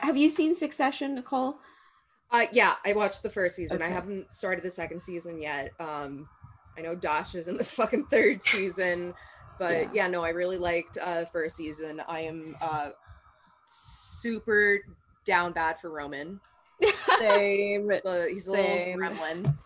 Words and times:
Have 0.00 0.16
you 0.16 0.28
seen 0.28 0.54
Succession, 0.54 1.14
Nicole? 1.14 1.56
Uh, 2.30 2.46
yeah, 2.52 2.74
I 2.84 2.92
watched 2.92 3.22
the 3.22 3.30
first 3.30 3.56
season. 3.56 3.82
I 3.82 3.88
haven't 3.88 4.32
started 4.32 4.62
the 4.64 4.70
second 4.70 5.02
season 5.02 5.40
yet. 5.40 5.70
Um, 5.80 6.28
I 6.76 6.82
know 6.82 6.94
Dash 6.94 7.34
is 7.34 7.48
in 7.48 7.56
the 7.56 7.64
fucking 7.78 8.06
third 8.06 8.42
season, 8.42 9.14
but 9.58 9.72
Yeah. 9.86 9.90
yeah, 9.94 10.06
no, 10.08 10.22
I 10.22 10.28
really 10.30 10.58
liked 10.58 10.98
uh 11.02 11.24
first 11.24 11.56
season. 11.56 12.00
I 12.06 12.20
am 12.20 12.56
uh 12.60 12.90
super 13.66 14.80
down 15.24 15.52
bad 15.52 15.80
for 15.80 15.90
Roman. 15.90 16.40
Same. 17.18 17.88
The, 17.88 18.26
he's 18.30 18.44
same. 18.50 19.02
a 19.02 19.08
little 19.08 19.16
gremlin. 19.16 19.56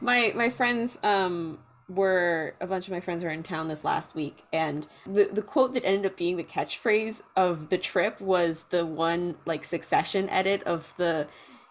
my 0.00 0.32
my 0.36 0.48
friends 0.48 0.98
um 1.02 1.58
were 1.88 2.54
a 2.60 2.66
bunch 2.66 2.86
of 2.86 2.92
my 2.92 3.00
friends 3.00 3.24
were 3.24 3.30
in 3.30 3.42
town 3.42 3.68
this 3.68 3.82
last 3.82 4.14
week 4.14 4.44
and 4.52 4.86
the 5.06 5.28
the 5.32 5.40
quote 5.40 5.72
that 5.72 5.84
ended 5.84 6.04
up 6.04 6.16
being 6.16 6.36
the 6.36 6.44
catchphrase 6.44 7.22
of 7.34 7.70
the 7.70 7.78
trip 7.78 8.20
was 8.20 8.64
the 8.64 8.84
one 8.84 9.34
like 9.46 9.64
succession 9.64 10.28
edit 10.28 10.62
of 10.64 10.92
the 10.98 11.26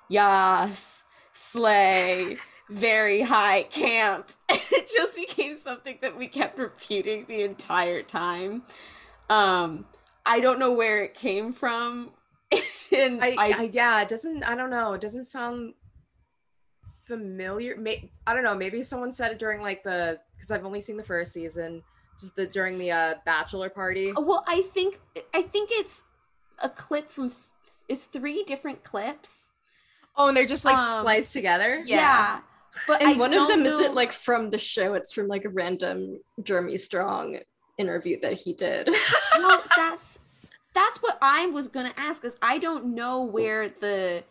yas 0.09 1.03
slay 1.33 2.35
very 2.69 3.21
high 3.21 3.61
camp 3.63 4.31
it 4.49 4.89
just 4.91 5.15
became 5.15 5.55
something 5.55 5.97
that 6.01 6.17
we 6.17 6.27
kept 6.27 6.57
repeating 6.57 7.23
the 7.25 7.43
entire 7.43 8.01
time 8.01 8.63
um 9.29 9.85
i 10.25 10.39
don't 10.39 10.57
know 10.57 10.71
where 10.71 11.03
it 11.03 11.13
came 11.13 11.53
from 11.53 12.09
and 12.95 13.21
I, 13.21 13.35
I, 13.37 13.53
I, 13.57 13.69
yeah, 13.73 14.01
it 14.01 14.07
doesn't. 14.07 14.43
I 14.43 14.55
don't 14.55 14.69
know. 14.69 14.93
It 14.93 15.01
doesn't 15.01 15.25
sound 15.25 15.73
familiar. 17.07 17.75
May, 17.77 18.09
I 18.25 18.33
don't 18.33 18.43
know. 18.43 18.55
Maybe 18.55 18.83
someone 18.83 19.11
said 19.11 19.31
it 19.31 19.39
during 19.39 19.61
like 19.61 19.83
the 19.83 20.19
because 20.35 20.51
I've 20.51 20.65
only 20.65 20.81
seen 20.81 20.97
the 20.97 21.03
first 21.03 21.33
season. 21.33 21.83
Just 22.19 22.35
the 22.35 22.45
during 22.47 22.77
the 22.79 22.91
uh, 22.91 23.13
bachelor 23.25 23.69
party. 23.69 24.11
Well, 24.15 24.43
I 24.47 24.61
think 24.63 24.99
I 25.33 25.41
think 25.43 25.69
it's 25.71 26.03
a 26.59 26.69
clip 26.69 27.11
from 27.11 27.29
th- 27.29 27.41
it's 27.87 28.05
three 28.05 28.43
different 28.43 28.83
clips. 28.83 29.51
Oh, 30.15 30.27
and 30.27 30.35
they're 30.35 30.45
just 30.47 30.65
like 30.65 30.77
Um, 30.77 30.99
spliced 30.99 31.31
together. 31.33 31.81
Yeah. 31.85 32.39
but 32.87 33.01
And 33.01 33.11
I 33.11 33.13
one 33.17 33.35
of 33.35 33.47
them 33.47 33.63
know- 33.63 33.69
isn't 33.69 33.93
like 33.93 34.11
from 34.11 34.49
the 34.49 34.57
show, 34.57 34.93
it's 34.95 35.13
from 35.13 35.27
like 35.27 35.45
a 35.45 35.49
random 35.49 36.19
Jeremy 36.43 36.77
Strong 36.77 37.39
interview 37.77 38.19
that 38.21 38.33
he 38.33 38.53
did. 38.53 38.89
well, 39.37 39.63
that's 39.75 40.19
that's 40.73 41.01
what 41.03 41.17
I 41.21 41.45
was 41.47 41.67
gonna 41.67 41.93
ask 41.97 42.25
is 42.25 42.35
I 42.41 42.57
don't 42.57 42.95
know 42.95 43.21
where 43.23 43.69
the 43.69 44.23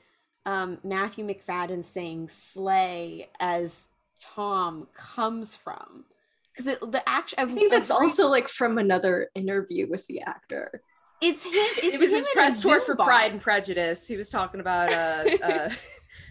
um, 0.46 0.78
Matthew 0.82 1.26
Macfadyen 1.26 1.84
saying 1.84 2.28
"slay" 2.30 3.28
as 3.38 3.88
Tom 4.20 4.86
comes 4.94 5.54
from 5.54 6.04
because 6.52 6.66
it 6.68 6.80
the 6.92 7.06
action. 7.06 7.38
I 7.38 7.44
think 7.46 7.70
that's 7.70 7.90
also 7.90 8.28
like 8.28 8.48
from 8.48 8.78
another 8.78 9.28
interview 9.34 9.86
with 9.90 10.06
the 10.06 10.22
actor. 10.22 10.80
it's 11.20 11.44
him. 11.44 11.52
It's 11.54 11.94
it 11.96 12.00
was 12.00 12.10
him 12.10 12.16
his 12.16 12.28
press 12.32 12.60
tour 12.60 12.80
for 12.80 12.94
Zoom 12.96 13.04
Pride 13.06 13.32
and. 13.32 13.40
Prejudice. 13.40 14.06
He 14.06 14.16
was 14.16 14.30
talking 14.30 14.60
about 14.60 14.90
uh, 14.92 15.36
uh, 15.42 15.70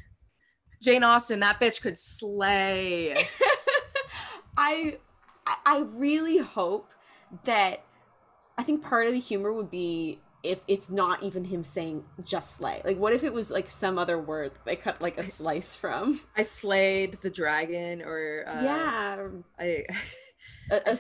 Jane 0.82 1.04
Austen. 1.04 1.42
That 1.42 1.60
bitch 1.60 1.82
could 1.82 1.98
slay. 1.98 3.16
I 4.58 4.98
I- 5.46 5.58
I 5.66 5.80
really 5.94 6.38
hope 6.40 6.92
that 7.44 7.84
I 8.58 8.64
think 8.64 8.82
part 8.84 9.06
of 9.08 9.14
the 9.14 9.20
humor 9.20 9.52
would 9.54 9.70
be 9.70 10.20
if 10.46 10.62
it's 10.68 10.90
not 10.90 11.24
even 11.24 11.44
him 11.44 11.64
saying 11.64 12.04
just 12.24 12.56
slay. 12.56 12.82
Like 12.86 12.98
what 12.98 13.14
if 13.14 13.24
it 13.24 13.34
was 13.34 13.52
like 13.52 13.70
some 13.70 13.98
other 13.98 14.20
word 14.20 14.52
they 14.66 14.76
cut 14.76 15.02
like 15.02 15.18
a 15.18 15.24
slice 15.24 15.76
from? 15.76 16.22
I 16.38 16.44
slayed 16.44 17.18
the 17.22 17.30
dragon, 17.30 18.02
or 18.02 18.46
uh, 18.48 18.64
yeah. 18.64 19.28
I. 19.60 19.86
A, 20.72 20.92
a 20.92 20.98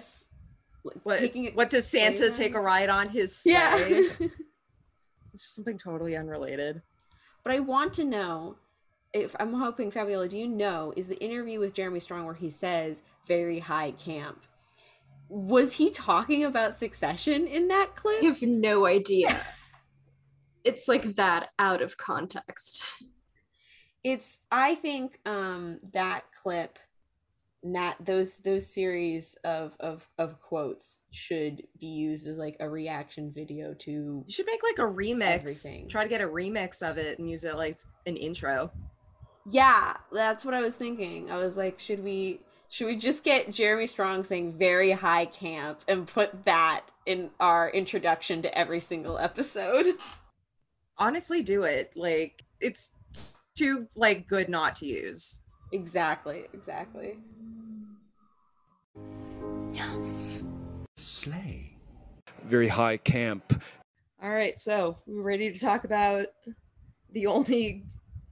What, 1.03 1.17
taking 1.17 1.45
it 1.45 1.55
what 1.55 1.69
does 1.69 1.89
Santa 1.89 2.29
take 2.29 2.53
a 2.53 2.59
ride 2.59 2.89
on 2.89 3.09
his 3.09 3.35
sleigh? 3.35 4.09
Yeah. 4.19 4.27
Something 5.37 5.77
totally 5.77 6.15
unrelated. 6.15 6.81
but 7.43 7.53
I 7.53 7.59
want 7.59 7.93
to 7.95 8.05
know 8.05 8.55
if 9.11 9.35
I'm 9.39 9.53
hoping 9.53 9.91
Fabiola, 9.91 10.27
do 10.27 10.37
you 10.37 10.47
know 10.47 10.93
is 10.95 11.07
the 11.07 11.21
interview 11.23 11.59
with 11.59 11.73
Jeremy 11.73 11.99
Strong 11.99 12.25
where 12.25 12.33
he 12.33 12.49
says 12.49 13.01
very 13.27 13.59
high 13.59 13.91
camp? 13.91 14.43
Was 15.29 15.73
he 15.73 15.89
talking 15.89 16.43
about 16.43 16.77
succession 16.77 17.47
in 17.47 17.67
that 17.69 17.95
clip? 17.95 18.21
I 18.23 18.25
have 18.27 18.41
no 18.41 18.85
idea. 18.85 19.41
it's 20.63 20.87
like 20.87 21.15
that 21.15 21.49
out 21.59 21.81
of 21.81 21.97
context. 21.97 22.83
it's 24.03 24.41
i 24.51 24.75
think 24.75 25.19
um 25.25 25.79
that 25.93 26.23
clip 26.41 26.77
that 27.63 27.95
those 28.03 28.37
those 28.37 28.71
series 28.71 29.35
of 29.43 29.75
of 29.79 30.07
of 30.19 30.39
quotes 30.39 30.99
should 31.11 31.63
be 31.79 31.87
used 31.87 32.27
as 32.27 32.37
like 32.37 32.55
a 32.59 32.69
reaction 32.69 33.31
video 33.31 33.73
to 33.73 33.91
You 33.91 34.25
should 34.29 34.45
make 34.45 34.61
like 34.61 34.77
a 34.77 34.91
remix. 34.91 35.41
Everything. 35.41 35.89
Try 35.89 36.03
to 36.03 36.09
get 36.09 36.21
a 36.21 36.27
remix 36.27 36.87
of 36.87 36.99
it 36.99 37.17
and 37.17 37.27
use 37.27 37.43
it 37.43 37.55
like 37.55 37.75
an 38.05 38.17
intro. 38.17 38.71
yeah 39.49 39.95
that's 40.11 40.45
what 40.45 40.53
i 40.53 40.61
was 40.61 40.75
thinking 40.75 41.29
i 41.31 41.37
was 41.37 41.57
like 41.57 41.77
should 41.79 42.03
we 42.03 42.39
should 42.75 42.87
we 42.87 42.97
just 42.97 43.23
get 43.23 43.51
jeremy 43.51 43.87
strong 43.87 44.23
saying 44.23 44.51
very 44.57 44.91
high 44.91 45.25
camp 45.25 45.79
and 45.87 46.05
put 46.07 46.43
that 46.43 46.81
in 47.05 47.29
our 47.39 47.69
introduction 47.69 48.41
to 48.41 48.57
every 48.57 48.81
single 48.81 49.17
episode 49.17 49.87
Honestly, 50.97 51.43
do 51.43 51.63
it. 51.63 51.91
Like 51.95 52.43
it's 52.61 52.93
too 53.57 53.87
like 53.95 54.27
good 54.27 54.49
not 54.49 54.75
to 54.75 54.85
use. 54.85 55.41
exactly 55.71 56.45
exactly 56.53 57.17
Yes. 59.73 60.41
Slay. 60.95 61.77
Very 62.45 62.69
high 62.69 62.95
camp. 62.95 63.61
All 64.23 64.29
right, 64.29 64.57
so 64.57 64.97
we're 65.05 65.21
ready 65.21 65.51
to 65.51 65.59
talk 65.59 65.83
about 65.83 66.27
the 67.11 67.27
only 67.27 67.83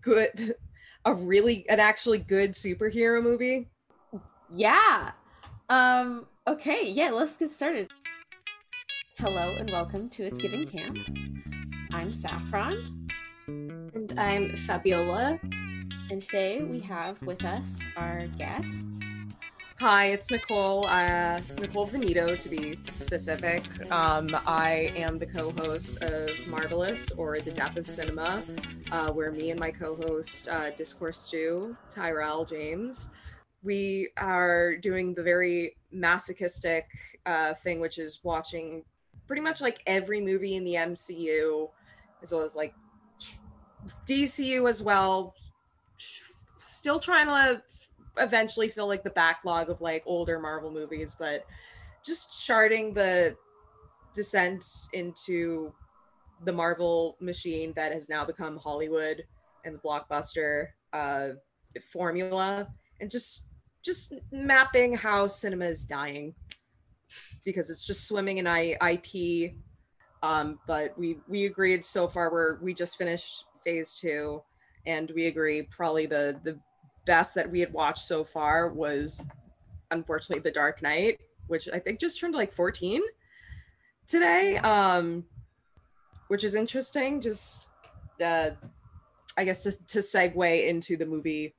good, 0.02 0.56
a 1.06 1.14
really, 1.14 1.68
an 1.68 1.82
actually 1.82 2.20
good 2.20 2.54
superhero 2.54 3.22
movie. 3.22 3.68
Yeah. 4.54 5.12
Um 5.70 6.26
okay, 6.48 6.90
yeah, 6.90 7.12
let's 7.12 7.38
get 7.38 7.52
started. 7.52 7.90
Hello 9.18 9.56
and 9.58 9.70
welcome 9.72 10.10
to 10.10 10.24
It's 10.24 10.40
Giving 10.40 10.68
Camp. 10.68 10.98
I'm 11.92 12.14
Saffron, 12.14 13.08
And 13.48 14.14
I'm 14.18 14.56
Fabiola. 14.56 15.40
and 16.12 16.22
today 16.22 16.64
we 16.64 16.80
have 16.82 17.22
with 17.22 17.44
us 17.46 17.82
our 17.96 18.28
guest. 18.38 19.02
Hi, 19.80 20.08
it's 20.08 20.30
Nicole. 20.32 20.86
Uh, 20.86 21.42
Nicole 21.60 21.86
Veneto, 21.86 22.36
to 22.36 22.50
be 22.50 22.80
specific. 22.92 23.64
Um, 23.92 24.30
I 24.46 24.94
am 24.96 25.18
the 25.18 25.26
co-host 25.26 26.02
of 26.02 26.30
Marvelous 26.48 27.12
or 27.12 27.40
The 27.40 27.52
Death 27.52 27.76
of 27.76 27.88
Cinema, 27.88 28.44
uh, 28.92 29.12
where 29.12 29.32
me 29.32 29.50
and 29.52 29.60
my 29.60 29.72
co-host 29.72 30.48
uh, 30.48 30.70
Discourse 30.72 31.18
Stew, 31.18 31.76
Tyrell 31.90 32.46
James, 32.46 33.10
we 33.64 34.10
are 34.18 34.76
doing 34.76 35.14
the 35.14 35.24
very 35.24 35.76
masochistic 35.92 36.88
uh, 37.26 37.54
thing, 37.54 37.80
which 37.80 37.98
is 37.98 38.20
watching 38.24 38.84
pretty 39.28 39.42
much 39.42 39.62
like 39.62 39.82
every 39.88 40.20
movie 40.22 40.56
in 40.56 40.64
the 40.64 40.74
MCU, 40.74 41.70
as 42.22 42.32
well 42.32 42.42
as 42.42 42.56
like 42.56 42.74
DCU 44.08 44.70
as 44.70 44.84
well. 44.84 45.34
Still 46.60 47.00
trying 47.00 47.28
to 47.28 47.64
eventually 48.18 48.68
fill 48.68 48.88
like 48.88 49.04
the 49.04 49.10
backlog 49.12 49.70
of 49.70 49.82
like 49.82 50.04
older 50.06 50.40
Marvel 50.40 50.72
movies, 50.72 51.16
but 51.18 51.46
just 52.06 52.46
charting 52.46 52.94
the 52.94 53.36
descent 54.14 54.66
into 54.92 55.74
the 56.44 56.52
Marvel 56.52 57.16
machine 57.22 57.74
that 57.76 57.94
has 57.94 58.10
now 58.10 58.26
become 58.26 58.58
Hollywood 58.58 59.24
and 59.64 59.76
the 59.76 59.80
blockbuster 59.80 60.68
uh, 60.92 61.30
formula, 61.92 62.68
and 63.00 63.10
just 63.10 63.46
just 63.84 64.14
mapping 64.32 64.96
how 64.96 65.28
cinema 65.28 65.66
is 65.66 65.86
dying 65.86 66.34
because 67.46 67.70
it's 67.70 67.86
just 67.86 68.08
swimming 68.08 68.38
in 68.38 68.48
I- 68.48 68.78
IP. 68.82 69.54
Um, 70.22 70.60
but 70.68 70.98
we 70.98 71.18
we 71.28 71.46
agreed 71.46 71.84
so 71.84 72.08
far 72.08 72.32
we're 72.32 72.58
we 72.62 72.74
just 72.74 72.98
finished 72.98 73.44
phase 73.64 73.96
two, 74.00 74.42
and 74.86 75.12
we 75.14 75.28
agree 75.28 75.64
probably 75.64 76.06
the 76.06 76.40
the 76.44 76.58
best 77.06 77.36
that 77.36 77.52
we 77.52 77.60
had 77.60 77.74
watched 77.74 78.06
so 78.06 78.24
far 78.24 78.70
was 78.70 79.28
unfortunately 79.92 80.42
The 80.42 80.52
Dark 80.52 80.82
Knight, 80.82 81.20
which 81.48 81.68
I 81.72 81.80
think 81.80 82.00
just 82.00 82.20
turned 82.20 82.34
like 82.34 82.54
14 82.54 83.02
today. 84.08 84.58
Um 84.58 85.26
which 86.30 86.46
is 86.46 86.56
interesting. 86.56 87.20
Just 87.20 87.70
uh 88.24 88.52
I 89.38 89.44
guess 89.44 89.64
to, 89.64 89.72
to 89.88 90.00
segue 90.00 90.68
into 90.68 90.96
the 90.96 91.06
movie 91.06 91.54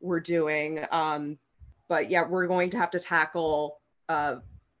we're 0.00 0.20
doing. 0.20 0.84
Um 0.90 1.38
but 1.88 2.10
yeah, 2.10 2.26
we're 2.28 2.46
going 2.46 2.70
to 2.70 2.78
have 2.78 2.90
to 2.90 2.98
tackle 2.98 3.80
uh 4.08 4.36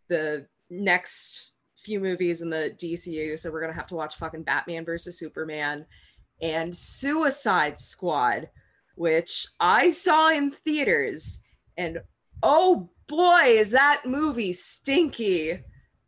the 0.08 0.46
next 0.70 1.52
few 1.78 2.00
movies 2.00 2.42
in 2.42 2.50
the 2.50 2.74
DCU. 2.80 3.38
So 3.38 3.50
we're 3.50 3.60
gonna 3.60 3.72
have 3.72 3.86
to 3.88 3.94
watch 3.94 4.16
fucking 4.16 4.42
Batman 4.44 4.84
versus 4.84 5.18
Superman 5.18 5.86
and 6.40 6.74
Suicide 6.76 7.78
Squad 7.78 8.48
which 8.96 9.46
I 9.60 9.90
saw 9.90 10.30
in 10.30 10.50
theaters. 10.50 11.42
And 11.76 12.00
oh 12.42 12.88
boy, 13.06 13.42
is 13.44 13.70
that 13.72 14.02
movie 14.06 14.52
stinky. 14.54 15.60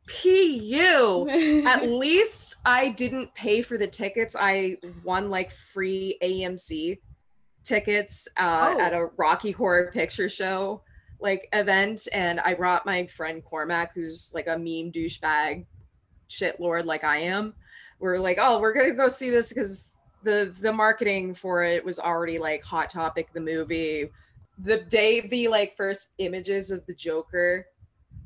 Pu. 0.07 1.29
At 1.67 1.89
least 1.91 2.57
I 2.65 2.89
didn't 2.89 3.35
pay 3.35 3.61
for 3.61 3.77
the 3.77 3.87
tickets, 3.87 4.35
I 4.39 4.79
won 5.05 5.29
like 5.29 5.53
free 5.53 6.17
AMC 6.23 6.99
tickets 7.63 8.27
uh, 8.39 8.75
Oh. 8.75 8.81
at 8.81 8.95
a 8.95 9.09
Rocky 9.19 9.51
Horror 9.51 9.91
Picture 9.93 10.31
Show 10.31 10.83
like 11.21 11.49
event, 11.53 12.07
and 12.13 12.41
I 12.41 12.55
brought 12.55 12.87
my 12.87 13.07
friend 13.07 13.43
Cormac, 13.45 13.95
who's 13.95 14.33
like 14.35 14.47
a 14.47 14.57
meme 14.59 14.93
douchebag 14.93 15.67
shit 16.29 16.61
lord 16.61 16.87
like 16.87 17.05
I 17.05 17.19
am. 17.19 17.55
We're 17.99 18.19
like, 18.19 18.39
oh, 18.41 18.61
we're 18.61 18.73
gonna 18.73 18.93
go 18.95 19.09
see 19.09 19.31
this 19.31 19.53
because 19.53 20.01
the 20.23 20.55
the 20.61 20.73
marketing 20.73 21.35
for 21.35 21.65
it 21.65 21.85
was 21.85 21.99
already 21.99 22.39
like 22.39 22.65
Hot 22.65 22.91
Topic, 22.91 23.29
the 23.33 23.41
movie. 23.41 24.11
The 24.59 24.79
day 24.79 25.21
the 25.21 25.49
like 25.49 25.77
first 25.77 26.11
images 26.19 26.71
of 26.71 26.85
the 26.87 26.95
Joker, 26.95 27.67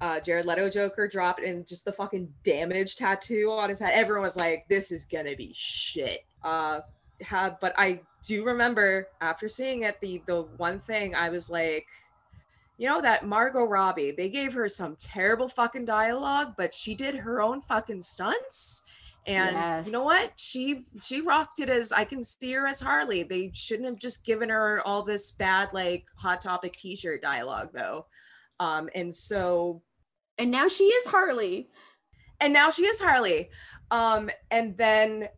uh, 0.00 0.20
Jared 0.20 0.46
Leto 0.46 0.68
Joker 0.68 1.08
dropped, 1.08 1.40
and 1.40 1.66
just 1.66 1.84
the 1.84 1.92
fucking 1.92 2.32
damage 2.42 2.96
tattoo 2.96 3.50
on 3.50 3.68
his 3.68 3.80
head, 3.80 3.92
everyone 3.94 4.24
was 4.24 4.36
like, 4.36 4.66
"This 4.68 4.92
is 4.92 5.06
gonna 5.06 5.36
be 5.36 5.52
shit." 5.54 6.24
Uh, 6.42 6.80
ha- 7.24 7.56
but 7.60 7.74
I 7.78 8.00
do 8.22 8.44
remember 8.44 9.08
after 9.20 9.48
seeing 9.48 9.82
it, 9.82 10.00
the 10.00 10.22
the 10.26 10.42
one 10.56 10.80
thing 10.80 11.14
I 11.14 11.30
was 11.30 11.50
like, 11.50 11.86
you 12.78 12.88
know 12.88 13.00
that 13.02 13.26
Margot 13.26 13.64
Robbie, 13.64 14.12
they 14.12 14.28
gave 14.28 14.52
her 14.54 14.69
some 14.69 14.96
terrible 14.96 15.48
fucking 15.48 15.84
dialogue, 15.84 16.54
but 16.56 16.74
she 16.74 16.94
did 16.94 17.16
her 17.16 17.40
own 17.42 17.62
fucking 17.62 18.02
stunts. 18.02 18.82
And 19.26 19.60
you 19.86 19.92
know 19.92 20.04
what? 20.04 20.32
She 20.36 20.82
she 21.02 21.20
rocked 21.20 21.60
it 21.60 21.69
as 21.69 21.92
I 21.92 22.04
can 22.04 22.24
see 22.24 22.52
her 22.52 22.66
as 22.66 22.80
Harley. 22.80 23.22
They 23.22 23.52
shouldn't 23.54 23.88
have 23.88 23.98
just 23.98 24.24
given 24.24 24.48
her 24.48 24.82
all 24.84 25.02
this 25.04 25.32
bad 25.32 25.72
like 25.72 26.06
hot 26.16 26.40
topic 26.40 26.74
t-shirt 26.76 27.22
dialogue 27.22 27.70
though. 27.72 28.06
Um 28.58 28.88
and 28.94 29.14
so 29.14 29.82
And 30.38 30.50
now 30.50 30.66
she 30.68 30.84
is 30.84 31.06
Harley. 31.06 31.70
and 32.40 32.52
now 32.52 32.70
she 32.70 32.82
is 32.86 33.00
Harley. 33.00 33.50
Um, 33.92 34.30
and 34.50 34.76
then 34.76 35.28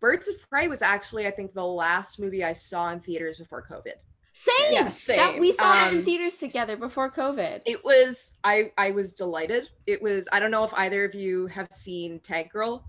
Birds 0.00 0.28
of 0.28 0.36
Prey 0.48 0.68
was 0.68 0.82
actually, 0.82 1.26
I 1.26 1.30
think, 1.30 1.52
the 1.52 1.66
last 1.66 2.18
movie 2.20 2.44
I 2.44 2.52
saw 2.52 2.90
in 2.90 3.00
theaters 3.00 3.38
before 3.38 3.66
COVID. 3.68 3.94
Same. 4.32 4.54
Yeah, 4.72 4.84
That 4.84 4.92
same. 4.92 5.40
we 5.40 5.52
saw 5.52 5.86
it 5.88 5.92
in 5.92 5.98
Um, 5.98 6.04
theaters 6.04 6.36
together 6.36 6.76
before 6.76 7.10
COVID. 7.10 7.62
It 7.66 7.84
was 7.84 8.34
I 8.44 8.72
I 8.78 8.92
was 8.92 9.14
delighted. 9.14 9.68
It 9.86 10.00
was 10.00 10.28
I 10.32 10.38
don't 10.40 10.50
know 10.50 10.64
if 10.64 10.72
either 10.74 11.04
of 11.04 11.14
you 11.14 11.46
have 11.48 11.68
seen 11.72 12.20
Tank 12.20 12.52
Girl. 12.52 12.84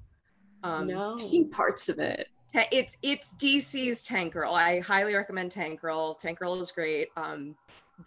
Um, 0.63 0.85
no. 0.88 1.13
I've 1.13 1.19
seen 1.21 1.49
parts 1.49 1.89
of 1.89 1.99
it. 1.99 2.27
It's 2.71 2.97
it's 3.01 3.33
DC's 3.35 4.03
Tank 4.03 4.33
Girl. 4.33 4.53
I 4.53 4.81
highly 4.81 5.15
recommend 5.15 5.51
Tank 5.51 5.81
Girl. 5.81 6.13
Tank 6.15 6.38
Girl 6.39 6.59
is 6.59 6.71
great. 6.71 7.07
Um, 7.17 7.55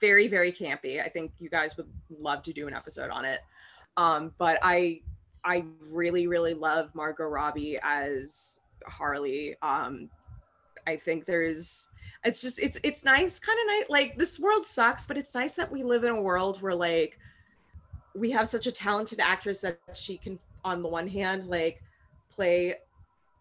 very 0.01 0.29
very 0.29 0.53
campy. 0.53 1.03
I 1.05 1.09
think 1.09 1.33
you 1.39 1.49
guys 1.49 1.77
would 1.77 1.89
love 2.11 2.43
to 2.45 2.53
do 2.53 2.69
an 2.69 2.75
episode 2.75 3.11
on 3.11 3.25
it. 3.25 3.41
Um, 3.97 4.33
but 4.39 4.59
I 4.63 5.01
I 5.45 5.65
really 5.81 6.27
really 6.27 6.55
love 6.55 6.95
Margot 6.95 7.25
Robbie 7.25 7.79
as 7.83 8.61
Harley. 8.87 9.57
Um, 9.63 10.09
I 10.87 10.97
think 10.97 11.25
there's 11.25 11.89
it's 12.25 12.41
just 12.41 12.59
it's 12.59 12.79
it's 12.83 13.05
nice 13.05 13.39
kind 13.39 13.59
of 13.61 13.67
nice 13.67 13.85
like 13.89 14.19
this 14.19 14.39
world 14.39 14.65
sucks 14.65 15.07
but 15.07 15.19
it's 15.19 15.35
nice 15.35 15.55
that 15.55 15.71
we 15.71 15.83
live 15.83 16.05
in 16.05 16.11
a 16.11 16.21
world 16.21 16.61
where 16.63 16.75
like 16.75 17.19
we 18.15 18.31
have 18.31 18.49
such 18.49 18.67
a 18.67 18.73
talented 18.73 19.21
actress 19.21 19.61
that 19.61 19.79
she 19.95 20.17
can 20.17 20.39
on 20.65 20.83
the 20.83 20.89
one 20.89 21.07
hand 21.07 21.47
like 21.47 21.83
play 22.31 22.75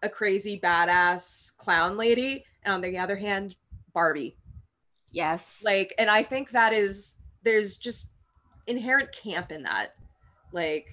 a 0.02 0.08
crazy 0.08 0.60
badass 0.60 1.56
clown 1.56 1.96
lady 1.96 2.44
and 2.64 2.74
on 2.74 2.80
the 2.82 2.98
other 2.98 3.16
hand 3.16 3.56
barbie 3.94 4.36
yes. 5.12 5.62
like 5.64 5.94
and 5.98 6.10
i 6.10 6.22
think 6.22 6.50
that 6.50 6.72
is 6.72 7.16
there's 7.42 7.78
just 7.78 8.10
inherent 8.66 9.10
camp 9.12 9.50
in 9.50 9.62
that 9.62 9.94
like 10.52 10.86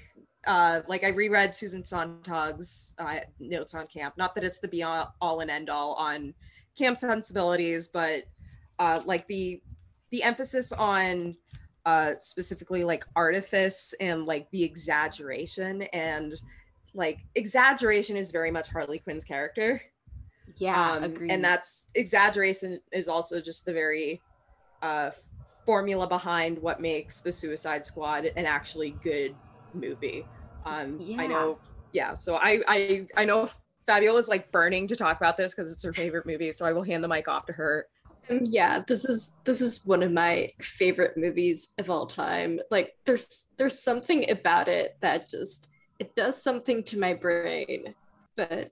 uh 0.48 0.82
like 0.88 1.04
i 1.04 1.10
reread 1.10 1.54
susan 1.54 1.84
sontag's 1.84 2.94
uh, 2.98 3.18
notes 3.40 3.74
on 3.74 3.86
camp 3.88 4.16
not 4.18 4.34
that 4.34 4.44
it's 4.44 4.60
the 4.60 4.68
be 4.68 4.84
all, 4.84 5.40
and 5.42 5.52
end 5.52 5.70
all 5.70 5.94
on 5.94 6.34
camp 6.78 6.98
sensibilities 6.98 7.90
but 7.90 8.24
uh 8.80 9.02
like 9.06 9.28
the 9.28 9.62
the 10.12 10.24
emphasis 10.24 10.72
on 10.72 11.36
uh 11.86 12.14
specifically 12.20 12.84
like 12.84 13.06
artifice 13.16 13.94
and 14.00 14.26
like 14.26 14.50
the 14.52 14.64
exaggeration 14.64 15.84
and 15.94 16.42
like 16.94 17.20
exaggeration 17.36 18.18
is 18.18 18.32
very 18.32 18.52
much 18.52 18.70
harley 18.70 19.00
quinn's 19.00 19.24
character 19.24 19.82
yeah, 20.58 20.92
um, 20.92 21.04
agreed. 21.04 21.32
and 21.32 21.44
that's 21.44 21.86
exaggeration 21.96 22.80
is 22.92 23.08
also 23.08 23.42
just 23.42 23.66
the 23.66 23.74
very 23.74 24.22
uh, 24.82 25.12
formula 25.66 26.08
behind 26.08 26.58
what 26.60 26.82
makes 26.82 27.20
the 27.20 27.32
suicide 27.32 27.86
squad 27.86 28.26
an 28.36 28.46
actually 28.46 28.92
good 29.04 29.36
movie 29.73 30.29
um 30.65 30.97
Yeah. 31.00 31.18
i 31.19 31.27
know 31.27 31.59
yeah 31.94 32.13
so 32.13 32.35
i 32.35 32.62
i 32.68 33.07
i 33.18 33.25
know 33.25 33.50
fabiola's 33.88 34.29
like 34.29 34.51
burning 34.51 34.88
to 34.88 34.95
talk 34.95 35.18
about 35.18 35.38
this 35.38 35.53
because 35.53 35.71
it's 35.71 35.83
her 35.83 35.94
favorite 35.94 36.25
movie 36.25 36.51
so 36.51 36.65
i 36.65 36.71
will 36.71 36.83
hand 36.83 37.03
the 37.03 37.07
mic 37.07 37.27
off 37.27 37.45
to 37.47 37.53
her 37.53 37.88
Um, 38.29 38.41
yeah, 38.44 38.83
this 38.88 39.03
is 39.06 39.33
this 39.45 39.62
is 39.62 39.83
one 39.85 40.03
of 40.03 40.12
my 40.12 40.50
favorite 40.62 41.18
movies 41.18 41.69
of 41.79 41.89
all 41.89 42.06
time. 42.06 42.59
Like 42.69 42.94
there's 43.06 43.47
there's 43.57 43.81
something 43.81 44.29
about 44.29 44.68
it 44.68 44.95
that 45.01 45.27
just 45.29 45.68
it 46.00 46.15
does 46.15 46.41
something 46.41 46.83
to 46.85 47.00
my 47.00 47.13
brain. 47.15 47.95
But 48.38 48.71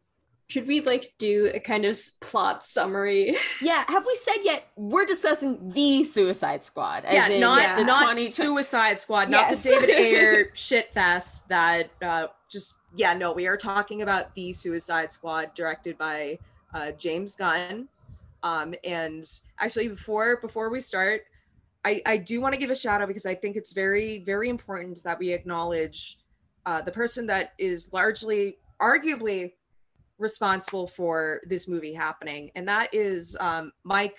should 0.50 0.68
we 0.68 0.82
like 0.82 1.14
do 1.20 1.52
a 1.54 1.60
kind 1.60 1.86
of 1.86 1.96
plot 2.22 2.66
summary? 2.66 3.38
yeah, 3.62 3.86
have 3.88 4.04
we 4.06 4.16
said 4.16 4.38
yet 4.44 4.68
we're 4.76 5.06
discussing 5.06 5.70
the 5.70 6.04
Suicide 6.04 6.64
Squad? 6.64 7.06
as 7.06 7.14
yeah 7.14 7.28
in 7.30 7.40
not 7.40 7.78
the 7.78 7.84
not 7.84 8.04
20 8.04 8.26
suicide 8.28 9.00
squad 9.00 9.30
not 9.30 9.50
Yes. 9.50 9.64
the 9.64 9.70
david 9.70 9.90
ayer 9.96 10.50
shit 10.56 10.92
fest 10.92 11.48
that 11.50 11.90
uh 12.02 12.28
just 12.50 12.74
yeah 12.96 13.14
no 13.14 13.32
we 13.32 13.48
are 13.48 13.58
talking 13.58 14.02
about 14.02 14.34
the 14.36 14.52
suicide 14.52 15.12
squad 15.12 15.54
directed 15.54 15.98
by 15.98 16.38
uh 16.74 16.92
james 16.94 17.36
gunn 17.36 17.88
um 18.44 18.74
and 18.84 19.40
actually 19.60 19.88
before 19.88 20.38
before 20.42 20.70
we 20.70 20.80
start 20.82 21.22
i 21.86 22.02
i 22.06 22.18
do 22.18 22.42
want 22.42 22.54
to 22.54 22.60
give 22.60 22.70
a 22.70 22.76
shout 22.76 23.02
out 23.02 23.08
because 23.08 23.26
i 23.26 23.36
think 23.36 23.56
it's 23.56 23.74
very 23.74 24.20
very 24.20 24.50
important 24.50 25.02
that 25.04 25.18
we 25.20 25.32
acknowledge 25.32 26.18
uh 26.66 26.82
the 26.82 26.92
person 26.92 27.28
that 27.28 27.54
is 27.58 27.92
largely 27.94 28.58
arguably 28.82 29.54
responsible 30.20 30.88
for 30.88 31.42
this 31.48 31.68
movie 31.68 31.94
happening 31.94 32.52
and 32.56 32.68
that 32.68 32.94
is 32.94 33.38
um 33.40 33.72
mike 33.84 34.18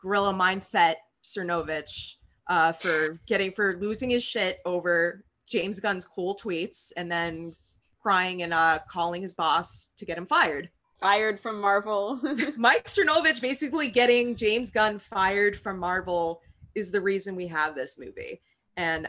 gorilla 0.00 0.32
mindset 0.32 0.96
cernovich 1.24 2.14
uh 2.48 2.72
for 2.72 3.18
getting 3.26 3.52
for 3.52 3.76
losing 3.78 4.10
his 4.10 4.24
shit 4.24 4.58
over 4.64 5.24
james 5.48 5.80
gunn's 5.80 6.04
cool 6.04 6.36
tweets 6.36 6.92
and 6.96 7.10
then 7.10 7.54
crying 8.02 8.42
and 8.42 8.52
uh 8.52 8.78
calling 8.88 9.22
his 9.22 9.34
boss 9.34 9.90
to 9.96 10.04
get 10.04 10.18
him 10.18 10.26
fired 10.26 10.68
fired 11.00 11.38
from 11.38 11.60
Marvel. 11.60 12.20
Mike 12.56 12.86
Cernovich 12.86 13.40
basically 13.40 13.88
getting 13.88 14.34
James 14.36 14.70
Gunn 14.70 14.98
fired 14.98 15.56
from 15.56 15.78
Marvel 15.78 16.42
is 16.74 16.90
the 16.90 17.00
reason 17.00 17.36
we 17.36 17.46
have 17.48 17.74
this 17.74 17.98
movie. 17.98 18.40
And 18.76 19.08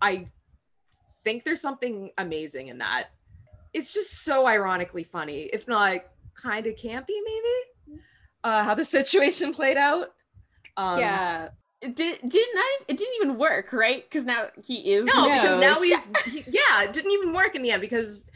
I 0.00 0.28
think 1.24 1.44
there's 1.44 1.60
something 1.60 2.10
amazing 2.18 2.68
in 2.68 2.78
that. 2.78 3.08
It's 3.76 3.92
just 3.92 4.24
so 4.24 4.46
ironically 4.46 5.04
funny, 5.04 5.50
if 5.52 5.68
not 5.68 6.00
kind 6.34 6.66
of 6.66 6.76
campy, 6.76 7.18
maybe. 7.24 8.00
Uh, 8.42 8.64
how 8.64 8.74
the 8.74 8.84
situation 8.84 9.52
played 9.52 9.76
out. 9.76 10.14
Um, 10.78 10.98
yeah. 10.98 11.48
it 11.82 11.94
did 11.94 12.20
did 12.26 12.48
not 12.54 12.64
it 12.88 12.96
didn't 12.96 13.14
even 13.22 13.36
work, 13.36 13.72
right? 13.72 14.02
Because 14.08 14.24
now 14.24 14.46
he 14.64 14.92
is 14.94 15.04
No, 15.04 15.24
because 15.24 15.58
now 15.58 15.80
he's 15.82 16.10
he- 16.24 16.44
yeah, 16.50 16.84
it 16.84 16.92
didn't 16.92 17.12
even 17.12 17.32
work 17.32 17.54
in 17.54 17.62
the 17.62 17.70
end 17.70 17.82
because 17.82 18.26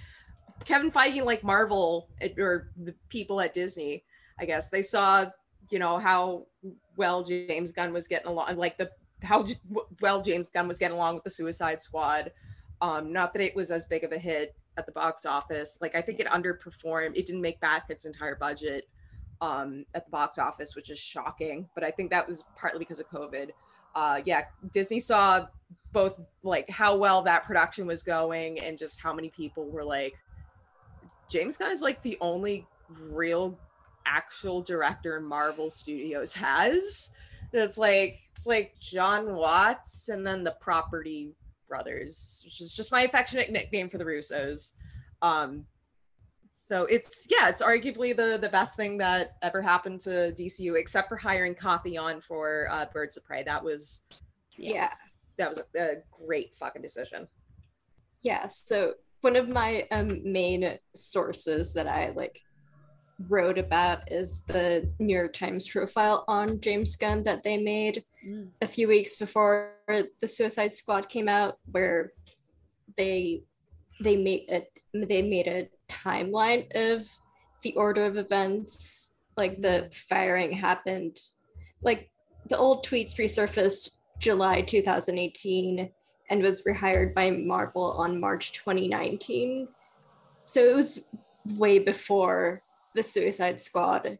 Kevin 0.65 0.91
Feige, 0.91 1.25
like 1.25 1.43
Marvel 1.43 2.11
or 2.37 2.71
the 2.77 2.95
people 3.09 3.41
at 3.41 3.55
Disney, 3.55 4.05
I 4.39 4.45
guess 4.45 4.69
they 4.69 4.83
saw 4.83 5.27
you 5.71 5.79
know 5.79 5.99
how 5.99 6.47
well 6.97 7.23
James 7.23 7.73
Gunn 7.73 7.93
was 7.93 8.09
getting 8.09 8.27
along, 8.29 8.57
like 8.57 8.77
the 8.77 8.91
how 9.23 9.47
well 10.01 10.21
James 10.21 10.49
Gunn 10.49 10.69
was 10.69 10.79
getting 10.79 10.97
along 10.97 11.15
with 11.15 11.25
the 11.25 11.31
Suicide 11.31 11.81
Squad. 11.81 12.33
Um, 12.83 13.13
not 13.13 13.33
that 13.35 13.43
it 13.43 13.55
was 13.55 13.71
as 13.71 13.87
big 13.87 14.05
of 14.05 14.13
a 14.13 14.19
hit 14.19 14.55
at 14.77 14.87
the 14.87 14.93
box 14.93 15.27
office. 15.27 15.79
Like 15.81 15.95
I 15.95 16.01
think 16.01 16.21
it 16.21 16.27
underperformed. 16.27 17.17
It 17.17 17.27
didn't 17.27 17.43
make 17.43 17.61
back 17.61 17.87
its 17.89 18.05
entire 18.05 18.37
budget 18.37 18.89
um, 19.41 19.85
at 19.95 20.05
the 20.05 20.11
box 20.11 20.39
office, 20.39 20.77
which 20.77 20.91
is 20.91 20.99
shocking. 20.99 21.69
But 21.75 21.85
I 21.85 21.91
think 21.91 22.11
that 22.11 22.27
was 22.27 22.45
partly 22.57 22.81
because 22.81 23.01
of 23.01 23.09
COVID. 23.11 23.51
Uh, 23.95 24.21
yeah, 24.25 24.43
Disney 24.73 25.01
saw 25.01 25.47
both 25.93 26.21
like 26.43 26.71
how 26.71 26.97
well 26.97 27.23
that 27.23 27.45
production 27.45 27.87
was 27.87 28.03
going 28.03 28.61
and 28.61 28.79
just 28.79 29.01
how 29.01 29.13
many 29.13 29.29
people 29.31 29.69
were 29.69 29.85
like 29.85 30.15
James 31.29 31.57
Gunn 31.57 31.71
is 31.71 31.83
like 31.83 32.03
the 32.03 32.17
only 32.21 32.67
real 32.89 33.59
actual 34.07 34.63
director 34.63 35.21
Marvel 35.21 35.71
Studios 35.71 36.35
has. 36.37 37.13
It's 37.53 37.79
like 37.79 38.21
it's 38.37 38.47
like 38.47 38.75
Jon 38.81 39.35
Watts 39.35 40.09
and 40.09 40.27
then 40.27 40.45
the 40.45 40.57
Property 40.61 41.33
Brothers, 41.71 42.43
which 42.45 42.61
is 42.61 42.75
just 42.75 42.93
my 42.93 43.03
affectionate 43.03 43.51
nickname 43.51 43.89
for 43.89 43.97
the 43.97 44.05
Russos. 44.05 44.73
Um 45.23 45.65
so 46.53 46.85
it's 46.85 47.27
yeah, 47.31 47.49
it's 47.49 47.63
arguably 47.63 48.15
the 48.15 48.39
the 48.39 48.49
best 48.51 48.77
thing 48.77 48.99
that 48.99 49.39
ever 49.41 49.63
happened 49.63 50.01
to 50.01 50.33
DCU, 50.33 50.79
except 50.79 51.09
for 51.09 51.17
hiring 51.17 51.55
Cathy 51.55 51.93
Yan 51.93 52.21
for 52.21 52.69
uh, 52.71 52.85
Birds 52.93 53.17
of 53.17 53.25
Prey. 53.25 53.43
That 53.43 53.65
was 53.65 54.03
yes. 54.59 55.35
that 55.39 55.49
was 55.49 55.59
a, 55.59 55.81
a 55.81 55.95
great 56.27 56.55
fucking 56.55 56.83
decision. 56.83 57.27
Yeah, 58.21 58.47
so 58.47 58.95
one 59.23 59.37
of 59.37 59.49
my 59.49 59.87
um, 59.91 60.21
main 60.23 60.79
sources 60.95 61.73
that 61.75 61.87
I 61.87 62.11
like 62.11 62.41
wrote 63.29 63.59
about 63.59 64.11
is 64.11 64.43
the 64.43 64.89
New 64.99 65.15
York 65.15 65.33
Times 65.33 65.69
profile 65.69 66.25
on 66.29 66.61
James 66.61 66.97
Gunn 66.97 67.23
that 67.25 67.43
they 67.43 67.57
made 67.57 68.05
Mm. 68.27 68.51
a 68.61 68.67
few 68.67 68.87
weeks 68.87 69.17
before 69.17 69.73
the 69.89 70.27
Suicide 70.27 70.73
Squad 70.73 71.09
came 71.09 71.29
out, 71.29 71.59
where 71.73 72.13
they 72.97 73.43
they 74.03 74.17
made 74.17 74.45
a 74.51 74.67
they 74.93 75.23
made 75.23 75.47
a 75.47 75.69
timeline 75.89 76.67
of 76.75 77.09
the 77.63 77.75
order 77.75 78.05
of 78.05 78.17
events. 78.19 79.13
Like 79.37 79.61
the 79.63 79.89
firing 79.93 80.53
happened, 80.53 81.19
like 81.83 82.11
the 82.49 82.59
old 82.59 82.85
tweets 82.85 83.17
resurfaced 83.17 83.97
July 84.19 84.61
2018 84.61 85.91
and 86.29 86.43
was 86.43 86.63
rehired 86.63 87.15
by 87.15 87.31
Marvel 87.31 87.93
on 87.93 88.21
March 88.21 88.53
2019. 88.53 89.69
So 90.43 90.63
it 90.63 90.75
was 90.75 91.01
way 91.57 91.79
before 91.79 92.63
the 92.95 93.03
Suicide 93.03 93.61
Squad 93.61 94.19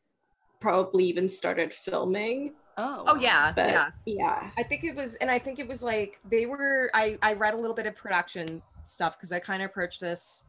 probably 0.61 1.05
even 1.05 1.29
started 1.29 1.73
filming. 1.73 2.55
Oh. 2.77 3.05
Oh 3.07 3.17
yeah, 3.17 3.53
But 3.55 3.71
yeah. 3.71 3.91
yeah. 4.07 4.51
I 4.57 4.63
think 4.63 4.85
it 4.85 4.95
was, 4.95 5.17
and 5.17 5.31
I 5.31 5.39
think 5.39 5.59
it 5.59 5.69
was 5.69 5.83
like 5.83 6.19
they 6.31 6.47
were. 6.47 6.91
I 6.95 7.19
I 7.23 7.35
read 7.35 7.55
a 7.55 7.57
little 7.57 7.77
bit 7.77 7.87
of 7.87 7.97
production 7.97 8.63
stuff 8.85 9.17
because 9.17 9.33
I 9.33 9.39
kind 9.39 9.63
of 9.63 9.71
approached 9.71 10.01
this 10.01 10.47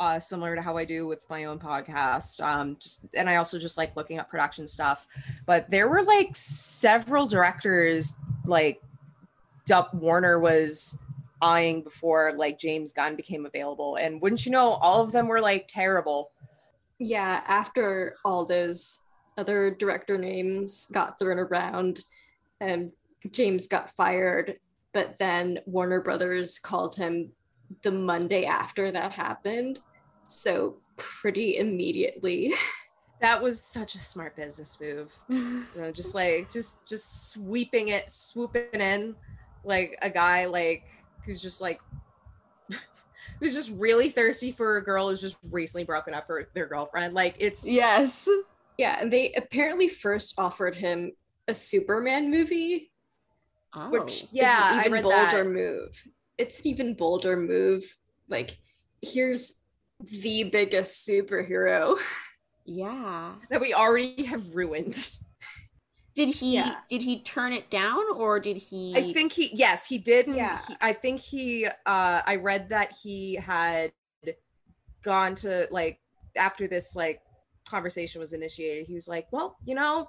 uh, 0.00 0.18
similar 0.18 0.54
to 0.54 0.62
how 0.62 0.76
I 0.76 0.84
do 0.84 1.06
with 1.06 1.28
my 1.30 1.44
own 1.44 1.58
podcast. 1.58 2.40
Um, 2.40 2.76
just 2.80 3.06
and 3.14 3.28
I 3.28 3.36
also 3.36 3.58
just 3.58 3.78
like 3.78 3.96
looking 3.96 4.18
at 4.18 4.28
production 4.28 4.66
stuff. 4.66 5.06
But 5.44 5.70
there 5.70 5.88
were 5.88 6.02
like 6.02 6.30
several 6.34 7.26
directors 7.26 8.14
like 8.44 8.80
Dup 9.66 9.92
Warner 9.94 10.38
was 10.38 10.98
eyeing 11.42 11.82
before 11.82 12.32
like 12.36 12.58
James 12.58 12.92
Gunn 12.92 13.16
became 13.16 13.46
available, 13.46 13.96
and 13.96 14.20
wouldn't 14.20 14.46
you 14.46 14.52
know, 14.52 14.74
all 14.74 15.02
of 15.02 15.12
them 15.12 15.28
were 15.28 15.40
like 15.40 15.66
terrible. 15.68 16.30
Yeah, 16.98 17.42
after 17.46 18.16
all 18.24 18.44
those 18.44 19.00
other 19.36 19.70
director 19.70 20.16
names 20.16 20.88
got 20.92 21.18
thrown 21.18 21.38
around, 21.38 22.04
um, 22.60 22.92
James 23.32 23.66
got 23.66 23.90
fired, 23.90 24.58
but 24.92 25.18
then 25.18 25.58
Warner 25.66 26.00
Brothers 26.00 26.58
called 26.58 26.96
him 26.96 27.30
the 27.82 27.90
Monday 27.90 28.44
after 28.44 28.90
that 28.92 29.12
happened. 29.12 29.80
So 30.26 30.76
pretty 30.96 31.58
immediately. 31.58 32.54
That 33.22 33.42
was 33.42 33.62
such 33.62 33.94
a 33.94 33.98
smart 33.98 34.36
business 34.36 34.78
move. 34.78 35.16
you 35.30 35.64
know, 35.74 35.90
just 35.90 36.14
like 36.14 36.52
just 36.52 36.86
just 36.86 37.30
sweeping 37.30 37.88
it, 37.88 38.10
swooping 38.10 38.68
in, 38.74 39.14
like 39.64 39.96
a 40.02 40.10
guy 40.10 40.44
like 40.44 40.84
who's 41.24 41.40
just 41.40 41.62
like 41.62 41.80
who's 43.40 43.54
just 43.54 43.70
really 43.72 44.08
thirsty 44.10 44.52
for 44.52 44.76
a 44.76 44.84
girl 44.84 45.08
who's 45.10 45.20
just 45.20 45.36
recently 45.50 45.84
broken 45.84 46.14
up 46.14 46.26
for 46.26 46.48
their 46.54 46.66
girlfriend. 46.66 47.14
Like 47.14 47.36
it's 47.38 47.68
yes. 47.68 48.28
yeah, 48.78 48.98
and 49.00 49.12
they 49.12 49.32
apparently 49.34 49.88
first 49.88 50.34
offered 50.38 50.76
him 50.76 51.12
a 51.48 51.54
Superman 51.54 52.30
movie, 52.30 52.90
Oh. 53.74 53.90
which 53.90 54.26
Yeah, 54.32 54.70
is 54.70 54.74
an 54.76 54.80
even 54.80 54.92
read 54.92 55.02
bolder 55.04 55.44
that. 55.44 55.50
move. 55.50 56.04
It's 56.38 56.60
an 56.60 56.68
even 56.68 56.94
bolder 56.94 57.36
move. 57.36 57.96
Like, 58.28 58.56
here's 59.02 59.54
the 60.00 60.44
biggest 60.44 61.06
superhero. 61.08 61.98
yeah. 62.64 63.34
that 63.50 63.60
we 63.60 63.72
already 63.74 64.24
have 64.24 64.54
ruined. 64.54 65.10
Did 66.16 66.30
he 66.30 66.54
Yeah. 66.54 66.80
did 66.88 67.02
he 67.02 67.20
turn 67.20 67.52
it 67.52 67.68
down 67.70 68.02
or 68.16 68.40
did 68.40 68.56
he 68.56 68.94
I 68.96 69.12
think 69.12 69.32
he 69.32 69.50
yes, 69.54 69.86
he 69.86 69.98
did. 69.98 70.26
Yeah. 70.26 70.58
He- 70.66 70.76
I 70.80 70.92
think 70.94 71.20
he 71.20 71.66
uh 71.66 72.22
I 72.26 72.36
read 72.36 72.70
that 72.70 72.92
he 73.02 73.34
had 73.36 73.92
gone 75.02 75.34
to 75.36 75.68
like 75.70 76.00
after 76.36 76.66
this 76.66 76.96
like 76.96 77.20
conversation 77.68 78.18
was 78.18 78.32
initiated, 78.32 78.86
he 78.86 78.94
was 78.94 79.06
like, 79.08 79.26
Well, 79.30 79.56
you 79.64 79.74
know, 79.74 80.08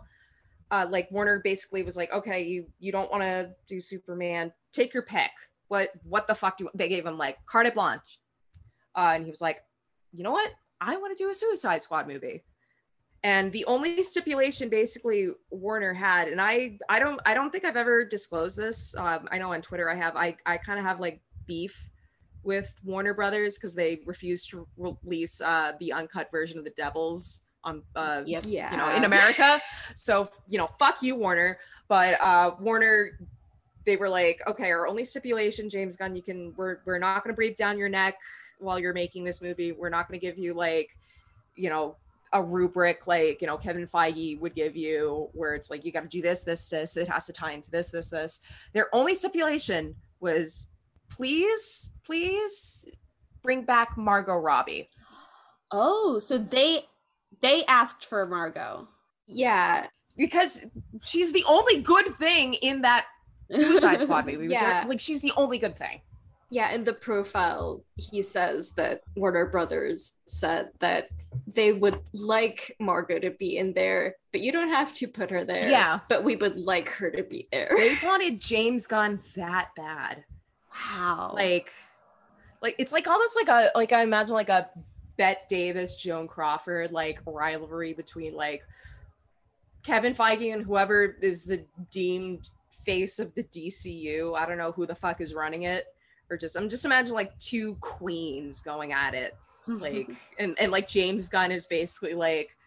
uh 0.71 0.87
like 0.89 1.11
Warner 1.11 1.41
basically 1.43 1.83
was 1.83 1.97
like, 1.97 2.11
Okay, 2.13 2.41
you 2.43 2.67
you 2.79 2.91
don't 2.91 3.11
want 3.11 3.23
to 3.23 3.51
do 3.67 3.79
Superman, 3.79 4.53
take 4.71 4.93
your 4.93 5.03
pick. 5.03 5.31
What 5.67 5.89
what 6.03 6.27
the 6.27 6.35
fuck 6.35 6.57
do 6.57 6.63
you 6.65 6.69
they 6.73 6.87
gave 6.87 7.05
him 7.05 7.17
like 7.17 7.37
carte 7.45 7.73
blanche. 7.73 8.19
Uh 8.95 9.11
and 9.15 9.23
he 9.25 9.29
was 9.29 9.41
like, 9.41 9.59
you 10.13 10.23
know 10.23 10.31
what? 10.31 10.51
I 10.79 10.95
want 10.97 11.17
to 11.17 11.21
do 11.21 11.29
a 11.29 11.33
Suicide 11.33 11.83
Squad 11.83 12.07
movie. 12.07 12.43
And 13.27 13.51
the 13.51 13.65
only 13.65 14.01
stipulation 14.03 14.69
basically 14.69 15.31
Warner 15.51 15.93
had, 15.93 16.29
and 16.29 16.39
I 16.39 16.79
I 16.87 16.97
don't 16.97 17.19
I 17.25 17.33
don't 17.33 17.51
think 17.51 17.65
I've 17.65 17.75
ever 17.75 18.05
disclosed 18.05 18.57
this. 18.57 18.95
Um, 18.95 19.27
I 19.29 19.37
know 19.37 19.51
on 19.51 19.61
Twitter 19.61 19.89
I 19.89 19.95
have 19.95 20.15
I 20.15 20.37
I 20.45 20.55
kind 20.55 20.79
of 20.79 20.85
have 20.85 21.01
like 21.01 21.19
beef 21.45 21.89
with 22.43 22.73
Warner 22.85 23.13
Brothers 23.13 23.57
because 23.57 23.75
they 23.75 23.99
refused 24.05 24.49
to 24.51 24.65
release 24.77 25.41
uh, 25.41 25.73
the 25.81 25.91
uncut 25.91 26.31
version 26.31 26.57
of 26.57 26.63
the 26.63 26.69
Devils 26.77 27.41
on 27.65 27.83
uh, 27.97 28.23
Yep. 28.25 28.43
Yeah. 28.47 28.71
you 28.71 28.77
know 28.77 28.95
in 28.95 29.03
America. 29.03 29.61
So 29.95 30.29
you 30.47 30.57
know 30.57 30.69
fuck 30.79 31.01
you 31.01 31.13
Warner. 31.17 31.59
But 31.89 32.21
uh, 32.21 32.51
Warner 32.61 33.19
they 33.85 33.97
were 33.97 34.07
like 34.07 34.41
okay 34.47 34.71
our 34.71 34.87
only 34.87 35.03
stipulation 35.03 35.69
James 35.69 35.97
Gunn 35.97 36.15
you 36.15 36.23
can 36.23 36.53
we're 36.55 36.77
we're 36.85 36.97
not 36.97 37.25
going 37.25 37.33
to 37.33 37.35
breathe 37.35 37.57
down 37.57 37.77
your 37.77 37.89
neck 37.89 38.15
while 38.59 38.79
you're 38.79 38.93
making 38.93 39.25
this 39.25 39.41
movie. 39.41 39.73
We're 39.73 39.89
not 39.89 40.07
going 40.07 40.17
to 40.17 40.25
give 40.25 40.37
you 40.37 40.53
like 40.53 40.95
you 41.57 41.69
know 41.69 41.97
a 42.33 42.43
rubric 42.43 43.07
like 43.07 43.39
you 43.41 43.47
know 43.47 43.57
Kevin 43.57 43.87
Feige 43.87 44.39
would 44.39 44.53
give 44.55 44.75
you 44.75 45.29
where 45.33 45.53
it's 45.53 45.69
like 45.69 45.85
you 45.85 45.91
got 45.91 46.01
to 46.01 46.07
do 46.09 46.21
this 46.21 46.43
this 46.43 46.67
this 46.69 46.97
it 46.97 47.07
has 47.07 47.25
to 47.25 47.33
tie 47.33 47.51
into 47.51 47.71
this 47.71 47.89
this 47.91 48.09
this 48.09 48.41
their 48.73 48.87
only 48.93 49.15
stipulation 49.15 49.95
was 50.19 50.67
please 51.09 51.93
please 52.05 52.85
bring 53.43 53.63
back 53.63 53.97
Margot 53.97 54.37
Robbie 54.37 54.89
Oh, 55.71 56.17
so 56.19 56.37
they 56.37 56.85
they 57.41 57.65
asked 57.65 58.05
for 58.05 58.25
Margot. 58.25 58.87
Yeah. 59.27 59.87
because 60.15 60.65
she's 61.03 61.33
the 61.33 61.43
only 61.47 61.81
good 61.81 62.17
thing 62.17 62.53
in 62.55 62.81
that 62.83 63.05
Suicide 63.51 64.01
Squad 64.01 64.25
movie 64.31 64.47
Yeah. 64.47 64.85
like 64.87 64.99
she's 64.99 65.21
the 65.21 65.33
only 65.37 65.57
good 65.57 65.77
thing 65.77 66.01
Yeah, 66.49 66.71
in 66.71 66.85
the 66.85 66.93
profile, 66.93 67.83
he 67.97 68.21
says 68.21 68.71
that 68.71 69.01
Warner 69.15 69.45
Brothers 69.47 70.13
said 70.25 70.69
that 70.79 71.09
they 71.53 71.73
would 71.73 71.99
like 72.13 72.73
Margot 72.79 73.19
to 73.19 73.31
be 73.31 73.57
in 73.57 73.73
there, 73.73 74.15
but 74.31 74.39
you 74.39 74.53
don't 74.53 74.69
have 74.69 74.93
to 74.95 75.07
put 75.07 75.29
her 75.29 75.43
there. 75.43 75.69
Yeah. 75.69 75.99
But 76.07 76.23
we 76.23 76.37
would 76.37 76.57
like 76.57 76.87
her 76.89 77.11
to 77.11 77.23
be 77.23 77.49
there. 77.51 77.69
they 77.75 77.97
wanted 78.01 78.39
James 78.39 78.87
Gunn 78.87 79.19
that 79.35 79.69
bad 79.75 80.23
Wow. 80.95 81.31
like 81.35 81.71
like 82.61 82.75
it's 82.77 82.91
like 82.93 83.07
almost 83.07 83.35
like 83.35 83.49
a 83.49 83.71
like 83.75 83.91
i 83.93 84.03
imagine 84.03 84.35
like 84.35 84.49
a 84.49 84.69
bette 85.17 85.41
davis 85.49 85.95
joan 85.95 86.27
crawford 86.27 86.91
like 86.91 87.19
rivalry 87.25 87.93
between 87.93 88.35
like 88.35 88.63
kevin 89.83 90.13
feige 90.13 90.53
and 90.53 90.63
whoever 90.63 91.15
is 91.21 91.45
the 91.45 91.65
deemed 91.89 92.51
face 92.85 93.17
of 93.17 93.33
the 93.33 93.43
dcu 93.43 94.37
i 94.37 94.45
don't 94.45 94.59
know 94.59 94.71
who 94.71 94.85
the 94.85 94.93
fuck 94.93 95.19
is 95.19 95.33
running 95.33 95.63
it 95.63 95.85
or 96.29 96.37
just 96.37 96.55
i'm 96.55 96.69
just 96.69 96.85
imagining 96.85 97.15
like 97.15 97.37
two 97.39 97.75
queens 97.75 98.61
going 98.61 98.93
at 98.93 99.13
it 99.13 99.35
like 99.67 100.09
and 100.39 100.55
and 100.59 100.71
like 100.71 100.87
james 100.87 101.29
gunn 101.29 101.51
is 101.51 101.67
basically 101.67 102.13
like 102.13 102.57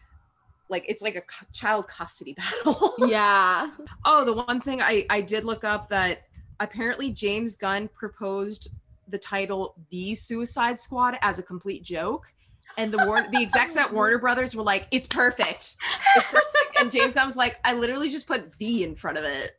like 0.71 0.85
it's 0.87 1.01
like 1.03 1.15
a 1.15 1.51
child 1.53 1.87
custody 1.87 2.33
battle 2.65 2.93
yeah. 2.99 3.69
Oh, 4.05 4.25
the 4.25 4.33
one 4.33 4.61
thing 4.61 4.81
I 4.81 5.05
I 5.09 5.21
did 5.21 5.43
look 5.43 5.63
up 5.63 5.89
that 5.89 6.23
apparently 6.59 7.11
James 7.11 7.55
Gunn 7.55 7.89
proposed 7.89 8.69
the 9.07 9.17
title 9.17 9.75
"The 9.91 10.15
Suicide 10.15 10.79
Squad" 10.79 11.19
as 11.21 11.37
a 11.37 11.43
complete 11.43 11.83
joke, 11.83 12.31
and 12.77 12.91
the 12.91 13.05
War- 13.05 13.27
the 13.31 13.39
execs 13.39 13.77
at 13.77 13.93
Warner 13.93 14.17
Brothers 14.19 14.55
were 14.55 14.63
like, 14.63 14.87
"It's 14.91 15.07
perfect," 15.07 15.75
it's 16.15 16.29
perfect. 16.29 16.79
and 16.79 16.91
James 16.91 17.13
Gunn 17.13 17.25
was 17.25 17.37
like, 17.37 17.57
"I 17.63 17.73
literally 17.73 18.09
just 18.09 18.25
put 18.25 18.57
the 18.57 18.83
in 18.83 18.95
front 18.95 19.17
of 19.17 19.25
it." 19.25 19.51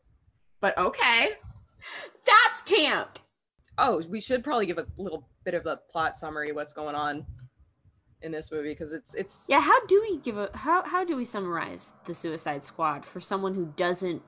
But 0.61 0.77
okay. 0.79 1.31
That's 2.25 2.63
camp. 2.63 3.19
Oh, 3.79 4.03
we 4.09 4.21
should 4.21 4.45
probably 4.45 4.67
give 4.67 4.79
a 4.79 4.87
little 4.99 5.29
bit 5.45 5.55
of 5.55 5.67
a 5.67 5.81
plot 5.91 6.17
summary 6.17 6.53
what's 6.53 6.73
going 6.73 6.95
on 6.95 7.27
in 8.21 8.31
this 8.31 8.53
movie 8.53 8.71
because 8.71 8.93
it's 8.93 9.15
it's 9.15 9.47
Yeah, 9.49 9.61
how 9.61 9.85
do 9.87 10.01
we 10.01 10.19
give 10.19 10.37
a 10.39 10.51
how 10.55 10.83
how 10.85 11.05
do 11.05 11.17
we 11.17 11.25
summarize 11.25 11.93
the 12.07 12.15
Suicide 12.15 12.65
Squad 12.65 13.05
for 13.05 13.21
someone 13.21 13.55
who 13.55 13.73
doesn't 13.77 14.23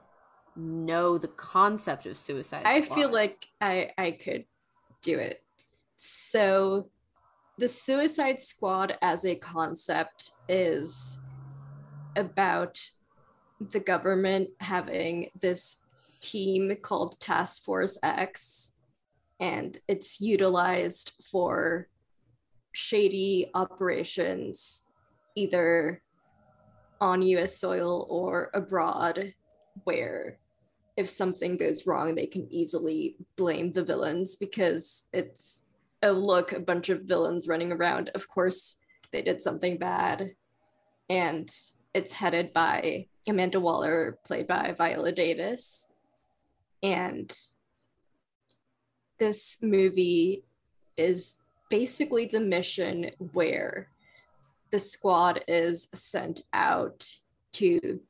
know 0.56 1.18
the 1.18 1.28
concept 1.28 2.06
of 2.06 2.18
Suicide 2.18 2.62
I 2.64 2.80
Squad? 2.80 2.94
feel 2.94 3.12
like 3.12 3.46
I 3.60 3.90
I 3.98 4.12
could 4.12 4.44
do 5.02 5.18
it. 5.18 5.42
So 5.96 6.88
the 7.58 7.68
Suicide 7.68 8.40
Squad 8.40 8.98
as 9.02 9.24
a 9.24 9.36
concept 9.36 10.32
is 10.48 11.20
about 12.16 12.80
the 13.60 13.80
government 13.80 14.50
having 14.60 15.30
this 15.40 15.78
team 16.20 16.74
called 16.82 17.20
Task 17.20 17.62
Force 17.62 17.98
X 18.02 18.73
and 19.40 19.78
it's 19.88 20.20
utilized 20.20 21.12
for 21.30 21.88
shady 22.72 23.50
operations 23.54 24.84
either 25.36 26.02
on 27.00 27.22
US 27.22 27.56
soil 27.56 28.06
or 28.08 28.50
abroad 28.54 29.34
where 29.84 30.38
if 30.96 31.08
something 31.08 31.56
goes 31.56 31.86
wrong 31.86 32.14
they 32.14 32.26
can 32.26 32.46
easily 32.52 33.16
blame 33.36 33.72
the 33.72 33.84
villains 33.84 34.36
because 34.36 35.04
it's 35.12 35.64
oh 36.04 36.12
look, 36.12 36.52
a 36.52 36.60
bunch 36.60 36.90
of 36.90 37.02
villains 37.02 37.48
running 37.48 37.72
around. 37.72 38.10
Of 38.14 38.28
course, 38.28 38.76
they 39.10 39.22
did 39.22 39.40
something 39.40 39.78
bad, 39.78 40.32
and 41.08 41.50
it's 41.94 42.12
headed 42.12 42.52
by 42.52 43.06
Amanda 43.26 43.58
Waller, 43.58 44.18
played 44.24 44.46
by 44.46 44.74
Viola 44.76 45.12
Davis, 45.12 45.90
and 46.82 47.36
this 49.18 49.58
movie 49.62 50.44
is 50.96 51.36
basically 51.70 52.26
the 52.26 52.40
mission 52.40 53.10
where 53.32 53.88
the 54.70 54.78
squad 54.78 55.44
is 55.48 55.88
sent 55.92 56.42
out 56.52 57.08
to 57.52 58.00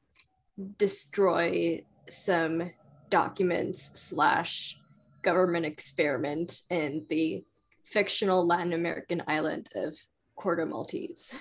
destroy 0.79 1.83
some 2.09 2.71
documents 3.11 3.91
slash 3.99 4.79
government 5.23 5.67
experiment 5.67 6.63
in 6.71 7.05
the 7.09 7.45
fictional 7.85 8.47
Latin 8.47 8.73
American 8.73 9.23
island 9.27 9.69
of 9.75 9.95
Corto 10.39 10.69
Maltese. 10.69 11.39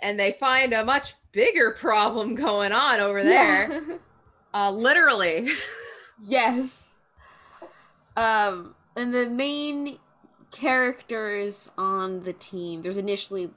And 0.00 0.18
they 0.18 0.32
find 0.32 0.72
a 0.72 0.84
much 0.84 1.14
bigger 1.32 1.70
problem 1.70 2.34
going 2.34 2.72
on 2.72 3.00
over 3.00 3.22
there. 3.22 3.72
Yeah. 3.72 3.96
Uh, 4.52 4.70
literally. 4.70 5.48
yes. 6.22 6.98
Um, 8.16 8.74
and 8.96 9.12
the 9.12 9.26
main 9.28 9.98
characters 10.50 11.70
on 11.76 12.20
the 12.20 12.32
team, 12.32 12.82
there's 12.82 12.96
initially 12.96 13.50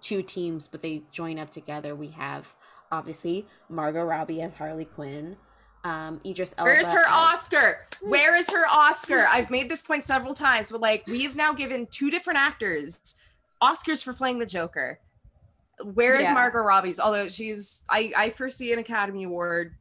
two 0.00 0.22
teams, 0.22 0.68
but 0.68 0.82
they 0.82 1.02
join 1.12 1.38
up 1.38 1.50
together. 1.50 1.94
We 1.94 2.08
have 2.08 2.54
obviously 2.90 3.46
Margot 3.68 4.02
Robbie 4.04 4.42
as 4.42 4.54
Harley 4.56 4.84
Quinn. 4.84 5.36
Um, 5.84 6.20
Idris 6.24 6.54
Elba. 6.58 6.70
Where's 6.70 6.92
her 6.92 7.00
as- 7.00 7.06
Oscar? 7.10 7.86
Where 8.02 8.36
is 8.36 8.48
her 8.50 8.64
Oscar? 8.70 9.26
I've 9.28 9.50
made 9.50 9.68
this 9.68 9.82
point 9.82 10.04
several 10.04 10.34
times, 10.34 10.70
but 10.70 10.80
like 10.80 11.04
we've 11.06 11.34
now 11.34 11.52
given 11.52 11.86
two 11.90 12.10
different 12.10 12.38
actors 12.38 13.16
Oscars 13.62 14.02
for 14.02 14.12
playing 14.12 14.38
the 14.40 14.46
Joker. 14.46 14.98
Where 15.94 16.16
is 16.16 16.24
Yeah. 16.28 16.34
Margot 16.34 16.58
Robbie's? 16.60 17.00
Although 17.00 17.28
she's, 17.28 17.82
I, 17.88 18.12
I 18.16 18.30
foresee 18.30 18.72
an 18.72 18.78
Academy 18.78 19.24
Award 19.24 19.74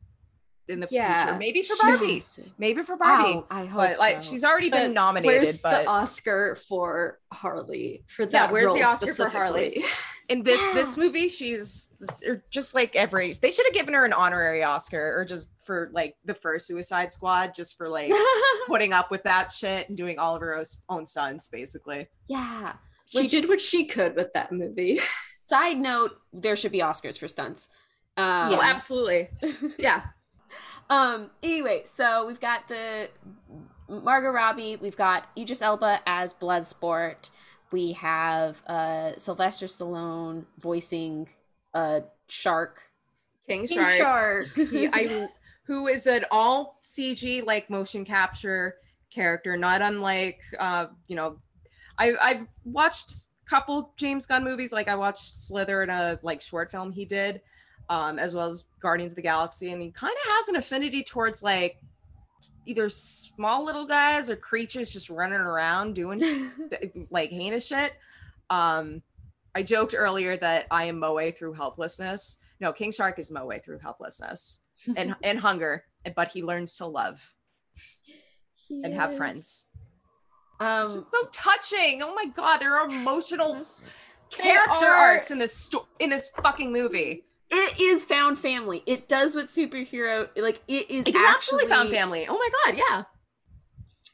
in 0.72 0.80
the 0.80 0.88
Yeah. 0.90 1.26
future, 1.26 1.38
maybe 1.38 1.62
for 1.62 1.76
Barbie, 1.82 2.24
maybe 2.58 2.82
for 2.84 2.96
Barbie. 2.98 3.34
Oh, 3.36 3.48
I 3.52 3.66
hope 3.66 3.82
but 3.82 4.00
like 4.00 4.24
so. 4.24 4.32
she's 4.32 4.44
already 4.44 4.70
been 4.70 4.94
nominated. 4.94 5.36
Where's 5.44 5.62
but 5.62 5.84
the 5.84 5.90
Oscar 5.90 6.56
for 6.56 7.20
Harley? 7.32 8.04
For 8.08 8.24
Yeah, 8.24 8.30
that 8.30 8.52
where's 8.52 8.70
the 8.74 8.80
role 8.80 8.90
Oscar 8.90 9.14
for 9.14 9.30
Harley? 9.30 9.72
specifically? 9.82 9.92
in 10.30 10.44
this 10.44 10.62
Yeah. 10.62 10.74
this 10.74 10.98
movie, 10.98 11.28
she's 11.30 11.90
just 12.50 12.74
like 12.74 12.96
every. 12.96 13.34
They 13.34 13.52
should 13.52 13.66
have 13.66 13.74
given 13.76 13.94
her 13.94 14.06
an 14.06 14.14
honorary 14.14 14.64
Oscar, 14.64 15.14
or 15.18 15.26
just 15.26 15.50
for 15.66 15.90
like 15.94 16.16
the 16.26 16.34
first 16.34 16.66
Suicide 16.68 17.12
Squad, 17.14 17.54
just 17.54 17.78
for 17.78 17.88
like 17.90 18.12
putting 18.68 18.94
up 18.94 19.12
with 19.12 19.24
that 19.24 19.52
shit 19.52 19.90
and 19.90 19.98
doing 19.98 20.18
all 20.20 20.36
of 20.36 20.42
her 20.42 20.64
own 20.90 21.06
stunts, 21.06 21.48
basically. 21.50 22.08
yeah. 22.28 22.74
She 23.08 23.24
Which- 23.24 23.32
did 23.32 23.50
what 23.50 23.60
she 23.60 23.86
could 23.86 24.16
with 24.16 24.32
that 24.34 24.54
movie. 24.54 25.02
Side 25.44 25.78
note: 25.78 26.16
There 26.32 26.56
should 26.56 26.72
be 26.72 26.80
Oscars 26.80 27.20
for 27.20 27.28
stunts. 27.28 27.68
Um, 28.16 28.54
Oh, 28.54 28.62
absolutely. 28.62 29.30
Yeah. 29.78 30.04
Um. 30.92 31.30
Anyway, 31.42 31.84
so 31.86 32.28
we've 32.28 32.42
got 32.42 32.68
the 32.68 33.08
Margot 33.88 34.30
Robbie. 34.30 34.76
We've 34.76 34.98
got 34.98 35.30
Idris 35.38 35.62
Elba 35.62 36.02
as 36.06 36.34
Bloodsport. 36.34 37.30
We 37.72 37.94
have 37.94 38.62
uh 38.68 39.14
Sylvester 39.16 39.68
Stallone 39.68 40.44
voicing 40.60 41.30
a 41.74 42.04
shark. 42.28 42.82
King 43.48 43.68
King 43.68 43.78
Shark. 43.78 43.94
Shark. 43.96 44.70
He, 44.70 44.90
I, 44.92 45.30
who 45.64 45.88
is 45.88 46.08
an 46.08 46.26
all 46.30 46.82
CG 46.84 47.46
like 47.46 47.70
motion 47.70 48.04
capture 48.04 48.76
character, 49.12 49.56
not 49.56 49.82
unlike 49.82 50.42
uh, 50.60 50.88
you 51.08 51.16
know, 51.16 51.38
I 51.98 52.16
I've 52.22 52.48
watched 52.66 53.12
a 53.12 53.50
couple 53.50 53.94
James 53.96 54.26
Gunn 54.26 54.44
movies. 54.44 54.74
Like 54.74 54.90
I 54.90 54.96
watched 54.96 55.36
Slither 55.36 55.84
in 55.84 55.90
a 55.90 56.20
like 56.22 56.42
short 56.42 56.70
film 56.70 56.92
he 56.92 57.06
did, 57.06 57.40
um, 57.90 58.20
as 58.20 58.36
well 58.36 58.48
as 58.48 58.66
Guardians 58.82 59.12
of 59.14 59.18
the 59.18 59.22
Galaxy, 59.22 59.72
and 59.72 59.82
he 59.82 59.92
kind 59.92 60.14
of 60.26 60.32
has 60.34 60.48
an 60.48 60.56
affinity 60.56 61.04
towards 61.04 61.44
like 61.44 61.78
either 62.66 62.90
small 62.90 63.66
little 63.66 63.86
guys 63.86 64.30
or 64.30 64.36
creatures 64.36 64.90
just 64.90 65.10
running 65.10 65.40
around 65.40 65.94
doing 65.96 66.22
like 67.10 67.32
heinous 67.32 67.66
shit. 67.66 67.94
Um, 68.50 69.02
I 69.56 69.64
joked 69.64 69.94
earlier 69.98 70.38
that 70.38 70.68
I 70.72 70.86
am 70.86 71.00
Moe 71.00 71.32
through 71.32 71.54
helplessness. 71.54 72.40
No, 72.60 72.72
King 72.72 72.92
Shark 72.92 73.20
is 73.20 73.32
Moe 73.32 73.52
through 73.64 73.80
helplessness 73.80 74.62
and 74.96 75.16
and 75.24 75.40
hunger, 75.40 75.86
but 76.16 76.30
he 76.32 76.44
learns 76.44 76.76
to 76.76 76.86
love 76.86 77.34
and 78.70 78.94
have 78.94 79.16
friends. 79.18 79.68
Um. 80.60 80.94
Just 80.94 81.10
so 81.12 81.28
touching. 81.32 82.02
Oh 82.04 82.14
my 82.14 82.26
god, 82.28 82.60
there 82.60 82.76
are 82.78 82.88
emotional 82.88 83.58
character 84.30 84.86
are- 84.86 85.14
arcs 85.16 85.32
in 85.32 85.40
this 85.40 85.54
sto- 85.54 85.88
in 86.00 86.10
this 86.10 86.30
fucking 86.30 86.72
movie. 86.72 87.26
It 87.52 87.82
is 87.82 88.04
found 88.04 88.38
family. 88.40 88.82
It 88.86 89.08
does 89.10 89.36
what 89.36 89.48
superhero 89.48 90.30
like. 90.38 90.62
It 90.68 90.90
is 90.90 91.06
It 91.06 91.16
is 91.16 91.22
actually 91.22 91.66
found 91.68 91.90
family. 91.90 92.26
Oh 92.30 92.38
my 92.38 92.50
god, 92.66 92.78
yeah. 92.78 93.04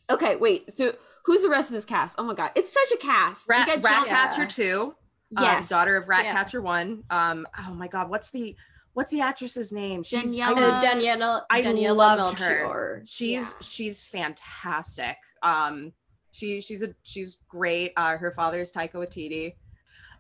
Okay, 0.10 0.36
wait. 0.38 0.71
So 0.76 0.93
who's 1.26 1.41
the 1.41 1.50
rest 1.50 1.69
of 1.69 1.73
this 1.76 1.86
cast? 1.86 2.15
Oh 2.19 2.23
my 2.23 2.34
god, 2.34 2.52
it's 2.56 2.73
such 2.73 2.91
a 2.93 2.97
cast. 2.97 3.47
We 3.47 3.56
Rat, 3.56 3.67
got 3.67 3.76
John- 3.82 3.84
Ratcatcher 4.08 4.41
Yeah. 4.43 4.47
two. 4.47 4.95
Yes. 5.30 5.71
um, 5.71 5.78
daughter 5.78 5.97
of 5.97 6.06
Yeah. 6.06 6.10
Ratcatcher 6.23 6.62
one. 6.62 7.04
Um, 7.10 7.45
oh 7.67 7.73
my 7.73 7.88
god, 7.88 8.10
what's 8.10 8.32
the 8.32 8.56
what's 8.93 9.12
the 9.12 9.21
actress's 9.21 9.71
name? 9.71 10.02
Daniela- 10.04 10.41
I 10.41 10.52
Uh, 10.54 10.82
Daniela, 10.82 11.41
I 11.50 11.62
Daniela 11.62 11.95
loved 11.95 12.39
her. 12.39 12.50
Melchior. 12.63 13.04
she's 13.06 13.54
she's 13.62 14.04
fantastic 14.04 15.17
um 15.43 15.91
she 16.32 16.62
she's 16.62 16.82
a 16.82 16.95
she's 17.04 17.38
great 17.47 17.91
uh 17.97 18.17
her 18.17 18.32
father 18.32 18.60
is 18.62 18.71
taika 18.71 18.93
waititi 18.93 19.54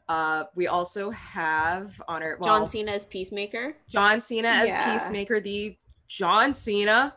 uh 0.09 0.45
we 0.55 0.67
also 0.67 1.09
have 1.11 2.01
on 2.07 2.23
our 2.23 2.37
well, 2.39 2.59
John 2.59 2.67
Cena 2.67 2.91
as 2.91 3.05
Peacemaker. 3.05 3.75
john 3.89 4.19
cena 4.21 4.47
as 4.47 4.67
Yeah. 4.69 4.91
peacemaker 4.91 5.39
the 5.39 5.77
john 6.07 6.53
cena 6.53 7.15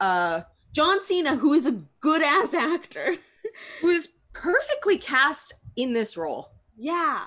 uh 0.00 0.42
John 0.72 1.02
Cena, 1.02 1.34
who 1.34 1.52
is 1.52 1.66
a 1.66 1.72
good 1.98 2.22
ass 2.22 2.54
actor. 2.54 3.16
who 3.80 3.88
is 3.88 4.10
perfectly 4.32 4.96
cast 4.96 5.52
in 5.74 5.92
this 5.92 6.16
role 6.16 6.52
yeah. 6.76 7.24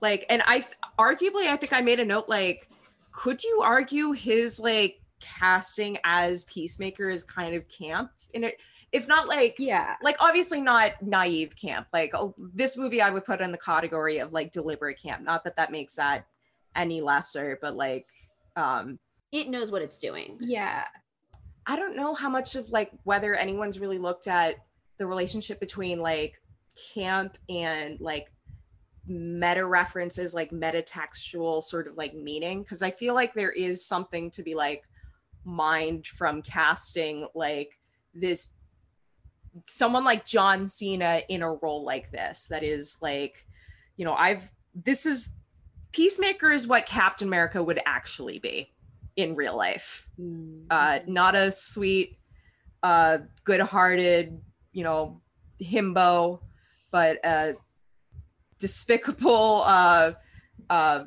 like 0.00 0.26
and 0.28 0.42
i 0.46 0.66
arguably 0.98 1.46
i 1.46 1.56
think 1.56 1.72
i 1.72 1.80
made 1.80 2.00
a 2.00 2.04
note 2.04 2.28
like 2.28 2.68
could 3.12 3.42
you 3.44 3.62
argue 3.64 4.10
his 4.12 4.58
like 4.58 5.00
casting 5.20 5.96
as 6.04 6.42
peacemaker 6.44 7.08
is 7.08 7.22
kind 7.22 7.54
of 7.54 7.68
camp 7.68 8.10
in 8.34 8.42
it 8.44 8.56
if 8.92 9.06
not 9.06 9.28
like 9.28 9.56
Yeah. 9.58 9.94
like 10.02 10.16
obviously 10.20 10.60
not 10.60 10.92
naive 11.02 11.54
camp 11.56 11.86
like 11.92 12.12
oh, 12.14 12.34
this 12.54 12.76
movie 12.76 13.00
i 13.00 13.10
would 13.10 13.24
put 13.24 13.40
in 13.40 13.52
the 13.52 13.58
category 13.58 14.18
of 14.18 14.32
like 14.32 14.52
deliberate 14.52 15.00
camp 15.00 15.22
not 15.22 15.44
that 15.44 15.56
that 15.56 15.70
makes 15.72 15.94
that 15.96 16.26
any 16.76 17.00
lesser 17.00 17.58
but 17.62 17.76
like 17.76 18.06
um 18.56 18.98
It 19.32 19.48
knows 19.48 19.70
what 19.72 19.82
it's 19.82 19.98
doing. 19.98 20.38
Yeah. 20.40 20.84
i 21.66 21.76
don't 21.76 21.96
know 21.96 22.14
how 22.14 22.28
much 22.28 22.56
of 22.56 22.70
like 22.70 22.90
whether 23.04 23.34
anyone's 23.34 23.78
really 23.78 23.98
looked 23.98 24.26
at 24.26 24.56
the 24.98 25.06
relationship 25.06 25.60
between 25.60 26.00
like 26.00 26.34
camp 26.94 27.38
and 27.48 28.00
like 28.00 28.30
meta 29.06 29.66
references 29.66 30.34
like 30.34 30.50
metatextual 30.50 31.62
sort 31.62 31.88
of 31.88 31.96
like 31.96 32.14
meaning 32.14 32.62
because 32.62 32.82
i 32.82 32.90
feel 32.90 33.14
like 33.14 33.34
there 33.34 33.50
is 33.50 33.84
something 33.84 34.30
to 34.30 34.42
be 34.42 34.54
like 34.54 34.84
mined 35.44 36.06
from 36.06 36.42
casting 36.42 37.26
like 37.34 37.78
this 38.14 38.52
someone 39.64 40.04
like 40.04 40.24
john 40.24 40.66
cena 40.66 41.22
in 41.28 41.42
a 41.42 41.52
role 41.54 41.84
like 41.84 42.10
this 42.10 42.46
that 42.48 42.62
is 42.62 42.98
like 43.02 43.46
you 43.96 44.04
know 44.04 44.14
i've 44.14 44.50
this 44.74 45.06
is 45.06 45.30
peacemaker 45.92 46.50
is 46.50 46.66
what 46.66 46.86
captain 46.86 47.28
america 47.28 47.62
would 47.62 47.80
actually 47.84 48.38
be 48.38 48.72
in 49.16 49.34
real 49.34 49.56
life. 49.56 50.08
Uh 50.70 51.00
not 51.06 51.34
a 51.34 51.50
sweet 51.50 52.18
uh 52.82 53.18
good-hearted 53.44 54.40
you 54.72 54.84
know 54.84 55.20
himbo 55.62 56.40
but 56.90 57.18
a 57.24 57.54
despicable 58.58 59.62
uh 59.66 60.12
uh 60.70 61.04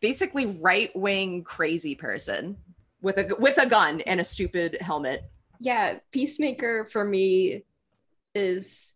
basically 0.00 0.46
right-wing 0.46 1.42
crazy 1.42 1.94
person 1.94 2.56
with 3.02 3.18
a 3.18 3.34
with 3.38 3.58
a 3.58 3.66
gun 3.68 4.00
and 4.02 4.20
a 4.20 4.24
stupid 4.24 4.78
helmet 4.80 5.24
Yeah. 5.60 5.98
Peacemaker 6.10 6.84
for 6.84 7.04
me 7.04 7.64
is 8.34 8.94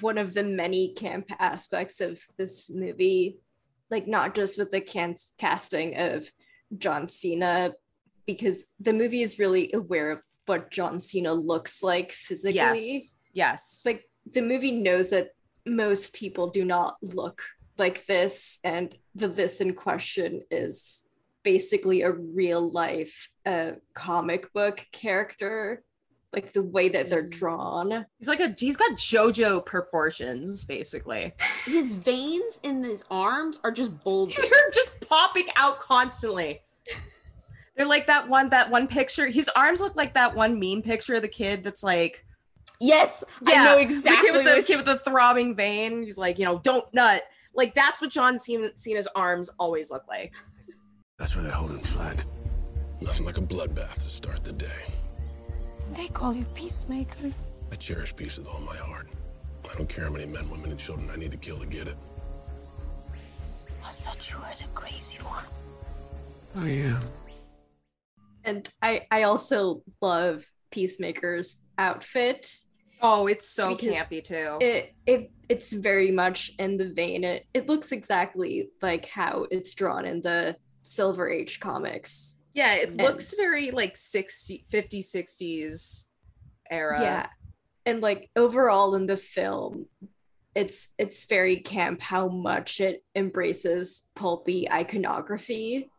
one 0.00 0.18
of 0.18 0.34
the 0.34 0.42
many 0.42 0.94
camp 0.94 1.30
aspects 1.38 2.00
of 2.00 2.20
this 2.36 2.70
movie. 2.70 3.38
Like, 3.90 4.06
not 4.06 4.34
just 4.34 4.58
with 4.58 4.70
the 4.70 4.80
can- 4.80 5.16
casting 5.38 5.98
of 5.98 6.30
John 6.78 7.08
Cena, 7.08 7.74
because 8.26 8.64
the 8.80 8.92
movie 8.92 9.22
is 9.22 9.38
really 9.38 9.70
aware 9.74 10.10
of 10.12 10.20
what 10.46 10.70
John 10.70 11.00
Cena 11.00 11.32
looks 11.32 11.82
like 11.82 12.12
physically. 12.12 12.54
yes 12.58 13.16
yes 13.32 13.82
like 13.86 14.04
the 14.26 14.42
movie 14.42 14.72
knows 14.72 15.10
that 15.10 15.30
most 15.64 16.12
people 16.12 16.50
do 16.50 16.64
not 16.64 16.96
look 17.02 17.42
like 17.78 18.04
this 18.06 18.58
and 18.64 18.94
the 19.14 19.28
this 19.28 19.60
in 19.60 19.74
question 19.74 20.42
is 20.50 21.08
basically 21.42 22.02
a 22.02 22.10
real 22.12 22.70
life 22.72 23.28
uh, 23.46 23.72
comic 23.94 24.52
book 24.52 24.86
character 24.92 25.82
like 26.34 26.54
the 26.54 26.62
way 26.62 26.88
that 26.88 27.10
they're 27.10 27.24
Mm. 27.24 27.30
drawn. 27.30 28.06
He's 28.18 28.26
like 28.28 28.40
a 28.40 28.54
he's 28.58 28.78
got 28.78 28.92
JoJo 28.92 29.66
proportions, 29.66 30.64
basically. 30.64 31.34
His 31.66 31.92
veins 31.92 32.58
in 32.62 32.82
his 32.82 33.04
arms 33.10 33.58
are 33.62 33.70
just 33.70 34.02
bulging. 34.02 34.42
They're 34.50 34.70
just 34.72 34.98
popping 35.06 35.48
out 35.56 35.78
constantly. 35.78 36.62
They're 37.76 37.86
like 37.86 38.06
that 38.06 38.28
one 38.28 38.48
that 38.48 38.70
one 38.70 38.86
picture. 38.86 39.26
His 39.28 39.50
arms 39.54 39.82
look 39.82 39.94
like 39.94 40.14
that 40.14 40.34
one 40.34 40.58
meme 40.58 40.80
picture 40.80 41.14
of 41.16 41.22
the 41.22 41.28
kid 41.28 41.64
that's 41.64 41.82
like 41.82 42.24
Yes, 42.80 43.22
I 43.46 43.54
know 43.64 43.74
the 43.76 43.82
exactly. 43.82 44.28
kid 44.30 44.36
with 44.36 44.44
the, 44.46 44.54
which- 44.54 44.66
kid 44.66 44.76
with 44.78 44.86
the 44.86 44.98
throbbing 44.98 45.54
vein. 45.54 46.02
He's 46.02 46.16
like, 46.18 46.38
you 46.38 46.44
know, 46.46 46.58
don't 46.60 46.84
nut. 46.94 47.22
Like 47.54 47.74
that's 47.74 48.00
what 48.00 48.10
John 48.10 48.38
Cena, 48.38 48.70
Cena's 48.74 49.06
arms 49.14 49.50
always 49.58 49.90
look 49.90 50.08
like. 50.08 50.34
That's 51.22 51.36
where 51.36 51.44
they 51.44 51.50
hold 51.50 51.70
him 51.70 51.78
flat. 51.78 52.16
Nothing 53.00 53.24
like 53.24 53.38
a 53.38 53.42
bloodbath 53.42 53.94
to 53.94 54.10
start 54.10 54.42
the 54.42 54.52
day. 54.52 54.92
They 55.94 56.08
call 56.08 56.34
you 56.34 56.44
peacemaker. 56.52 57.30
I 57.70 57.76
cherish 57.76 58.16
peace 58.16 58.38
with 58.38 58.48
all 58.48 58.60
my 58.62 58.74
heart. 58.74 59.06
I 59.70 59.72
don't 59.76 59.88
care 59.88 60.06
how 60.06 60.10
many 60.10 60.26
men, 60.26 60.50
women, 60.50 60.70
and 60.70 60.80
children 60.80 61.08
I 61.12 61.14
need 61.14 61.30
to 61.30 61.36
kill 61.36 61.58
to 61.58 61.66
get 61.66 61.86
it. 61.86 61.96
I 63.84 63.92
thought 63.92 64.28
you 64.28 64.36
were 64.36 64.52
the 64.58 64.64
crazy 64.74 65.18
one. 65.18 65.44
Oh 66.56 66.66
yeah. 66.66 66.98
And 68.44 68.68
I 68.82 69.06
I 69.12 69.22
also 69.22 69.84
love 70.00 70.44
Peacemaker's 70.72 71.62
outfit. 71.78 72.52
Oh, 73.00 73.28
it's 73.28 73.48
so 73.48 73.76
Because 73.76 73.94
campy 73.94 74.24
too. 74.24 74.58
It 74.60 74.96
it 75.06 75.30
it's 75.48 75.72
very 75.72 76.10
much 76.10 76.50
in 76.58 76.78
the 76.78 76.92
vein. 76.92 77.22
It 77.22 77.46
it 77.54 77.68
looks 77.68 77.92
exactly 77.92 78.70
like 78.82 79.06
how 79.06 79.46
it's 79.52 79.72
drawn 79.74 80.04
in 80.04 80.20
the 80.20 80.56
Silver 80.82 81.30
Age 81.30 81.60
comics. 81.60 82.36
yeah, 82.54 82.74
it 82.74 82.90
and- 82.90 83.00
looks 83.02 83.34
very 83.36 83.70
like 83.70 83.96
60, 83.96 84.66
50, 84.70 85.02
60s 85.02 86.06
era. 86.70 87.00
yeah. 87.00 87.26
And 87.86 88.00
like 88.00 88.30
overall 88.36 88.94
in 88.94 89.06
the 89.06 89.16
film, 89.16 89.86
it's 90.54 90.90
it's 90.98 91.24
very 91.24 91.56
camp 91.56 92.02
how 92.02 92.28
much 92.28 92.80
it 92.80 93.02
embraces 93.16 94.02
pulpy 94.14 94.70
iconography, 94.70 95.90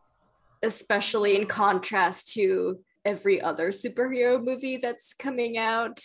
especially 0.62 1.36
in 1.36 1.46
contrast 1.46 2.32
to 2.34 2.78
every 3.04 3.40
other 3.40 3.68
superhero 3.70 4.42
movie 4.42 4.76
that's 4.78 5.12
coming 5.12 5.58
out. 5.58 6.02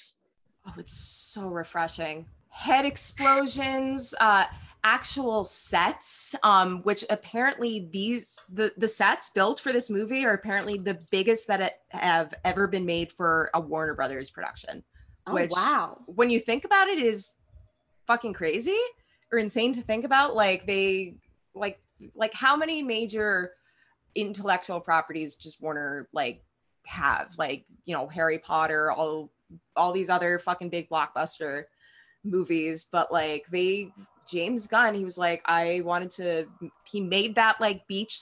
Oh, 0.67 0.73
it's 0.77 0.91
so 0.93 1.47
refreshing. 1.47 2.25
Head 2.49 2.85
explosions, 2.85 4.13
uh 4.19 4.45
actual 4.83 5.43
sets 5.43 6.35
um 6.43 6.81
which 6.83 7.03
apparently 7.09 7.89
these 7.91 8.39
the 8.49 8.71
the 8.77 8.87
sets 8.87 9.29
built 9.29 9.59
for 9.59 9.73
this 9.73 9.89
movie 9.89 10.25
are 10.25 10.33
apparently 10.33 10.77
the 10.77 10.97
biggest 11.11 11.47
that 11.47 11.59
it 11.59 11.73
have 11.89 12.33
ever 12.45 12.65
been 12.65 12.85
made 12.85 13.11
for 13.11 13.49
a 13.53 13.59
Warner 13.59 13.93
Brothers 13.93 14.29
production. 14.29 14.83
oh 15.27 15.33
which- 15.33 15.51
wow. 15.51 15.99
When 16.05 16.29
you 16.29 16.39
think 16.39 16.63
about 16.63 16.87
it, 16.87 16.97
it 16.97 17.05
is 17.05 17.35
fucking 18.07 18.33
crazy 18.33 18.79
or 19.31 19.37
insane 19.37 19.73
to 19.73 19.81
think 19.81 20.05
about 20.05 20.33
like 20.33 20.65
they 20.65 21.15
like 21.53 21.79
like 22.15 22.33
how 22.33 22.55
many 22.55 22.81
major 22.81 23.51
intellectual 24.15 24.79
properties 24.79 25.35
just 25.35 25.61
Warner 25.61 26.07
like 26.13 26.43
have 26.85 27.35
like 27.37 27.65
you 27.85 27.93
know 27.93 28.07
Harry 28.07 28.39
Potter 28.39 28.91
all 28.91 29.31
all 29.75 29.91
these 29.91 30.09
other 30.09 30.39
fucking 30.39 30.69
big 30.69 30.89
blockbuster 30.89 31.63
movies 32.23 32.87
but 32.91 33.11
like 33.11 33.45
they 33.51 33.91
James 34.29 34.67
Gunn 34.67 34.93
he 34.93 35.03
was 35.03 35.17
like 35.17 35.41
I 35.45 35.81
wanted 35.83 36.11
to 36.11 36.45
he 36.85 37.01
made 37.01 37.35
that 37.35 37.59
like 37.59 37.87
beach 37.87 38.17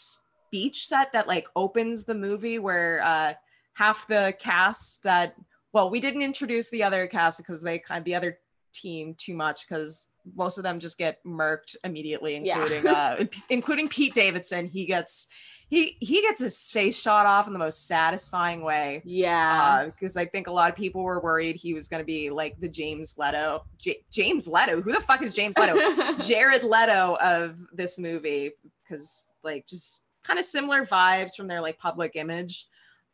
beach 0.51 0.87
set 0.87 1.11
that 1.13 1.27
like 1.27 1.47
opens 1.55 2.05
the 2.05 2.15
movie 2.15 2.59
where 2.59 3.01
uh 3.03 3.33
half 3.73 4.07
the 4.07 4.33
cast 4.39 5.03
that 5.03 5.35
well 5.73 5.89
we 5.89 5.99
didn't 5.99 6.21
introduce 6.21 6.69
the 6.69 6.83
other 6.83 7.07
cast 7.07 7.39
because 7.39 7.61
they 7.61 7.79
kind 7.79 7.99
of 7.99 8.05
the 8.05 8.15
other 8.15 8.39
team 8.73 9.15
too 9.17 9.35
much 9.35 9.67
because 9.67 10.09
most 10.35 10.57
of 10.57 10.63
them 10.63 10.79
just 10.79 10.97
get 10.97 11.23
murked 11.25 11.75
immediately 11.83 12.39
Yeah. 12.43 12.61
including 12.61 12.87
uh 12.87 13.25
including 13.49 13.87
Pete 13.87 14.13
Davidson. 14.13 14.67
He 14.67 14.85
gets 14.85 15.27
he 15.69 15.97
he 15.99 16.21
gets 16.21 16.39
his 16.39 16.69
face 16.69 16.97
shot 16.99 17.25
off 17.25 17.47
in 17.47 17.53
the 17.53 17.59
most 17.59 17.87
satisfying 17.87 18.61
way. 18.61 19.01
Yeah. 19.05 19.85
because 19.85 20.15
I 20.17 20.25
think 20.25 20.47
a 20.47 20.51
lot 20.51 20.69
of 20.69 20.75
people 20.77 21.03
were 21.03 21.19
worried 21.21 21.55
he 21.57 21.73
was 21.73 21.87
going 21.89 22.01
to 22.01 22.05
be 22.05 22.29
like 22.29 22.59
the 22.59 22.69
James 22.69 23.15
Leto 23.17 23.65
J- 23.77 24.03
James 24.11 24.47
Leto? 24.47 24.81
Who 24.81 24.91
the 24.93 25.01
fuck 25.01 25.21
is 25.21 25.33
James 25.33 25.57
Leto? 25.57 25.75
Jared 26.25 26.63
Leto 26.63 27.17
of 27.21 27.57
this 27.73 27.99
movie 27.99 28.51
because 28.83 29.31
like 29.43 29.65
just 29.67 30.03
kind 30.23 30.39
of 30.39 30.45
similar 30.45 30.85
vibes 30.85 31.35
from 31.35 31.47
their 31.47 31.61
like 31.61 31.77
public 31.79 32.13
image. 32.15 32.65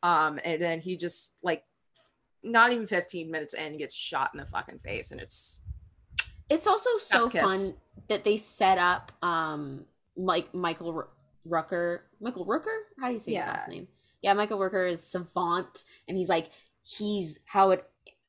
Um 0.03 0.39
and 0.43 0.61
then 0.61 0.79
he 0.79 0.95
just 0.97 1.35
like 1.41 1.63
not 2.45 2.71
even 2.73 2.85
15 2.85 3.31
minutes 3.31 3.53
in 3.53 3.77
gets 3.77 3.95
shot 3.95 4.31
in 4.33 4.39
the 4.39 4.45
fucking 4.45 4.77
face 4.79 5.11
and 5.11 5.21
it's 5.21 5.62
It's 6.53 6.67
also 6.67 6.89
so 6.97 7.29
fun 7.29 7.59
that 8.07 8.23
they 8.23 8.37
set 8.37 8.77
up 8.77 9.11
um 9.21 9.85
like 10.15 10.53
Michael 10.53 10.93
Ru- 10.93 11.07
Rucker, 11.45 12.03
Michael 12.21 12.45
Rooker. 12.45 12.77
How 12.99 13.07
do 13.07 13.13
you 13.13 13.19
say 13.19 13.33
his 13.33 13.43
last 13.43 13.67
name? 13.67 13.87
Yeah, 14.21 14.33
Michael 14.33 14.59
Rooker 14.59 14.89
is 14.89 15.03
savant, 15.05 15.83
and 16.07 16.17
he's 16.17 16.29
like 16.29 16.49
he's 16.83 17.39
how 17.45 17.71
it 17.71 17.83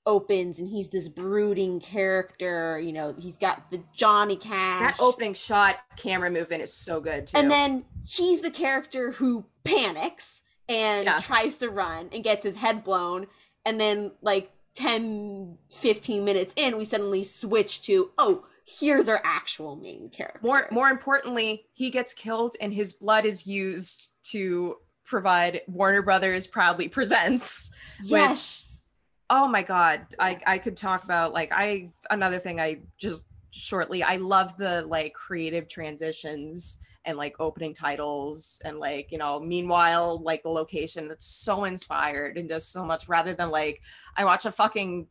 opens, 0.06 0.58
and 0.58 0.68
he's 0.68 0.88
this 0.90 1.08
brooding 1.08 1.80
character. 1.80 2.78
You 2.78 2.92
know, 2.92 3.14
he's 3.18 3.36
got 3.36 3.70
the 3.70 3.82
Johnny 3.94 4.36
Cash. 4.36 4.96
that 4.96 5.02
opening 5.02 5.34
shot 5.34 5.76
camera 5.96 6.30
movement 6.30 6.62
is 6.62 6.72
so 6.74 7.00
good 7.00 7.26
too 7.26 7.36
and 7.38 7.50
then 7.50 7.84
he's 8.06 8.42
the 8.42 8.50
character 8.50 9.12
who 9.12 9.44
panics 9.64 10.42
and 10.68 11.04
Yeah. 11.06 11.18
tries 11.20 11.58
to 11.58 11.70
run 11.70 12.08
and 12.12 12.22
gets 12.24 12.44
his 12.44 12.56
head 12.56 12.84
blown 12.84 13.26
and 13.64 13.80
then 13.80 14.12
like 14.20 14.50
10 14.74 15.58
15 15.70 16.24
minutes 16.24 16.54
in 16.56 16.76
we 16.76 16.84
suddenly 16.84 17.22
switch 17.22 17.82
to 17.82 18.10
oh 18.18 18.44
here's 18.66 19.08
our 19.08 19.20
actual 19.24 19.76
main 19.76 20.08
character. 20.08 20.40
More 20.42 20.68
more 20.70 20.88
importantly 20.88 21.66
he 21.74 21.90
gets 21.90 22.14
killed 22.14 22.54
and 22.60 22.72
his 22.72 22.94
blood 22.94 23.24
is 23.24 23.46
used 23.46 24.10
to 24.24 24.76
provide 25.04 25.60
Warner 25.68 26.02
Brothers 26.02 26.46
proudly 26.46 26.88
presents 26.88 27.70
yes. 28.02 28.82
oh 29.28 29.46
my 29.46 29.62
god 29.62 30.06
i 30.18 30.40
i 30.46 30.58
could 30.58 30.76
talk 30.76 31.04
about 31.04 31.32
like 31.32 31.52
i 31.52 31.90
another 32.10 32.38
thing 32.38 32.58
i 32.58 32.80
just 32.98 33.24
shortly 33.50 34.02
i 34.02 34.16
love 34.16 34.56
the 34.56 34.82
like 34.86 35.12
creative 35.12 35.68
transitions 35.68 36.80
and 37.04 37.18
like 37.18 37.34
opening 37.38 37.74
titles 37.74 38.60
and 38.64 38.78
like 38.78 39.12
you 39.12 39.18
know 39.18 39.38
meanwhile 39.40 40.22
like 40.22 40.42
the 40.42 40.48
location 40.48 41.08
that's 41.08 41.26
so 41.26 41.64
inspired 41.64 42.38
and 42.38 42.48
does 42.48 42.66
so 42.66 42.84
much 42.84 43.08
rather 43.08 43.34
than 43.34 43.50
like 43.50 43.80
i 44.16 44.24
watch 44.24 44.46
a 44.46 44.52
fucking 44.52 45.06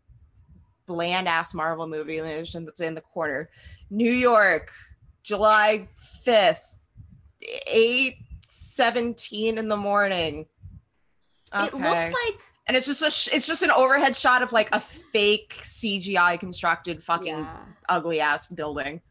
bland 0.86 1.28
ass 1.28 1.54
marvel 1.54 1.88
movie 1.88 2.18
and 2.18 2.28
it's 2.28 2.56
in 2.82 2.96
the, 2.96 3.02
quarter. 3.02 3.50
New 3.90 4.12
york 4.12 4.72
july 5.24 5.88
5th 6.26 6.74
8 7.68 8.16
17 8.54 9.58
in 9.58 9.68
the 9.68 9.78
morning. 9.78 10.46
It 11.54 11.74
looks 11.74 11.84
like 11.84 12.40
and 12.66 12.78
it's 12.78 12.86
just 12.86 13.02
a 13.02 13.12
sh- 13.12 13.30
it's 13.34 13.46
just 13.46 13.62
an 13.62 13.72
overhead 13.72 14.16
shot 14.16 14.42
of 14.42 14.52
like 14.52 14.74
a 14.74 14.80
fake 14.80 15.60
CGI 15.62 16.40
constructed 16.40 17.04
fucking 17.04 17.40
yeah. 17.40 17.58
ugly 17.90 18.20
ass 18.20 18.48
building. 18.48 19.02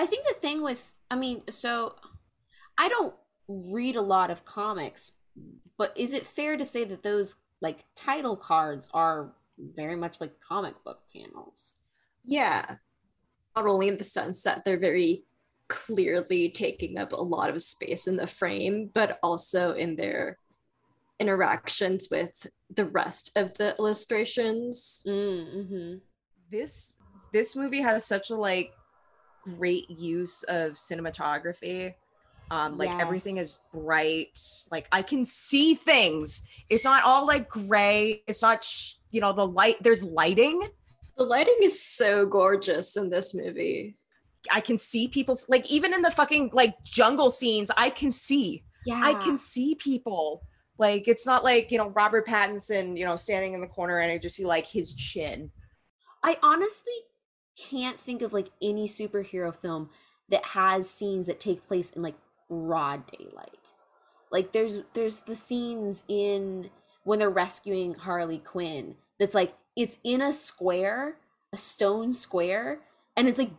I 0.00 0.06
think 0.06 0.26
the 0.26 0.34
thing 0.34 0.62
with 0.62 0.98
i 1.10 1.16
mean 1.16 1.42
so 1.48 1.94
i 2.78 2.88
don't 2.88 3.14
read 3.48 3.96
a 3.96 4.00
lot 4.00 4.30
of 4.30 4.44
comics 4.44 5.16
but 5.78 5.92
is 5.96 6.12
it 6.12 6.26
fair 6.26 6.56
to 6.56 6.64
say 6.64 6.84
that 6.84 7.02
those 7.02 7.36
like 7.60 7.84
title 7.94 8.36
cards 8.36 8.88
are 8.94 9.32
very 9.76 9.96
much 9.96 10.20
like 10.20 10.32
comic 10.40 10.74
book 10.84 11.00
panels 11.12 11.74
Yeah. 12.24 12.76
Not 13.56 13.66
only 13.66 13.88
in 13.88 13.96
the 13.96 14.04
sense 14.04 14.42
that 14.42 14.64
they're 14.64 14.78
very 14.78 15.24
clearly 15.68 16.50
taking 16.50 16.98
up 16.98 17.12
a 17.12 17.16
lot 17.16 17.50
of 17.50 17.62
space 17.62 18.06
in 18.06 18.16
the 18.16 18.26
frame, 18.26 18.90
but 18.92 19.18
also 19.22 19.72
in 19.72 19.96
their 19.96 20.38
interactions 21.18 22.08
with 22.10 22.46
the 22.74 22.84
rest 22.84 23.30
of 23.36 23.54
the 23.58 23.74
illustrations. 23.78 25.04
mm-hmm. 25.06 25.98
This 26.50 26.96
this 27.32 27.54
movie 27.54 27.82
has 27.82 28.04
such 28.04 28.30
a 28.30 28.36
like 28.36 28.72
great 29.42 29.88
use 29.90 30.42
of 30.44 30.72
cinematography. 30.72 31.94
Um, 32.50 32.78
like 32.78 32.90
everything 32.98 33.36
is 33.36 33.60
bright. 33.72 34.38
Like 34.72 34.88
I 34.90 35.02
can 35.02 35.24
see 35.24 35.74
things. 35.74 36.44
It's 36.68 36.84
not 36.84 37.04
all 37.04 37.24
like 37.26 37.48
gray. 37.48 38.22
It's 38.26 38.42
not 38.42 38.64
sh- 38.64 38.94
you 39.10 39.20
know 39.20 39.32
the 39.32 39.46
light. 39.46 39.76
There's 39.80 40.02
lighting. 40.04 40.68
The 41.16 41.24
lighting 41.24 41.58
is 41.62 41.80
so 41.80 42.26
gorgeous 42.26 42.96
in 42.96 43.10
this 43.10 43.34
movie. 43.34 43.96
I 44.50 44.60
can 44.60 44.78
see 44.78 45.06
people's 45.06 45.48
like 45.48 45.70
even 45.70 45.94
in 45.94 46.02
the 46.02 46.10
fucking 46.10 46.50
like 46.52 46.82
jungle 46.82 47.30
scenes. 47.30 47.70
I 47.76 47.90
can 47.90 48.10
see. 48.10 48.64
yeah 48.84 49.00
I 49.02 49.14
can 49.14 49.38
see 49.38 49.76
people. 49.76 50.42
Like 50.76 51.06
it's 51.06 51.26
not 51.26 51.44
like 51.44 51.70
you 51.70 51.78
know 51.78 51.90
Robert 51.90 52.26
Pattinson, 52.26 52.98
you 52.98 53.04
know, 53.04 53.14
standing 53.14 53.54
in 53.54 53.60
the 53.60 53.68
corner 53.68 53.98
and 54.00 54.10
I 54.10 54.18
just 54.18 54.34
see 54.34 54.46
like 54.46 54.66
his 54.66 54.92
chin. 54.94 55.52
I 56.22 56.36
honestly 56.42 56.94
can't 57.68 57.98
think 57.98 58.22
of 58.22 58.32
like 58.32 58.48
any 58.62 58.86
superhero 58.86 59.54
film 59.54 59.90
that 60.28 60.44
has 60.46 60.88
scenes 60.88 61.26
that 61.26 61.40
take 61.40 61.66
place 61.66 61.90
in 61.90 62.02
like 62.02 62.16
broad 62.48 63.04
daylight. 63.06 63.72
Like 64.30 64.52
there's 64.52 64.80
there's 64.94 65.20
the 65.22 65.36
scenes 65.36 66.04
in 66.08 66.70
when 67.04 67.18
they're 67.18 67.30
rescuing 67.30 67.94
Harley 67.94 68.38
Quinn 68.38 68.96
that's 69.18 69.34
like 69.34 69.54
it's 69.76 69.98
in 70.04 70.20
a 70.20 70.32
square, 70.32 71.16
a 71.52 71.56
stone 71.56 72.12
square, 72.12 72.80
and 73.16 73.28
it's 73.28 73.38
like 73.38 73.50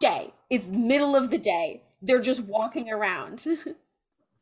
day. 0.00 0.32
It's 0.48 0.66
middle 0.66 1.14
of 1.14 1.30
the 1.30 1.38
day. 1.38 1.82
They're 2.02 2.20
just 2.20 2.44
walking 2.44 2.90
around. 2.90 3.46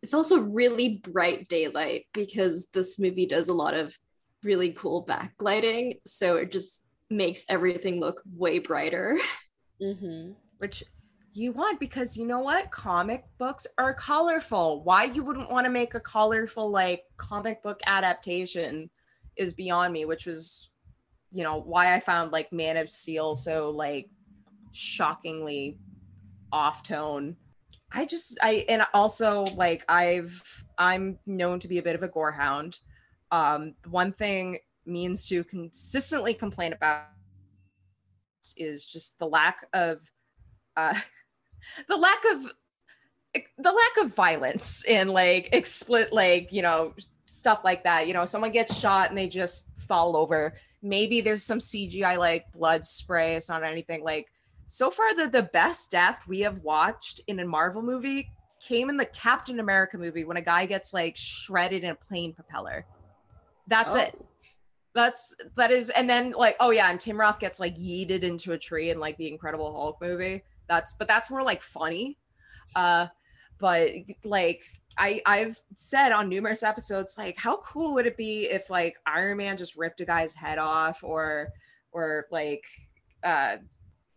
It's 0.00 0.14
also 0.14 0.38
really 0.38 1.00
bright 1.02 1.48
daylight 1.48 2.04
because 2.14 2.68
this 2.72 3.00
movie 3.00 3.26
does 3.26 3.48
a 3.48 3.52
lot 3.52 3.74
of 3.74 3.98
really 4.44 4.70
cool 4.70 5.04
backlighting. 5.04 5.98
So 6.06 6.36
it 6.36 6.52
just 6.52 6.84
makes 7.10 7.44
everything 7.48 8.00
look 8.00 8.22
way 8.36 8.58
brighter. 8.58 9.18
mm-hmm. 9.82 10.32
which 10.58 10.84
you 11.34 11.52
want 11.52 11.78
because 11.78 12.16
you 12.16 12.26
know 12.26 12.40
what 12.40 12.70
comic 12.70 13.24
books 13.38 13.66
are 13.78 13.94
colorful 13.94 14.82
why 14.82 15.04
you 15.04 15.22
wouldn't 15.22 15.50
want 15.50 15.64
to 15.64 15.70
make 15.70 15.94
a 15.94 16.00
colorful 16.00 16.70
like 16.70 17.02
comic 17.16 17.62
book 17.62 17.80
adaptation 17.86 18.90
is 19.36 19.52
beyond 19.52 19.92
me 19.92 20.04
which 20.04 20.26
was 20.26 20.70
you 21.30 21.44
know 21.44 21.60
why 21.60 21.94
i 21.94 22.00
found 22.00 22.32
like 22.32 22.52
man 22.52 22.76
of 22.76 22.90
steel 22.90 23.34
so 23.34 23.70
like 23.70 24.08
shockingly 24.72 25.78
off 26.50 26.82
tone 26.82 27.36
i 27.92 28.04
just 28.04 28.38
i 28.42 28.64
and 28.68 28.82
also 28.92 29.44
like 29.54 29.84
i've 29.88 30.42
i'm 30.76 31.18
known 31.26 31.58
to 31.58 31.68
be 31.68 31.78
a 31.78 31.82
bit 31.82 31.94
of 31.94 32.02
a 32.02 32.08
gore 32.08 32.32
hound 32.32 32.80
um 33.30 33.74
one 33.86 34.12
thing 34.12 34.58
means 34.88 35.28
to 35.28 35.44
consistently 35.44 36.34
complain 36.34 36.72
about 36.72 37.06
is 38.56 38.84
just 38.84 39.18
the 39.18 39.26
lack 39.26 39.66
of 39.72 40.00
uh 40.76 40.94
the 41.88 41.96
lack 41.96 42.24
of 42.32 42.52
the 43.34 43.72
lack 43.72 44.04
of 44.04 44.14
violence 44.14 44.84
and 44.88 45.10
like 45.10 45.50
explicit 45.52 46.12
like 46.12 46.52
you 46.52 46.62
know 46.62 46.94
stuff 47.26 47.60
like 47.62 47.84
that. 47.84 48.08
You 48.08 48.14
know 48.14 48.24
someone 48.24 48.52
gets 48.52 48.76
shot 48.76 49.10
and 49.10 49.18
they 49.18 49.28
just 49.28 49.68
fall 49.76 50.16
over 50.16 50.54
maybe 50.82 51.20
there's 51.20 51.42
some 51.42 51.58
cgi 51.58 52.18
like 52.18 52.50
blood 52.52 52.84
spray. 52.84 53.34
It's 53.34 53.48
not 53.48 53.62
anything 53.62 54.02
like 54.02 54.28
so 54.66 54.90
far 54.90 55.14
the 55.14 55.28
the 55.28 55.42
best 55.42 55.90
death 55.90 56.24
we 56.28 56.40
have 56.40 56.58
watched 56.58 57.20
in 57.26 57.40
a 57.40 57.44
marvel 57.44 57.82
movie 57.82 58.30
came 58.60 58.90
in 58.90 58.96
the 58.96 59.06
captain 59.06 59.60
america 59.60 59.96
movie 59.96 60.24
when 60.24 60.36
a 60.36 60.42
guy 60.42 60.66
gets 60.66 60.92
like 60.92 61.16
shredded 61.16 61.84
in 61.84 61.90
a 61.90 61.94
plane 61.94 62.32
propeller. 62.32 62.86
That's 63.66 63.94
it. 63.94 64.14
Oh. 64.18 64.26
That's 64.98 65.36
that 65.56 65.70
is 65.70 65.90
and 65.90 66.10
then 66.10 66.32
like 66.32 66.56
oh 66.58 66.70
yeah 66.70 66.90
and 66.90 66.98
tim 66.98 67.18
roth 67.20 67.38
gets 67.38 67.60
like 67.60 67.76
yeeted 67.76 68.22
into 68.24 68.52
a 68.52 68.58
tree 68.58 68.90
in 68.90 68.98
like 68.98 69.16
the 69.16 69.28
incredible 69.28 69.72
hulk 69.72 69.96
movie 70.00 70.42
that's 70.68 70.94
but 70.94 71.06
that's 71.06 71.30
more 71.30 71.42
like 71.44 71.62
funny 71.62 72.18
uh 72.74 73.06
but 73.60 73.90
like 74.24 74.64
i 74.98 75.22
i've 75.24 75.56
said 75.76 76.10
on 76.10 76.28
numerous 76.28 76.64
episodes 76.64 77.16
like 77.16 77.38
how 77.38 77.56
cool 77.58 77.94
would 77.94 78.06
it 78.06 78.16
be 78.16 78.46
if 78.46 78.70
like 78.70 78.96
iron 79.06 79.36
man 79.38 79.56
just 79.56 79.76
ripped 79.76 80.00
a 80.00 80.04
guy's 80.04 80.34
head 80.34 80.58
off 80.58 81.04
or 81.04 81.48
or 81.92 82.26
like 82.32 82.64
uh 83.22 83.56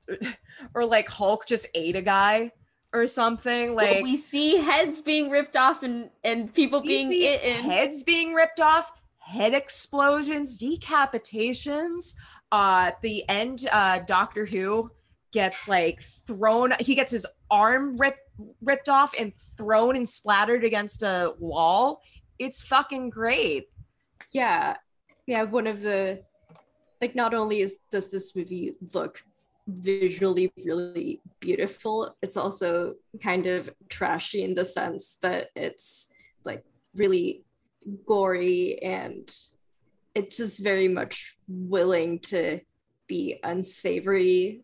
or 0.74 0.84
like 0.86 1.08
hulk 1.08 1.46
just 1.46 1.68
ate 1.76 1.96
a 1.96 2.02
guy 2.02 2.52
or 2.94 3.06
something 3.08 3.76
Well, 3.76 3.86
like 3.86 4.04
we 4.04 4.18
see 4.18 4.58
heads 4.58 5.00
being 5.02 5.30
ripped 5.30 5.56
off 5.56 5.84
and 5.84 6.10
and 6.24 6.54
people 6.54 6.82
we 6.82 6.88
being 6.88 7.10
see 7.10 7.34
eaten. 7.36 7.64
heads 7.64 8.04
being 8.04 8.34
ripped 8.34 8.60
off 8.60 8.92
head 9.22 9.54
explosions 9.54 10.62
decapitations. 10.62 12.16
Uh 12.52 12.86
at 12.88 13.02
the 13.02 13.24
end 13.30 13.68
uh 13.72 14.00
doctor 14.00 14.46
who 14.46 14.92
gets 15.32 15.68
like 15.68 16.02
thrown 16.02 16.74
he 16.80 16.96
gets 16.96 17.12
his 17.12 17.26
arm 17.50 17.98
ripped 17.98 18.20
ripped 18.62 18.90
off 18.90 19.14
and 19.20 19.34
thrown 19.58 19.96
and 19.96 20.08
splattered 20.08 20.64
against 20.64 21.04
a 21.04 21.34
wall. 21.40 22.02
It's 22.40 22.62
fucking 22.64 23.10
great. 23.10 23.68
Yeah. 24.34 24.78
Yeah, 25.28 25.44
one 25.44 25.68
of 25.68 25.82
the 25.82 26.24
like 27.00 27.16
not 27.16 27.34
only 27.34 27.60
is 27.60 27.78
does 27.92 28.10
this 28.10 28.36
movie 28.36 28.74
look 28.94 29.24
visually 29.68 30.52
really 30.66 31.22
beautiful, 31.40 32.16
it's 32.22 32.38
also 32.38 32.96
kind 33.22 33.48
of 33.48 33.70
trashy 33.90 34.44
in 34.44 34.54
the 34.54 34.66
sense 34.66 35.18
that 35.22 35.50
it's 35.56 36.08
like 36.44 36.64
really 36.96 37.44
gory 38.06 38.80
and 38.82 39.32
it's 40.14 40.38
just 40.38 40.62
very 40.64 40.88
much 40.88 41.36
willing 41.48 42.20
to 42.20 42.60
be 43.08 43.40
unsavory 43.44 44.64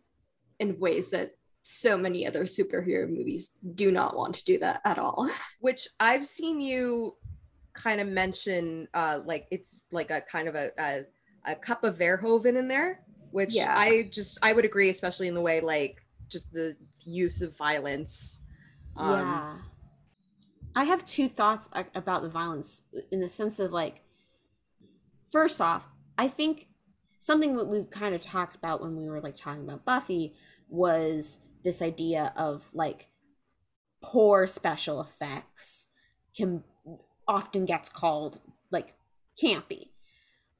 in 0.60 0.80
ways 0.80 1.12
that 1.12 1.32
so 1.64 1.98
many 1.98 2.26
other 2.26 2.44
superhero 2.44 3.10
movies 3.10 3.52
do 3.76 3.92
not 3.92 4.16
want 4.16 4.36
to 4.36 4.44
do 4.46 4.58
that 4.60 4.82
at 4.86 4.98
all. 5.00 5.30
which 5.60 5.88
i've 6.00 6.26
seen 6.26 6.60
you 6.62 7.16
kind 7.74 8.00
of 8.02 8.08
mention 8.08 8.88
uh 8.94 9.20
like 9.26 9.48
it's 9.52 9.82
like 9.92 10.10
a 10.12 10.22
kind 10.22 10.48
of 10.48 10.56
a 10.56 10.70
a, 10.80 11.02
a 11.46 11.56
cup 11.56 11.84
of 11.84 11.98
verhoeven 11.98 12.58
in 12.58 12.68
there 12.68 13.02
which 13.32 13.54
Yeah. 13.54 13.74
i 13.78 14.10
just 14.12 14.40
i 14.42 14.54
would 14.54 14.66
agree 14.66 14.90
especially 14.90 15.28
in 15.28 15.34
the 15.36 15.42
way 15.42 15.60
like 15.60 15.98
just 16.30 16.52
the 16.54 16.76
use 17.06 17.42
of 17.42 17.56
violence 17.58 18.44
um 18.96 19.12
yeah. 19.20 19.58
I 20.78 20.84
have 20.84 21.04
two 21.04 21.28
thoughts 21.28 21.68
about 21.96 22.22
the 22.22 22.30
violence 22.30 22.84
uh, 22.96 23.00
in 23.12 23.20
the 23.20 23.28
sense 23.28 23.60
of 23.60 23.72
like, 23.72 24.04
first 25.32 25.60
off, 25.60 25.90
I 26.20 26.28
think 26.28 26.68
something 27.18 27.58
that 27.58 27.66
we 27.66 27.84
kind 27.86 28.14
of 28.14 28.22
talked 28.22 28.56
about 28.56 28.80
when 28.80 28.96
we 28.96 29.10
were 29.10 29.20
like 29.20 29.36
talking 29.36 29.64
about 29.64 29.86
Buffy 29.86 30.36
was 30.70 31.40
this 31.64 31.82
idea 31.82 32.32
of 32.38 32.70
like 32.76 33.08
poor 34.04 34.46
special 34.46 35.02
effects 35.02 35.88
can 36.36 36.64
often 37.28 37.66
gets 37.66 37.90
called 37.90 38.40
like 38.70 38.94
campy. 39.44 39.90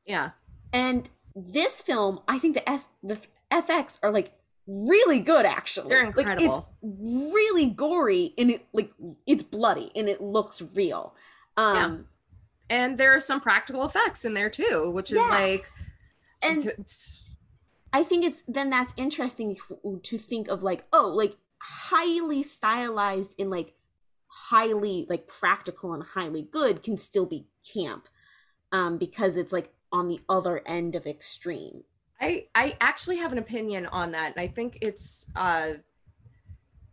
yeah 0.04 0.32
And 0.74 1.12
this 1.36 1.80
film, 1.84 2.22
I 2.28 2.40
think 2.40 2.56
the 2.56 2.68
S 2.68 2.90
the 3.04 3.22
FX 3.52 4.00
are 4.02 4.12
like 4.12 4.34
really 4.68 5.20
good 5.20 5.46
actually. 5.46 5.90
They're 5.90 6.06
Like 6.08 6.18
incredible. 6.18 6.70
it's 6.84 7.34
really 7.34 7.68
gory 7.70 8.34
and 8.38 8.52
it 8.52 8.66
like 8.74 8.92
it's 9.26 9.44
bloody 9.44 9.92
and 9.96 10.10
it 10.10 10.22
looks 10.22 10.62
real. 10.74 11.16
Um 11.56 12.08
and 12.70 12.98
there 12.98 13.16
are 13.16 13.20
some 13.22 13.40
practical 13.40 13.86
effects 13.86 14.26
in 14.26 14.34
there 14.34 14.50
too 14.50 14.92
which 14.92 15.12
is 15.12 15.18
Yeah. 15.18 15.30
like 15.30 15.72
and 16.42 16.70
I 17.94 18.04
think 18.04 18.26
it's 18.26 18.44
then 18.48 18.70
that's 18.70 18.94
interesting 18.98 19.56
to- 19.56 20.00
to 20.04 20.18
think 20.18 20.50
of 20.50 20.64
like 20.64 20.86
oh 20.92 21.08
like 21.08 21.38
highly 21.60 22.44
stylized 22.44 23.36
and 23.40 23.50
like 23.50 23.74
highly 24.28 25.06
like 25.10 25.28
practical 25.28 25.94
and 25.94 26.04
highly 26.04 26.42
good 26.44 26.84
can 26.84 26.98
still 26.98 27.26
be 27.26 27.48
camp 27.74 28.08
um 28.72 28.98
because 28.98 29.38
it's 29.38 29.54
like 29.54 29.74
on 29.92 30.10
the 30.10 30.20
other 30.28 30.62
end 30.68 30.94
of 30.96 31.08
extreme. 31.08 31.84
I 32.20 32.46
I 32.56 32.76
actually 32.82 33.18
have 33.18 33.32
an 33.32 33.38
opinion 33.38 33.86
on 33.88 34.12
that, 34.12 34.34
and 34.36 34.42
I 34.42 34.48
think 34.48 34.80
it's 34.82 35.32
uh 35.36 35.74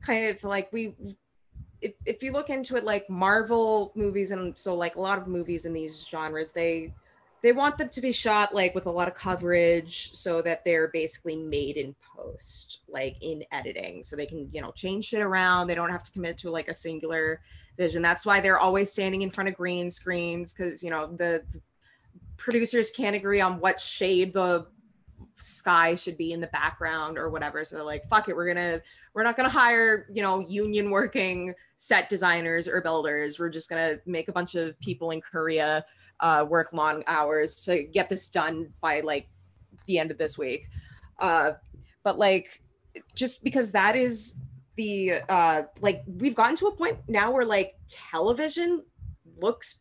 kind 0.02 0.28
of 0.28 0.44
like 0.44 0.72
we 0.72 0.94
if 1.80 1.92
if 2.06 2.22
you 2.22 2.32
look 2.32 2.50
into 2.50 2.76
it 2.76 2.84
like 2.84 3.08
Marvel 3.08 3.92
movies 3.94 4.30
and 4.30 4.58
so 4.58 4.74
like 4.74 4.96
a 4.96 5.00
lot 5.00 5.18
of 5.18 5.26
movies 5.26 5.66
in 5.66 5.72
these 5.72 6.06
genres, 6.06 6.52
they 6.52 6.92
they 7.42 7.52
want 7.52 7.76
them 7.76 7.90
to 7.90 8.00
be 8.00 8.10
shot 8.10 8.54
like 8.54 8.74
with 8.74 8.86
a 8.86 8.90
lot 8.90 9.06
of 9.06 9.14
coverage 9.14 10.14
so 10.14 10.40
that 10.40 10.64
they're 10.64 10.88
basically 10.88 11.36
made 11.36 11.76
in 11.76 11.94
post, 12.16 12.80
like 12.88 13.16
in 13.20 13.44
editing. 13.52 14.02
So 14.02 14.16
they 14.16 14.24
can, 14.24 14.48
you 14.50 14.62
know, 14.62 14.70
change 14.70 15.04
shit 15.04 15.20
around. 15.20 15.66
They 15.66 15.74
don't 15.74 15.90
have 15.90 16.02
to 16.04 16.12
commit 16.12 16.38
to 16.38 16.50
like 16.50 16.68
a 16.68 16.74
singular 16.74 17.42
vision. 17.76 18.00
That's 18.00 18.24
why 18.24 18.40
they're 18.40 18.58
always 18.58 18.90
standing 18.90 19.20
in 19.20 19.30
front 19.30 19.48
of 19.48 19.56
green 19.56 19.90
screens 19.90 20.54
because 20.54 20.82
you 20.82 20.88
know 20.88 21.06
the 21.06 21.44
producers 22.38 22.90
can't 22.90 23.14
agree 23.14 23.42
on 23.42 23.60
what 23.60 23.78
shade 23.78 24.32
the 24.32 24.66
sky 25.36 25.94
should 25.94 26.16
be 26.16 26.32
in 26.32 26.40
the 26.40 26.46
background 26.48 27.18
or 27.18 27.30
whatever. 27.30 27.64
So 27.64 27.76
they're 27.76 27.84
like 27.84 28.08
fuck 28.08 28.28
it 28.28 28.36
we're 28.36 28.46
gonna 28.46 28.80
we're 29.14 29.24
not 29.24 29.36
gonna 29.36 29.48
hire 29.48 30.06
you 30.12 30.22
know 30.22 30.46
union 30.48 30.90
working 30.90 31.54
set 31.76 32.08
designers 32.08 32.68
or 32.68 32.80
builders. 32.80 33.38
We're 33.38 33.50
just 33.50 33.68
gonna 33.68 33.98
make 34.06 34.28
a 34.28 34.32
bunch 34.32 34.54
of 34.54 34.78
people 34.80 35.10
in 35.10 35.20
korea 35.20 35.84
uh, 36.20 36.44
work 36.48 36.68
long 36.72 37.02
hours 37.06 37.56
to 37.64 37.82
get 37.82 38.08
this 38.08 38.28
done 38.28 38.72
by 38.80 39.00
like 39.00 39.28
the 39.86 39.98
end 39.98 40.10
of 40.10 40.18
this 40.18 40.38
week. 40.38 40.68
Uh, 41.18 41.52
but 42.02 42.18
like 42.18 42.62
just 43.14 43.42
because 43.42 43.72
that 43.72 43.96
is 43.96 44.38
the 44.76 45.14
uh 45.28 45.62
like 45.80 46.02
we've 46.06 46.34
gotten 46.34 46.56
to 46.56 46.66
a 46.66 46.76
point 46.76 46.98
now 47.08 47.30
where 47.30 47.44
like 47.44 47.74
television 47.88 48.82
looks 49.36 49.80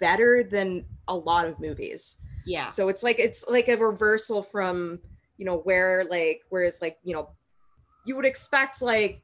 better 0.00 0.42
than 0.42 0.84
a 1.08 1.14
lot 1.14 1.46
of 1.46 1.58
movies 1.60 2.20
Yeah. 2.46 2.68
so 2.68 2.88
it's 2.88 3.02
like 3.02 3.18
it's 3.18 3.46
like 3.48 3.68
a 3.68 3.76
reversal 3.76 4.42
from 4.42 5.00
you 5.36 5.44
know 5.44 5.58
where 5.58 6.04
like 6.08 6.42
whereas 6.48 6.80
like 6.82 6.98
you 7.02 7.14
know 7.14 7.30
you 8.04 8.16
would 8.16 8.26
expect 8.26 8.82
like 8.82 9.22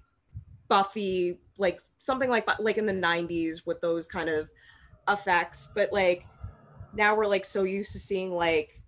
buffy 0.69 1.39
like 1.59 1.81
something 1.99 2.31
like 2.31 2.49
like 2.61 2.79
in 2.79 2.87
the 2.87 2.93
90s 2.93 3.67
with 3.67 3.81
those 3.81 4.07
kind 4.07 4.29
of 4.29 4.49
effects 5.09 5.71
but 5.75 5.93
like 5.93 6.27
now 6.95 7.15
we're 7.15 7.27
like 7.27 7.45
so 7.45 7.65
used 7.65 7.93
to 7.93 7.99
seeing 7.99 8.33
like 8.33 8.81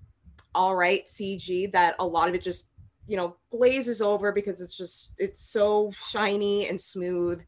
all 0.55 0.75
right 0.77 1.07
cg 1.07 1.71
that 1.73 1.95
a 1.99 2.07
lot 2.07 2.29
of 2.29 2.35
it 2.35 2.43
just 2.43 2.69
you 3.07 3.17
know 3.17 3.37
glazes 3.51 4.01
over 4.01 4.33
because 4.33 4.61
it's 4.61 4.77
just 4.77 5.13
it's 5.19 5.41
so 5.41 5.91
shiny 6.09 6.69
and 6.69 6.81
smooth 6.81 7.43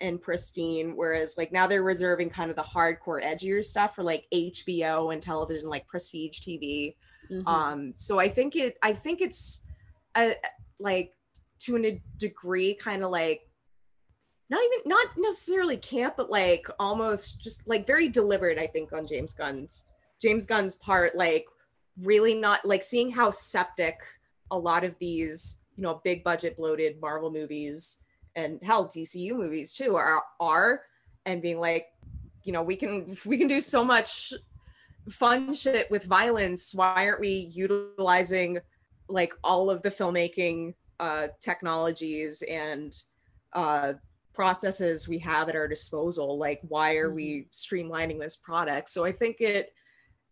and 0.00 0.20
pristine 0.20 0.94
whereas 0.94 1.36
like 1.38 1.52
now 1.52 1.66
they're 1.66 1.82
reserving 1.82 2.28
kind 2.28 2.50
of 2.50 2.56
the 2.56 2.62
hardcore 2.62 3.22
edgier 3.24 3.64
stuff 3.64 3.94
for 3.94 4.02
like 4.02 4.26
hbo 4.32 5.12
and 5.12 5.22
television 5.22 5.68
like 5.68 5.86
prestige 5.86 6.40
tv 6.40 6.94
Mhm. 7.30 7.46
um 7.46 7.92
so 7.96 8.20
i 8.20 8.28
think 8.28 8.54
it 8.54 8.76
i 8.82 8.92
think 8.92 9.20
it's 9.20 9.62
uh 10.14 10.30
like 10.78 11.12
to 11.58 11.76
a 11.76 12.02
degree 12.18 12.74
kind 12.74 13.02
of 13.02 13.10
like 13.10 13.40
not 14.48 14.60
even 14.62 14.80
not 14.88 15.06
necessarily 15.16 15.76
camp 15.76 16.14
but 16.16 16.30
like 16.30 16.68
almost 16.78 17.40
just 17.42 17.66
like 17.66 17.86
very 17.86 18.08
deliberate 18.08 18.58
i 18.58 18.66
think 18.66 18.92
on 18.92 19.06
james 19.06 19.32
gunn's 19.32 19.86
james 20.22 20.46
gunn's 20.46 20.76
part 20.76 21.16
like 21.16 21.46
really 22.02 22.34
not 22.34 22.64
like 22.64 22.82
seeing 22.84 23.10
how 23.10 23.30
septic 23.30 23.98
a 24.52 24.58
lot 24.58 24.84
of 24.84 24.94
these 25.00 25.62
you 25.76 25.82
know 25.82 26.00
big 26.04 26.22
budget 26.22 26.56
bloated 26.56 27.00
marvel 27.00 27.30
movies 27.30 28.04
and 28.36 28.60
hell 28.62 28.86
dcu 28.86 29.32
movies 29.32 29.74
too 29.74 29.96
are 29.96 30.22
are 30.38 30.82
and 31.24 31.42
being 31.42 31.58
like 31.58 31.86
you 32.44 32.52
know 32.52 32.62
we 32.62 32.76
can 32.76 33.16
we 33.26 33.36
can 33.36 33.48
do 33.48 33.60
so 33.60 33.84
much 33.84 34.32
fun 35.10 35.54
shit 35.54 35.90
with 35.90 36.04
violence. 36.04 36.74
Why 36.74 37.06
aren't 37.06 37.20
we 37.20 37.50
utilizing 37.52 38.58
like 39.08 39.32
all 39.44 39.70
of 39.70 39.82
the 39.82 39.90
filmmaking 39.90 40.74
uh 40.98 41.28
technologies 41.40 42.42
and 42.48 42.94
uh 43.52 43.94
processes 44.32 45.08
we 45.08 45.18
have 45.18 45.48
at 45.48 45.56
our 45.56 45.68
disposal? 45.68 46.38
Like 46.38 46.60
why 46.68 46.96
are 46.96 47.12
we 47.12 47.48
streamlining 47.52 48.20
this 48.20 48.36
product? 48.36 48.90
So 48.90 49.04
i 49.04 49.12
think 49.12 49.40
it 49.40 49.72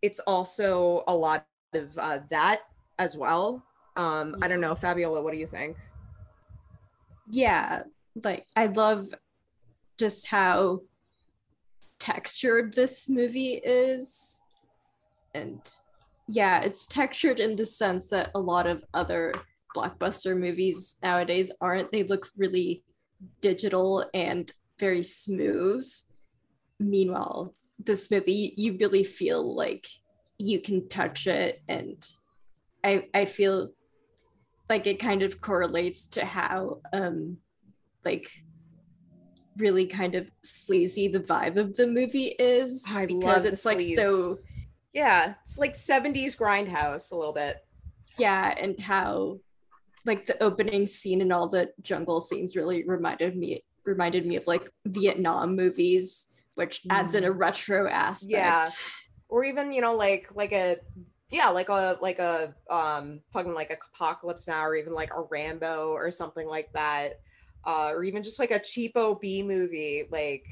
it's 0.03 0.21
also 0.21 1.03
a 1.09 1.15
lot 1.15 1.47
of 1.73 1.97
uh, 1.99 2.19
that 2.31 2.63
as 2.99 3.17
well. 3.17 3.65
Um 3.97 4.37
i 4.43 4.49
don't 4.49 4.61
know 4.61 4.75
fabiola 4.75 5.23
what 5.23 5.33
do 5.33 5.39
you 5.39 5.47
think? 5.47 5.77
Yeah 7.31 7.83
like 8.23 8.47
i 8.57 8.67
love 8.67 9.07
just 9.99 10.27
how 10.27 10.81
textured 11.99 12.75
this 12.75 13.09
movie 13.09 13.55
is. 13.65 14.43
And 15.35 15.61
yeah 16.29 16.61
it's 16.61 16.87
textured 16.87 17.39
in 17.39 17.57
the 17.57 17.67
sense 17.67 18.09
that 18.09 18.31
a 18.35 18.41
lot 18.41 18.67
of 18.67 18.85
other 18.95 19.35
blockbuster 19.75 20.39
movies 20.39 20.97
nowadays 21.03 21.53
aren't. 21.61 21.91
They 21.93 22.05
look 22.05 22.29
really 22.37 22.83
digital 23.41 24.05
and 24.15 24.53
very 24.79 25.03
smooth. 25.03 25.87
Meanwhile 26.79 27.55
this 27.79 28.11
movie 28.11 28.55
you 28.57 28.77
really 28.79 29.03
feel 29.03 29.55
like 29.55 29.87
you 30.39 30.61
can 30.61 30.89
touch 30.89 31.27
it. 31.27 31.63
And 31.69 32.07
i 32.85 33.07
i 33.15 33.25
feel 33.25 33.71
like 34.69 34.87
it 34.87 34.99
kind 34.99 35.23
of 35.23 35.41
correlates 35.41 36.07
to 36.07 36.25
how 36.25 36.81
um 36.93 37.39
like 38.05 38.31
really 39.57 39.87
kind 39.87 40.15
of 40.15 40.31
sleazy 40.43 41.09
the 41.09 41.21
vibe 41.21 41.57
of 41.57 41.77
the 41.77 41.87
movie 41.87 42.35
is 42.39 42.85
I 42.91 43.07
because 43.07 43.45
it's 43.45 43.65
like 43.65 43.79
sleaze. 43.79 43.95
so 43.95 44.39
yeah 44.93 45.35
it's 45.43 45.59
like 45.59 45.75
70s 45.75 46.37
grindhouse 46.37 47.13
a 47.13 47.17
little 47.17 47.33
bit 47.33 47.59
yeah 48.19 48.53
and 48.59 48.79
how 48.81 49.39
like 50.05 50.27
the 50.27 50.41
opening 50.43 50.87
scene 50.87 51.21
and 51.21 51.33
all 51.33 51.49
the 51.49 51.71
jungle 51.83 52.21
scenes 52.21 52.57
really 52.57 52.85
reminded 52.85 53.37
me 53.37 53.65
reminded 53.85 54.27
me 54.27 54.37
of 54.37 54.47
like 54.47 54.69
vietnam 54.87 55.55
movies 55.55 56.29
which 56.55 56.81
adds 56.91 57.15
in 57.15 57.25
a 57.25 57.31
retro 57.31 57.89
aspect 57.89 58.31
Yeah. 58.33 58.67
or 59.29 59.45
even 59.45 59.73
you 59.73 59.81
know 59.81 59.95
like 59.95 60.29
like 60.35 60.53
a 60.53 60.79
yeah 61.31 61.49
like 61.49 61.69
a 61.69 61.97
like 62.01 62.19
a 62.19 62.55
um 62.71 63.21
fucking 63.33 63.55
like 63.55 63.71
a 63.71 63.77
apocalypse 63.95 64.49
now 64.49 64.63
or 64.65 64.75
even 64.75 64.93
like 64.93 65.11
a 65.15 65.23
rambo 65.31 65.89
or 65.91 66.11
something 66.11 66.47
like 66.47 66.73
that 66.73 67.21
uh 67.67 67.91
or 67.93 68.05
even 68.05 68.23
just 68.23 68.39
like 68.39 68.51
a 68.51 68.61
cheapo 68.61 69.21
b 69.21 69.43
movie 69.43 70.05
like 70.11 70.47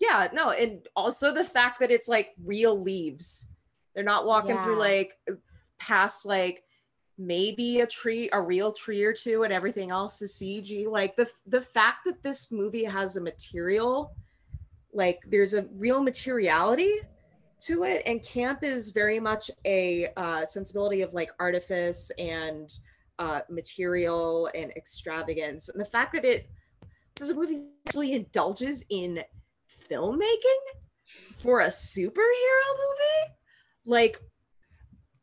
yeah 0.00 0.28
no 0.32 0.50
and 0.50 0.88
also 0.96 1.32
the 1.32 1.44
fact 1.44 1.80
that 1.80 1.90
it's 1.90 2.08
like 2.08 2.30
real 2.44 2.80
leaves. 2.80 3.48
They're 3.94 4.04
not 4.04 4.24
walking 4.24 4.58
through 4.58 4.78
like 4.78 5.12
past 5.78 6.24
like 6.24 6.64
maybe 7.18 7.80
a 7.80 7.86
tree 7.86 8.28
a 8.32 8.40
real 8.40 8.72
tree 8.72 9.04
or 9.04 9.12
two 9.12 9.42
and 9.42 9.52
everything 9.52 9.90
else 9.90 10.22
is 10.22 10.32
cg 10.32 10.88
like 10.90 11.14
the 11.14 11.28
the 11.46 11.60
fact 11.60 11.98
that 12.06 12.22
this 12.22 12.50
movie 12.50 12.84
has 12.84 13.16
a 13.16 13.20
material 13.20 14.14
like 14.94 15.20
there's 15.28 15.54
a 15.54 15.66
real 15.74 16.02
materiality 16.02 16.94
to 17.60 17.84
it 17.84 18.02
and 18.06 18.24
camp 18.24 18.64
is 18.64 18.90
very 18.90 19.20
much 19.20 19.50
a 19.64 20.08
uh, 20.16 20.44
sensibility 20.46 21.02
of 21.02 21.12
like 21.12 21.30
artifice 21.38 22.10
and 22.18 22.78
uh, 23.18 23.40
material 23.48 24.48
and 24.54 24.70
extravagance. 24.72 25.68
And 25.68 25.80
the 25.80 25.88
fact 25.88 26.12
that 26.14 26.24
it 26.24 26.48
this 27.16 27.28
is 27.28 27.30
a 27.30 27.34
movie 27.34 27.64
actually 27.86 28.12
indulges 28.12 28.84
in 28.88 29.22
filmmaking 29.90 30.62
for 31.42 31.60
a 31.60 31.68
superhero 31.68 32.68
movie? 32.78 33.34
Like 33.84 34.18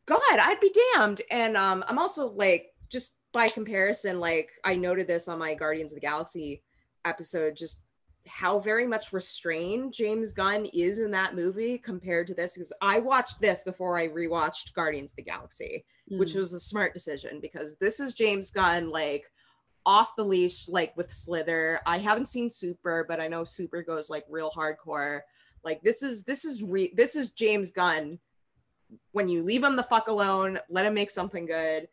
god 0.06 0.20
i'd 0.40 0.60
be 0.60 0.72
damned. 0.94 1.22
And 1.30 1.56
um 1.56 1.84
i'm 1.88 1.98
also 1.98 2.30
like 2.30 2.66
just 2.90 3.16
by 3.32 3.48
comparison 3.48 4.18
like 4.18 4.50
i 4.64 4.74
noted 4.74 5.06
this 5.06 5.28
on 5.28 5.38
my 5.38 5.54
guardians 5.54 5.92
of 5.92 5.96
the 5.96 6.00
galaxy 6.00 6.62
episode 7.04 7.56
just 7.56 7.82
how 8.26 8.58
very 8.58 8.86
much 8.86 9.12
restrained 9.12 9.92
James 9.92 10.32
Gunn 10.32 10.66
is 10.66 10.98
in 10.98 11.10
that 11.12 11.34
movie 11.34 11.78
compared 11.78 12.26
to 12.28 12.34
this 12.34 12.54
because 12.54 12.72
I 12.82 12.98
watched 12.98 13.40
this 13.40 13.62
before 13.62 13.98
I 13.98 14.08
rewatched 14.08 14.74
Guardians 14.74 15.12
of 15.12 15.16
the 15.16 15.22
Galaxy, 15.22 15.84
which 16.08 16.32
Mm. 16.32 16.36
was 16.36 16.52
a 16.52 16.60
smart 16.60 16.92
decision 16.94 17.40
because 17.40 17.76
this 17.76 17.98
is 17.98 18.12
James 18.12 18.50
Gunn 18.50 18.90
like 18.90 19.30
off 19.86 20.14
the 20.16 20.24
leash 20.24 20.68
like 20.68 20.94
with 20.96 21.10
Slither. 21.12 21.80
I 21.86 21.98
haven't 21.98 22.26
seen 22.28 22.50
Super, 22.50 23.04
but 23.08 23.20
I 23.20 23.28
know 23.28 23.44
Super 23.44 23.82
goes 23.82 24.10
like 24.10 24.24
real 24.28 24.50
hardcore. 24.50 25.22
Like 25.64 25.82
this 25.82 26.02
is 26.02 26.24
this 26.24 26.44
is 26.44 26.62
re- 26.62 26.92
this 26.94 27.16
is 27.16 27.30
James 27.30 27.72
Gunn 27.72 28.18
when 29.12 29.28
you 29.28 29.42
leave 29.42 29.62
him 29.64 29.76
the 29.76 29.82
fuck 29.84 30.08
alone, 30.08 30.58
let 30.68 30.84
him 30.84 30.94
make 30.94 31.10
something 31.10 31.46
good. 31.46 31.88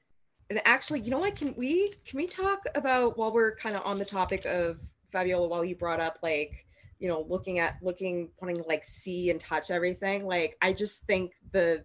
And 0.49 0.61
actually, 0.65 1.01
you 1.01 1.11
know 1.11 1.19
what? 1.19 1.35
Can 1.35 1.53
we 1.55 1.93
can 2.05 2.17
we 2.17 2.27
talk 2.27 2.63
about 2.75 3.17
while 3.17 3.31
we're 3.31 3.55
kind 3.55 3.75
of 3.75 3.85
on 3.85 3.99
the 3.99 4.05
topic 4.05 4.45
of 4.45 4.79
Fabiola, 5.11 5.47
while 5.47 5.63
you 5.65 5.75
brought 5.75 5.99
up 5.99 6.19
like, 6.23 6.65
you 6.99 7.07
know, 7.07 7.25
looking 7.29 7.59
at 7.59 7.77
looking, 7.81 8.29
wanting 8.41 8.57
to 8.57 8.63
like 8.63 8.83
see 8.83 9.29
and 9.29 9.39
touch 9.39 9.71
everything. 9.71 10.25
Like, 10.25 10.57
I 10.61 10.73
just 10.73 11.05
think 11.05 11.31
the 11.51 11.83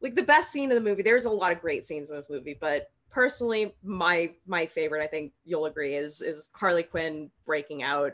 like 0.00 0.14
the 0.14 0.22
best 0.22 0.50
scene 0.52 0.70
of 0.70 0.74
the 0.76 0.80
movie, 0.82 1.02
there's 1.02 1.24
a 1.26 1.30
lot 1.30 1.52
of 1.52 1.60
great 1.60 1.84
scenes 1.84 2.10
in 2.10 2.16
this 2.16 2.30
movie, 2.30 2.56
but 2.60 2.86
personally, 3.10 3.74
my 3.82 4.32
my 4.46 4.66
favorite, 4.66 5.02
I 5.02 5.06
think 5.06 5.32
you'll 5.44 5.66
agree, 5.66 5.94
is 5.96 6.20
is 6.22 6.50
Harley 6.54 6.82
Quinn 6.84 7.30
breaking 7.44 7.82
out 7.82 8.12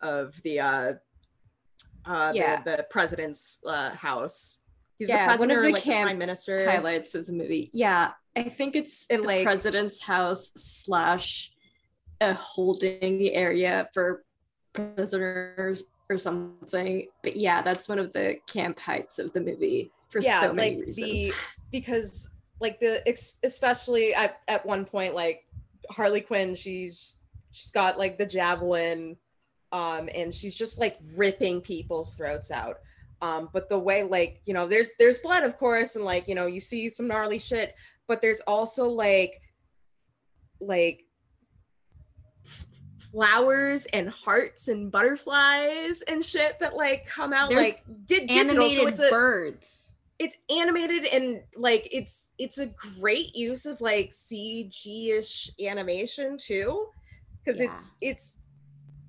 of 0.00 0.40
the 0.42 0.60
uh 0.60 0.92
uh 2.06 2.32
Yeah. 2.34 2.62
the, 2.62 2.76
the 2.78 2.86
president's 2.90 3.58
uh 3.66 3.90
house. 3.90 4.62
He's 4.98 5.08
Yeah, 5.08 5.36
the 5.36 5.40
one 5.40 5.50
of 5.50 5.62
the 5.62 5.70
like 5.70 5.82
camp 5.82 6.06
prime 6.08 6.18
minister. 6.18 6.68
highlights 6.70 7.14
of 7.14 7.26
the 7.26 7.32
movie. 7.32 7.70
Yeah, 7.72 8.12
I 8.36 8.44
think 8.44 8.74
it's 8.76 9.06
And, 9.10 9.22
the 9.22 9.26
like- 9.28 9.44
president's 9.44 10.02
house 10.02 10.50
slash 10.54 11.52
a 12.20 12.34
holding 12.34 13.28
area 13.32 13.88
for 13.92 14.24
prisoners 14.72 15.84
or 16.10 16.18
something. 16.18 17.06
But 17.22 17.36
yeah, 17.36 17.62
that's 17.62 17.88
one 17.88 17.98
of 17.98 18.12
the 18.12 18.36
camp 18.46 18.78
heights 18.78 19.18
of 19.18 19.32
the 19.32 19.40
movie 19.40 19.90
for 20.10 20.20
Yeah, 20.20 20.40
so 20.40 20.52
many 20.52 20.76
like 20.76 20.86
reasons. 20.86 21.06
the- 21.06 21.32
because 21.72 22.30
like 22.60 22.80
the 22.80 23.02
especially 23.44 24.14
at, 24.14 24.40
at 24.48 24.64
one 24.66 24.84
point 24.84 25.14
like 25.14 25.44
harley 25.90 26.20
quinn 26.20 26.54
she's 26.54 27.18
she's 27.52 27.70
got 27.70 27.98
like 27.98 28.18
the 28.18 28.26
javelin 28.26 29.16
um 29.70 30.08
and 30.14 30.34
she's 30.34 30.54
just 30.56 30.80
like 30.80 30.98
ripping 31.14 31.60
people's 31.60 32.14
throats 32.16 32.50
out 32.50 32.76
um 33.22 33.48
but 33.52 33.68
the 33.68 33.78
way 33.78 34.02
like 34.02 34.40
you 34.44 34.52
know 34.54 34.66
there's 34.66 34.92
there's 34.98 35.18
blood 35.20 35.44
of 35.44 35.56
course 35.58 35.94
and 35.94 36.04
like 36.04 36.26
you 36.26 36.34
know 36.34 36.46
you 36.46 36.58
see 36.58 36.88
some 36.88 37.06
gnarly 37.06 37.38
shit 37.38 37.74
but 38.08 38.20
there's 38.20 38.40
also 38.40 38.88
like 38.88 39.40
like 40.60 41.04
flowers 43.12 43.86
and 43.86 44.08
hearts 44.10 44.68
and 44.68 44.90
butterflies 44.90 46.02
and 46.02 46.24
shit 46.24 46.58
that 46.58 46.76
like 46.76 47.06
come 47.06 47.32
out 47.32 47.48
There's 47.50 47.62
like 47.64 47.84
di- 48.06 48.26
digital 48.26 48.54
so 48.54 48.60
Animated 48.62 48.88
it's 48.88 49.00
a 49.00 49.10
birds. 49.10 49.92
it's 50.18 50.36
animated 50.50 51.06
and 51.06 51.42
like 51.56 51.88
it's 51.90 52.32
it's 52.38 52.58
a 52.58 52.66
great 53.00 53.34
use 53.34 53.66
of 53.66 53.80
like 53.80 54.10
CG-ish 54.10 55.50
animation 55.64 56.36
too 56.36 56.88
because 57.44 57.60
Yeah. 57.60 57.70
it's 57.70 57.96
it's 58.00 58.38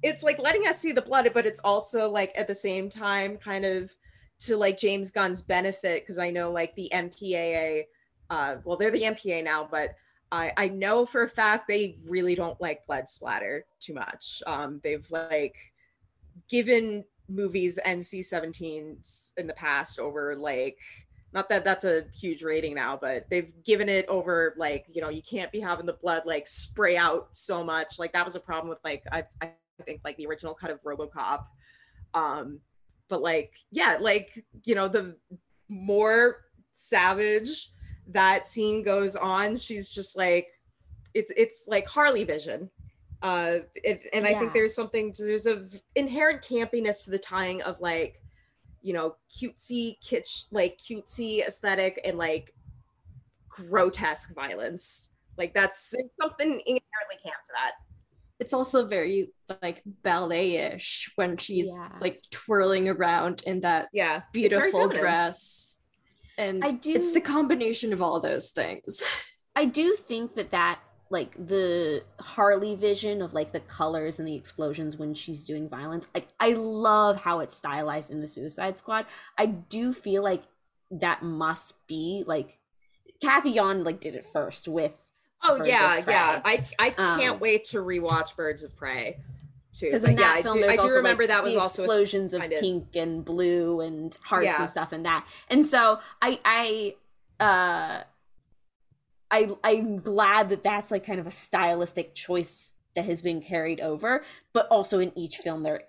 it's 0.01 0.23
like 0.23 0.39
letting 0.39 0.65
us 0.67 0.79
see 0.79 0.91
the 0.93 1.01
blood 1.01 1.29
but 1.33 1.45
it's 1.45 1.59
also 1.59 2.09
like 2.09 2.31
at 2.35 2.47
the 2.47 2.55
same 2.55 2.89
time 2.89 3.37
kind 3.37 3.65
of 3.65 3.93
to 4.39 4.55
like 4.55 4.77
James 4.79 5.11
Gunn's 5.11 5.41
benefit 5.41 6.03
because 6.03 6.17
I 6.17 6.29
know 6.29 6.51
like 6.51 6.73
the 6.75 6.89
MPAA 6.93 7.83
uh 8.29 8.55
well 8.63 8.77
they're 8.77 8.91
the 8.91 9.01
MPA 9.03 9.43
now 9.43 9.67
but 9.69 9.95
I 10.31 10.51
I 10.57 10.67
know 10.69 11.05
for 11.05 11.23
a 11.23 11.29
fact 11.29 11.67
they 11.67 11.97
really 12.07 12.35
don't 12.35 12.59
like 12.61 12.85
blood 12.85 13.09
splatter 13.09 13.65
too 13.79 13.93
much. 13.93 14.41
Um 14.45 14.79
they've 14.83 15.09
like 15.11 15.55
given 16.49 17.05
movies 17.27 17.79
NC-17s 17.85 19.33
in 19.37 19.47
the 19.47 19.53
past 19.53 19.99
over 19.99 20.35
like 20.35 20.77
not 21.31 21.47
that 21.49 21.63
that's 21.63 21.85
a 21.85 22.05
huge 22.19 22.41
rating 22.41 22.73
now 22.73 22.97
but 22.99 23.29
they've 23.29 23.53
given 23.63 23.87
it 23.87 24.07
over 24.07 24.55
like 24.57 24.85
you 24.91 25.01
know 25.01 25.09
you 25.09 25.21
can't 25.21 25.51
be 25.51 25.59
having 25.59 25.85
the 25.85 25.93
blood 25.93 26.23
like 26.25 26.47
spray 26.47 26.97
out 26.97 27.29
so 27.33 27.63
much. 27.63 27.99
Like 27.99 28.13
that 28.13 28.25
was 28.25 28.35
a 28.35 28.39
problem 28.39 28.69
with 28.69 28.79
like 28.83 29.03
I, 29.11 29.23
I 29.41 29.51
think 29.85 30.01
like 30.03 30.17
the 30.17 30.27
original 30.27 30.53
cut 30.53 30.71
of 30.71 30.81
RoboCop. 30.83 31.43
Um 32.13 32.59
but 33.09 33.21
like 33.21 33.55
yeah 33.71 33.97
like 33.99 34.29
you 34.63 34.75
know 34.75 34.87
the 34.87 35.15
more 35.69 36.45
savage 36.71 37.71
that 38.09 38.45
scene 38.45 38.83
goes 38.83 39.15
on, 39.15 39.55
she's 39.57 39.89
just 39.89 40.17
like, 40.17 40.47
it's 41.13 41.31
it's 41.35 41.65
like 41.67 41.87
Harley 41.87 42.23
Vision. 42.23 42.69
Uh, 43.21 43.59
it, 43.75 44.01
and 44.13 44.25
I 44.25 44.29
Yeah. 44.31 44.39
think 44.39 44.53
there's 44.53 44.75
something 44.75 45.13
there's 45.17 45.47
a 45.47 45.67
inherent 45.95 46.41
campiness 46.41 47.03
to 47.05 47.11
the 47.11 47.19
tying 47.19 47.61
of 47.63 47.79
like, 47.81 48.21
you 48.81 48.93
know, 48.93 49.15
cutesy 49.29 49.97
kitsch, 50.05 50.45
like 50.51 50.77
cutesy 50.77 51.45
aesthetic 51.45 51.99
and 52.05 52.17
like 52.17 52.53
grotesque 53.49 54.33
violence. 54.33 55.09
Like 55.37 55.53
that's 55.53 55.93
something 56.21 56.49
inherently 56.51 57.17
camp 57.21 57.43
to 57.45 57.51
that. 57.53 57.71
It's 58.39 58.53
also 58.53 58.85
very 58.85 59.33
like 59.61 59.81
ballet-ish 59.85 61.11
when 61.15 61.35
she's 61.37 61.67
Yeah. 61.75 61.89
like 61.99 62.21
twirling 62.31 62.87
around 62.87 63.43
in 63.45 63.59
that 63.61 63.89
Yeah, 63.91 64.21
beautiful 64.31 64.87
dress. 64.87 65.78
And 66.39 66.63
I 66.63 66.71
do- 66.71 66.93
it's 66.93 67.11
the 67.11 67.21
combination 67.21 67.93
of 67.93 68.01
all 68.01 68.19
those 68.19 68.49
things. 68.49 69.03
I 69.55 69.65
do 69.65 69.95
think 69.95 70.33
that 70.35 70.51
that 70.51 70.79
like 71.11 71.33
the 71.47 72.03
Harley 72.19 72.75
vision 72.75 73.21
of 73.21 73.33
like 73.33 73.51
the 73.51 73.59
colors 73.61 74.19
and 74.19 74.27
the 74.27 74.35
explosions 74.35 74.95
when 74.97 75.13
she's 75.13 75.43
doing 75.43 75.67
violence. 75.67 76.07
Like 76.13 76.27
I 76.39 76.53
love 76.53 77.19
how 77.21 77.39
it's 77.39 77.55
stylized 77.55 78.09
in 78.11 78.21
the 78.21 78.27
Suicide 78.27 78.77
Squad. 78.77 79.05
I 79.37 79.47
do 79.47 79.91
feel 79.91 80.23
like 80.23 80.43
that 80.91 81.21
must 81.23 81.73
be 81.87 82.23
like 82.25 82.57
Cathy 83.21 83.51
Yan 83.51 83.83
like 83.83 83.99
did 83.99 84.15
it 84.15 84.25
first 84.25 84.67
with 84.67 85.05
Oh 85.43 85.57
Birds 85.57 85.69
yeah, 85.69 85.97
of 85.97 86.07
yeah. 86.07 86.41
I 86.45 86.63
I 86.77 86.89
can't 86.91 87.33
Um, 87.35 87.39
wait 87.39 87.65
to 87.65 87.77
rewatch 87.79 88.35
Birds 88.35 88.63
of 88.63 88.75
Prey 88.77 89.17
too. 89.73 89.85
because 89.87 90.03
in 90.03 90.11
yeah, 90.11 90.17
that 90.17 90.35
I 90.37 90.41
film 90.41 90.55
do, 90.55 90.61
there's 90.61 90.73
I 90.73 90.75
do 90.77 90.81
also 90.83 90.95
remember 90.95 91.23
like, 91.23 91.29
that 91.29 91.43
was 91.43 91.53
the 91.53 91.59
also 91.61 91.83
explosions 91.83 92.33
of 92.33 92.41
of- 92.43 92.49
pink 92.51 92.95
and 92.95 93.23
blue 93.23 93.81
and 93.81 94.17
hearts 94.23 94.45
Yeah. 94.45 94.59
and 94.61 94.69
stuff 94.69 94.91
and 94.91 95.05
that. 95.05 95.25
And 95.49 95.65
so 95.65 95.99
I 96.21 96.39
I 96.43 96.95
uh 97.43 98.03
I 99.31 99.49
I'm 99.63 99.99
glad 99.99 100.49
that 100.49 100.63
that's 100.63 100.91
like 100.91 101.05
kind 101.05 101.19
of 101.19 101.27
a 101.27 101.31
stylistic 101.31 102.15
choice 102.15 102.71
that 102.95 103.05
has 103.05 103.21
been 103.21 103.41
carried 103.41 103.79
over, 103.79 104.23
but 104.53 104.67
also 104.67 104.99
in 104.99 105.17
each 105.17 105.37
film 105.37 105.63
there 105.63 105.83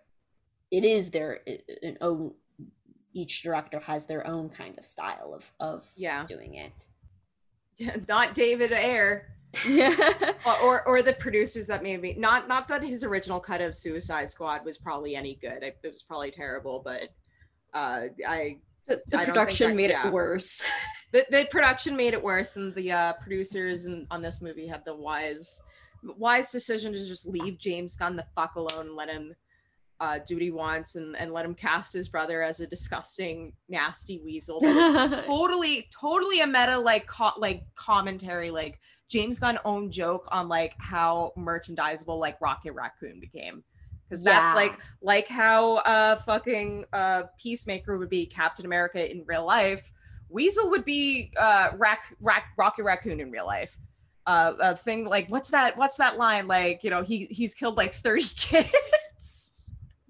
it 0.71 0.85
is 0.85 1.11
their 1.11 1.41
an 1.83 1.97
own 2.01 2.35
each 3.13 3.43
director 3.43 3.81
has 3.81 4.07
their 4.07 4.25
own 4.27 4.51
kind 4.51 4.79
of 4.79 4.85
style 4.85 5.33
of 5.35 5.53
of 5.59 5.89
Yeah. 5.97 6.25
doing 6.27 6.55
it. 6.55 6.87
not 8.09 8.35
David 8.35 8.73
Ayer. 8.73 9.27
Yeah. 9.67 9.95
or, 10.47 10.57
or 10.63 10.83
or 10.89 11.03
the 11.03 11.13
producers 11.13 11.67
that 11.67 11.83
maybe 11.83 12.15
not 12.15 12.47
not 12.49 12.69
that 12.69 12.83
his 12.83 13.03
original 13.05 13.41
cut 13.41 13.61
of 13.61 13.77
Suicide 13.77 14.31
Squad 14.31 14.65
was 14.65 14.79
probably 14.79 15.17
any 15.17 15.37
good. 15.41 15.63
It, 15.63 15.79
it 15.83 15.89
was 15.89 16.03
probably 16.03 16.31
terrible, 16.31 16.83
but 16.85 17.09
uh 17.75 18.07
I 18.27 18.59
The, 18.87 19.01
the 19.09 19.19
I 19.19 19.25
don't 19.25 19.25
think 19.25 19.27
production 19.27 19.69
that- 19.71 19.77
made 19.77 19.91
yeah. 19.91 20.07
it 20.09 20.13
worse. 20.13 20.65
the, 21.13 21.27
the 21.31 21.47
production 21.51 21.97
made 21.97 22.15
it 22.15 22.23
worse 22.23 22.57
and 22.57 22.75
the 22.75 22.93
uh 22.93 23.13
producers 23.23 23.87
and 23.87 24.07
on 24.11 24.23
this 24.23 24.41
movie 24.41 24.67
had 24.67 24.85
the 24.85 24.95
wise 24.95 25.61
wise 26.17 26.51
decision 26.53 26.93
to 26.93 26.99
just 26.99 27.27
leave 27.27 27.59
James 27.59 27.97
Gunn 27.97 28.17
the 28.17 28.27
fuck 28.35 28.55
alone 28.57 28.87
and 28.87 28.97
let 28.97 29.11
him 29.11 29.35
uh 30.01 30.19
do 30.27 30.35
what 30.37 30.43
he 30.43 30.51
wants 30.51 30.97
and 30.97 31.15
and 31.17 31.31
let 31.33 31.45
him 31.45 31.55
cast 31.55 31.93
his 31.93 32.09
brother 32.09 32.43
as 32.43 32.61
a 32.61 32.67
disgusting 32.67 33.53
nasty 33.69 34.19
weasel 34.25 34.59
that 34.61 35.13
is 35.13 35.25
totally 35.27 35.89
totally 35.93 36.41
a 36.41 36.47
meta 36.47 36.79
like 36.79 37.07
co- 37.07 37.37
like 37.39 37.65
commentary 37.75 38.51
like 38.51 38.81
James 39.11 39.39
Gunn 39.41 39.59
own 39.67 39.91
joke 39.91 40.27
on 40.31 40.49
like 40.49 40.75
how 40.79 41.33
merchandisable 41.37 42.19
like 42.19 42.41
Rocket 42.41 42.73
Raccoon 42.73 43.21
became 43.21 43.63
because 44.09 44.23
that's 44.25 44.51
Yeah. 44.51 44.55
like 44.55 44.79
like 45.03 45.29
how 45.29 45.79
uh 45.79 46.17
fucking 46.17 46.85
uh 46.93 47.25
Peacemaker 47.39 47.99
would 47.99 48.09
be 48.09 48.25
Captain 48.25 48.65
America 48.65 49.11
in 49.11 49.25
real 49.27 49.45
life 49.45 49.93
Weasel 50.29 50.71
would 50.71 50.85
be 50.85 51.33
uh 51.39 51.71
rac- 51.77 52.15
rac- 52.21 52.53
Rocket 52.57 52.85
Raccoon 52.85 53.21
in 53.21 53.31
real 53.31 53.47
life 53.47 53.77
uh 54.27 54.53
a 54.61 54.77
thing 54.77 55.05
like 55.07 55.27
what's 55.29 55.51
that 55.51 55.77
what's 55.77 55.97
that 55.97 56.17
line 56.17 56.47
like 56.47 56.85
you 56.85 56.91
know 56.91 57.03
he 57.03 57.27
he's 57.27 57.55
killed 57.55 57.77
like 57.77 57.93
30 57.95 58.23
kids 58.37 59.55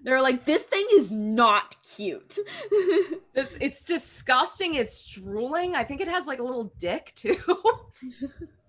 They're 0.03 0.21
like 0.21 0.45
this 0.45 0.63
thing 0.63 0.85
is 0.93 1.11
not 1.11 1.75
cute. 1.95 2.37
It's, 3.33 3.55
it's 3.61 3.83
disgusting. 3.85 4.75
It's 4.75 5.03
drooling. 5.09 5.73
I 5.73 5.85
think 5.85 6.01
it 6.01 6.09
has 6.09 6.27
like 6.27 6.39
a 6.39 6.43
little 6.43 6.73
dick 6.77 7.13
too. 7.15 7.37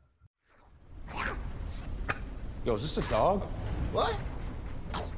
Yo, 2.64 2.74
is 2.74 2.82
this 2.82 3.04
a 3.04 3.10
dog? 3.10 3.42
What? 3.92 4.14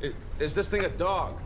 Is, 0.01 0.15
is 0.39 0.55
this 0.55 0.69
thing 0.69 0.85
a 0.85 0.89
dog? 0.89 1.41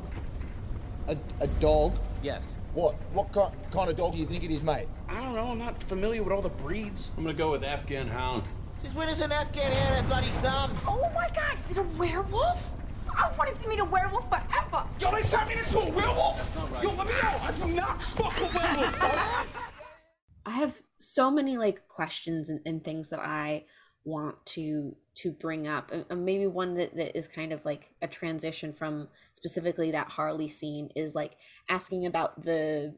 A, 1.09 1.16
a 1.40 1.46
dog? 1.61 1.99
Yes. 2.22 2.46
What? 2.74 2.94
What 3.12 3.32
kind, 3.32 3.53
kind 3.72 3.90
of 3.90 3.96
dog 3.96 4.12
do 4.12 4.18
you 4.18 4.26
think 4.26 4.44
it 4.44 4.51
is, 4.51 4.62
mate? 4.62 4.86
I 5.09 5.20
don't 5.20 5.34
know. 5.34 5.49
I'm 5.49 5.59
not 5.59 5.82
familiar 5.82 6.22
with 6.22 6.32
all 6.32 6.42
the 6.42 6.49
breeds. 6.49 7.11
I'm 7.16 7.24
gonna 7.24 7.34
go 7.34 7.51
with 7.51 7.64
Afghan 7.64 8.07
Hound. 8.07 8.44
Since 8.82 8.94
when 8.94 9.09
does 9.09 9.20
an 9.20 9.32
Afghan 9.32 9.72
hound 9.72 9.94
have 9.96 10.07
bloody 10.07 10.28
thumbs? 10.42 10.78
Oh 10.86 11.11
my 11.14 11.28
god, 11.34 11.59
is 11.59 11.76
it 11.76 11.78
a 11.78 11.82
werewolf? 11.99 12.70
I 13.12 13.32
wanted 13.36 13.61
to 13.61 13.68
meet 13.68 13.80
a 13.80 13.84
werewolf 13.84 14.28
forever. 14.28 14.84
Yo, 15.01 15.11
they 15.11 15.22
sent 15.22 15.49
me 15.49 15.55
into 15.55 15.80
a 15.80 15.90
werewolf? 15.90 16.49
Yo, 16.80 16.90
let 16.90 17.07
me 17.09 17.12
know. 17.14 17.36
I 17.42 17.53
do 17.57 17.66
not 17.74 18.03
fuck 18.03 18.40
with 18.40 18.55
werewolves. 18.55 18.96
I 20.46 20.51
have 20.51 20.80
so 20.99 21.30
many 21.30 21.59
like 21.59 21.88
questions 21.88 22.49
and, 22.49 22.61
and 22.64 22.84
things 22.84 23.09
that 23.09 23.20
I 23.20 23.64
want 24.09 24.44
to 24.46 24.96
to 25.16 25.32
bring 25.32 25.66
up. 25.66 25.90
And- 25.92 26.24
maybe 26.24 26.46
one 26.46 26.74
that, 26.74 26.94
that 26.96 27.16
is 27.18 27.26
kind 27.28 27.52
of 27.52 27.64
like 27.64 27.94
a 28.00 28.06
transition 28.09 28.72
from 28.72 29.09
specifically 29.32 29.90
that 29.90 30.09
Harley 30.09 30.48
scene 30.48 30.90
is 30.94 31.14
like 31.14 31.36
asking 31.68 32.06
about 32.06 32.42
the 32.44 32.94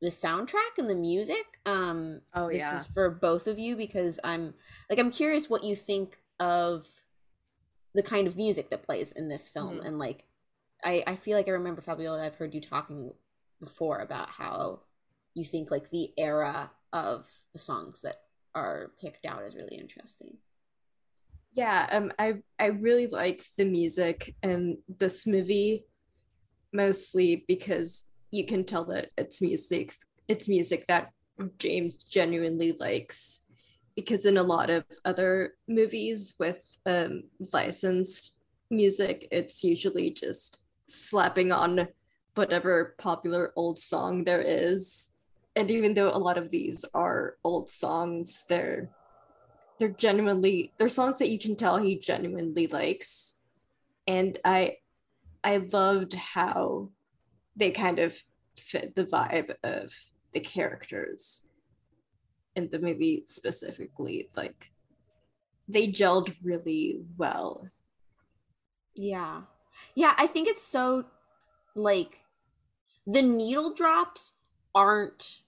the 0.00 0.08
soundtrack 0.08 0.78
and 0.78 0.88
the 0.88 0.94
music. 0.94 1.44
Um 1.66 2.22
Oh, 2.34 2.48
this 2.48 2.60
yeah. 2.60 2.78
is 2.80 2.86
for 2.86 3.10
both 3.10 3.46
of 3.46 3.58
you 3.58 3.76
because 3.76 4.18
I'm 4.24 4.54
like 4.88 4.98
I'm 4.98 5.10
curious 5.10 5.50
what 5.50 5.64
you 5.64 5.76
think 5.76 6.18
of 6.38 6.86
the 7.94 8.02
kind 8.02 8.26
of 8.26 8.36
music 8.36 8.70
that 8.70 8.84
plays 8.84 9.12
in 9.12 9.28
this 9.28 9.48
film 9.50 9.78
Mhm. 9.80 9.86
and 9.86 9.98
like 9.98 10.24
I 10.84 11.02
I 11.06 11.16
feel 11.16 11.36
like 11.36 11.48
I 11.48 11.52
remember 11.52 11.82
Fabiola 11.82 12.24
I've 12.24 12.36
heard 12.36 12.54
you 12.54 12.60
talking 12.60 13.12
before 13.60 13.98
about 13.98 14.30
how 14.30 14.80
you 15.34 15.44
think 15.44 15.70
like 15.70 15.90
the 15.90 16.12
era 16.16 16.70
of 16.92 17.28
the 17.52 17.58
songs 17.58 18.00
that 18.02 18.22
are 18.54 18.92
picked 19.00 19.26
out 19.26 19.42
is 19.44 19.54
really 19.54 19.76
interesting. 19.76 20.36
Yeah, 21.52 21.88
um, 21.90 22.12
I 22.18 22.34
I 22.58 22.66
really 22.66 23.08
like 23.08 23.42
the 23.58 23.64
music 23.64 24.36
and 24.42 24.78
this 24.98 25.26
movie, 25.26 25.84
mostly 26.72 27.44
because 27.48 28.04
you 28.30 28.46
can 28.46 28.64
tell 28.64 28.84
that 28.86 29.10
it's 29.18 29.42
music. 29.42 29.94
It's 30.28 30.48
music 30.48 30.86
that 30.86 31.10
James 31.58 31.96
genuinely 31.96 32.72
likes, 32.78 33.40
because 33.96 34.26
in 34.26 34.36
a 34.36 34.42
lot 34.42 34.70
of 34.70 34.84
other 35.04 35.54
movies 35.66 36.34
with 36.38 36.76
um, 36.86 37.24
licensed 37.52 38.36
music, 38.70 39.26
it's 39.32 39.64
usually 39.64 40.10
just 40.10 40.58
slapping 40.86 41.50
on 41.50 41.88
whatever 42.36 42.94
popular 42.98 43.52
old 43.56 43.78
song 43.78 44.24
there 44.24 44.40
is. 44.40 45.10
And 45.56 45.70
even 45.70 45.94
though 45.94 46.10
a 46.10 46.18
lot 46.18 46.38
of 46.38 46.50
these 46.50 46.84
are 46.94 47.36
old 47.44 47.68
songs, 47.68 48.44
they're 48.48 48.90
they're 49.78 49.88
genuinely 49.88 50.72
they're 50.76 50.88
songs 50.88 51.18
that 51.18 51.30
you 51.30 51.38
can 51.38 51.56
tell 51.56 51.78
he 51.78 51.98
genuinely 51.98 52.66
likes 52.66 53.36
and 54.06 54.38
i 54.44 54.76
i 55.42 55.56
loved 55.72 56.12
how 56.12 56.90
they 57.56 57.70
kind 57.70 57.98
of 57.98 58.22
fit 58.58 58.94
the 58.94 59.06
vibe 59.06 59.54
of 59.64 59.94
the 60.34 60.40
characters 60.40 61.46
in 62.56 62.68
the 62.70 62.78
movie 62.78 63.24
specifically 63.26 64.28
like 64.36 64.70
they 65.66 65.88
gelled 65.88 66.36
really 66.42 67.00
well 67.16 67.66
Yeah. 68.94 69.42
Yeah, 69.94 70.14
I 70.18 70.26
think 70.26 70.48
it's 70.48 70.62
so 70.62 71.06
like 71.74 72.20
the 73.06 73.22
needle 73.22 73.74
drops 73.74 74.34
aren't 74.74 75.40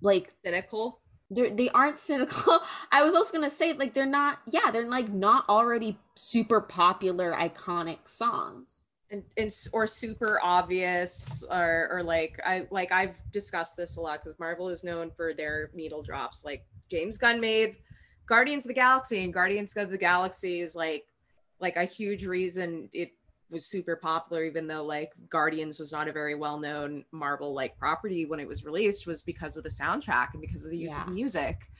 like 0.00 0.32
Cynical. 0.44 1.00
they're 1.30 1.50
they 1.50 1.68
aren't 1.70 1.98
cynical. 1.98 2.60
I 2.92 3.02
was 3.02 3.14
also 3.14 3.32
gonna 3.32 3.50
say 3.50 3.72
like 3.72 3.94
they're 3.94 4.06
not 4.06 4.38
yeah, 4.50 4.70
they're 4.70 4.88
like 4.88 5.10
not 5.10 5.48
already 5.48 5.98
super 6.14 6.60
popular 6.60 7.32
iconic 7.32 8.08
songs. 8.08 8.84
And, 9.08 9.22
and 9.36 9.52
or 9.72 9.86
super 9.86 10.40
obvious 10.42 11.44
or 11.48 11.88
or 11.92 12.02
like 12.02 12.40
I 12.44 12.66
like 12.72 12.90
I've 12.90 13.14
discussed 13.32 13.76
this 13.76 13.96
a 13.96 14.00
lot 14.00 14.22
because 14.22 14.38
Marvel 14.40 14.68
is 14.68 14.82
known 14.82 15.12
for 15.16 15.32
their 15.32 15.70
needle 15.74 16.02
drops. 16.02 16.44
Like 16.44 16.66
James 16.90 17.16
Gunn 17.16 17.40
made 17.40 17.76
Guardians 18.26 18.64
of 18.64 18.68
the 18.68 18.74
Galaxy, 18.74 19.22
and 19.22 19.32
Guardians 19.32 19.76
of 19.76 19.90
the 19.90 19.98
Galaxy 19.98 20.58
is 20.60 20.74
like 20.74 21.06
like 21.60 21.76
a 21.76 21.84
huge 21.84 22.24
reason 22.26 22.88
it 22.92 23.10
was 23.50 23.66
super 23.66 23.96
popular, 23.96 24.44
even 24.44 24.66
though 24.66 24.82
like 24.84 25.12
Guardians 25.30 25.78
was 25.78 25.92
not 25.92 26.08
a 26.08 26.12
very 26.12 26.34
well 26.34 26.58
known 26.58 27.04
Marvel 27.12 27.54
like 27.54 27.78
property 27.78 28.26
when 28.26 28.40
it 28.40 28.48
was 28.48 28.64
released, 28.64 29.06
was 29.06 29.22
because 29.22 29.56
of 29.56 29.62
the 29.62 29.68
soundtrack 29.68 30.28
and 30.32 30.40
because 30.40 30.64
of 30.64 30.70
the 30.70 30.78
use 30.78 30.92
Yeah. 30.96 31.02
of 31.04 31.12
music. 31.12 31.70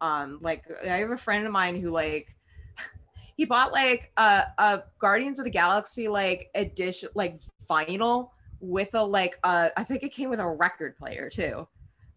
Um, 0.00 0.38
like 0.42 0.64
I 0.84 0.96
have 0.98 1.10
a 1.10 1.16
friend 1.16 1.46
of 1.46 1.52
mine 1.52 1.80
who 1.80 1.90
like 1.90 2.34
he 3.36 3.44
bought 3.44 3.72
like 3.72 4.12
a, 4.16 4.44
a 4.58 4.82
Guardians 4.98 5.38
of 5.38 5.44
the 5.44 5.50
Galaxy 5.50 6.08
like 6.08 6.50
edition 6.54 7.08
like 7.14 7.40
vinyl 7.68 8.30
with 8.60 8.94
a 8.94 9.02
like 9.02 9.38
uh 9.42 9.68
I 9.76 9.84
think 9.84 10.02
it 10.02 10.12
came 10.12 10.30
with 10.30 10.40
a 10.40 10.46
record 10.46 10.96
player 10.96 11.28
too. 11.30 11.66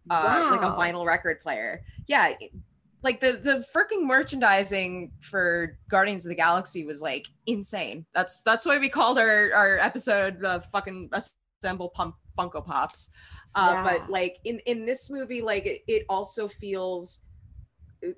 uh 0.08 0.48
like 0.50 0.62
a 0.62 0.66
Wow. 0.66 0.78
vinyl 0.78 1.06
record 1.06 1.40
player 1.40 1.82
yeah 2.06 2.32
like 3.02 3.20
the 3.20 3.32
the 3.32 3.64
freaking 3.74 4.04
merchandising 4.06 5.12
for 5.20 5.78
guardians 5.88 6.24
of 6.24 6.28
the 6.30 6.34
galaxy 6.34 6.84
was 6.84 7.00
like 7.00 7.26
insane 7.46 8.04
that's 8.14 8.42
that's 8.42 8.66
why 8.66 8.78
we 8.78 8.88
called 8.88 9.18
our 9.18 9.52
our 9.54 9.78
episode 9.78 10.44
uh, 10.44 10.60
fucking 10.72 11.10
assemble 11.12 11.88
pump 11.90 12.14
funko 12.38 12.64
pops 12.64 13.10
uh 13.54 13.72
Yeah. 13.72 13.82
but 13.84 14.10
like 14.10 14.36
in 14.44 14.60
in 14.66 14.84
this 14.84 15.10
movie 15.10 15.42
like 15.42 15.66
it, 15.66 15.80
it 15.88 16.04
also 16.08 16.46
feels 16.48 17.22
uh, 18.06 18.10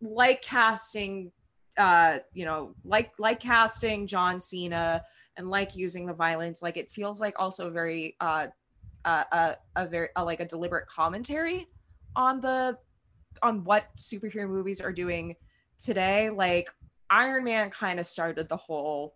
like 0.00 0.42
casting 0.42 1.32
uh 1.76 2.18
you 2.32 2.44
know 2.44 2.74
like 2.84 3.12
like 3.18 3.40
casting 3.40 4.06
john 4.06 4.40
cena 4.40 5.02
and 5.36 5.48
like 5.48 5.76
using 5.76 6.06
the 6.06 6.14
violence 6.14 6.62
like 6.62 6.76
it 6.76 6.90
feels 6.90 7.20
like 7.20 7.34
also 7.38 7.70
very 7.70 8.16
uh 8.20 8.46
uh, 9.04 9.24
a, 9.32 9.56
a 9.76 9.86
very 9.86 10.08
uh, 10.16 10.24
like 10.24 10.40
a 10.40 10.44
deliberate 10.44 10.86
commentary 10.88 11.68
on 12.16 12.40
the 12.40 12.76
on 13.42 13.64
what 13.64 13.86
superhero 13.98 14.48
movies 14.48 14.80
are 14.80 14.92
doing 14.92 15.36
today 15.78 16.30
like 16.30 16.70
iron 17.10 17.44
man 17.44 17.70
kind 17.70 18.00
of 18.00 18.06
started 18.06 18.48
the 18.48 18.56
whole 18.56 19.14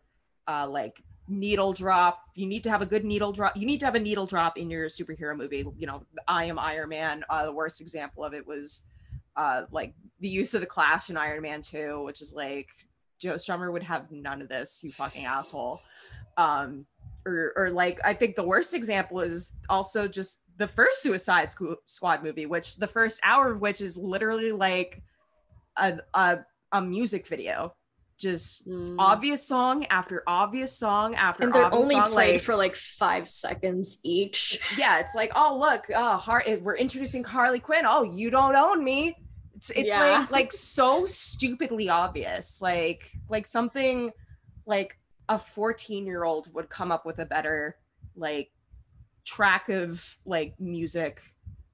uh 0.49 0.67
like 0.69 1.03
needle 1.29 1.73
drop. 1.73 2.21
You 2.35 2.47
need 2.47 2.65
to 2.65 2.71
have 2.71 2.83
a 2.83 2.87
good 2.87 3.05
needle 3.05 3.33
drop 3.33 3.57
you 3.57 3.67
need 3.67 3.81
to 3.81 3.87
have 3.87 3.95
a 3.95 4.01
needle 4.01 4.27
drop 4.27 4.59
in 4.59 4.71
your 4.71 4.89
superhero 4.89 5.37
movie. 5.37 5.65
You 5.79 5.87
know 5.87 6.05
i 6.29 6.45
am 6.45 6.59
iron 6.59 6.91
man 6.91 7.25
uh 7.31 7.47
the 7.47 7.53
worst 7.53 7.81
example 7.81 8.25
of 8.25 8.35
it 8.35 8.47
was 8.47 8.85
uh 9.37 9.63
like 9.71 9.95
the 10.21 10.29
use 10.29 10.55
of 10.55 10.61
the 10.61 10.67
clash 10.67 11.11
in 11.11 11.17
iron 11.17 11.43
man 11.43 11.63
2 11.63 12.03
which 12.05 12.21
is 12.21 12.35
like 12.35 12.69
joe 13.19 13.35
strummer 13.35 13.73
would 13.73 13.83
have 13.83 14.11
none 14.11 14.43
of 14.43 14.49
this 14.49 14.83
you 14.83 14.93
fucking 14.93 15.25
asshole. 15.25 15.81
Um 16.37 16.87
or 17.25 17.53
or 17.57 17.71
like 17.71 18.01
I 18.05 18.15
think 18.15 18.37
the 18.37 18.47
worst 18.47 18.75
example 18.75 19.21
is 19.21 19.53
also 19.69 20.09
just 20.09 20.43
the 20.59 20.69
first 20.69 21.03
Suicide 21.03 21.51
Squad 21.87 22.23
movie, 22.23 22.47
which 22.47 22.77
the 22.77 22.87
first 22.87 23.21
hour 23.23 23.53
of 23.53 23.61
which 23.61 23.81
is 23.81 23.97
literally 23.97 24.53
like 24.53 25.03
a 25.77 25.99
a, 26.15 26.39
a 26.73 26.81
music 26.83 27.27
video, 27.27 27.75
just 28.19 28.69
Mm. 28.69 28.97
obvious 28.99 29.45
song 29.47 29.87
after 29.87 30.23
obvious 30.27 30.77
song 30.77 31.15
after 31.17 31.45
and 31.45 31.53
they're 31.53 31.73
only 31.75 31.95
song, 31.97 32.07
played 32.09 32.33
like, 32.35 32.41
for 32.43 32.55
like 32.55 32.75
five 32.77 33.27
seconds 33.27 33.99
each. 34.05 34.61
yeah, 34.77 35.01
it's 35.01 35.15
like 35.15 35.33
oh 35.35 35.59
look, 35.59 35.89
uh, 35.91 36.17
Har- 36.19 36.45
we're 36.61 36.77
introducing 36.77 37.25
Harley 37.25 37.59
Quinn. 37.61 37.85
Oh, 37.87 38.05
you 38.05 38.31
don't 38.31 38.55
own 38.55 38.85
me. 38.85 39.17
It's 39.57 39.71
it's 39.71 39.89
Yeah. 39.89 40.19
like 40.21 40.31
like 40.31 40.53
so 40.77 41.05
stupidly 41.07 41.89
obvious, 41.89 42.61
like 42.63 43.11
like 43.29 43.47
something 43.47 44.13
like 44.67 44.99
a 45.29 45.39
14 45.39 46.05
year 46.07 46.23
old 46.25 46.53
would 46.55 46.69
come 46.69 46.93
up 46.93 47.05
with 47.07 47.19
a 47.19 47.27
better 47.27 47.77
like 48.15 48.52
track 49.25 49.69
of 49.69 50.17
like 50.25 50.55
music 50.61 51.21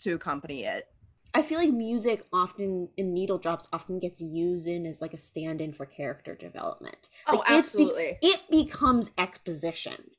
to 0.00 0.14
accompany 0.14 0.64
it. 0.64 0.86
I 1.34 1.42
feel 1.42 1.58
like 1.58 1.70
music 1.72 2.24
often 2.32 2.88
in 2.96 3.12
needle 3.12 3.38
drops 3.38 3.68
often 3.72 3.98
gets 3.98 4.20
used 4.20 4.66
in 4.66 4.86
as 4.86 5.00
like 5.02 5.12
a 5.12 5.18
stand-in 5.18 5.72
for 5.72 5.84
character 5.86 6.34
development. 6.34 7.08
Oh, 7.26 7.36
Like, 7.36 7.48
be- 7.48 7.54
absolutely. 7.54 8.18
it 8.22 8.40
becomes 8.50 9.10
exposition. 9.18 10.10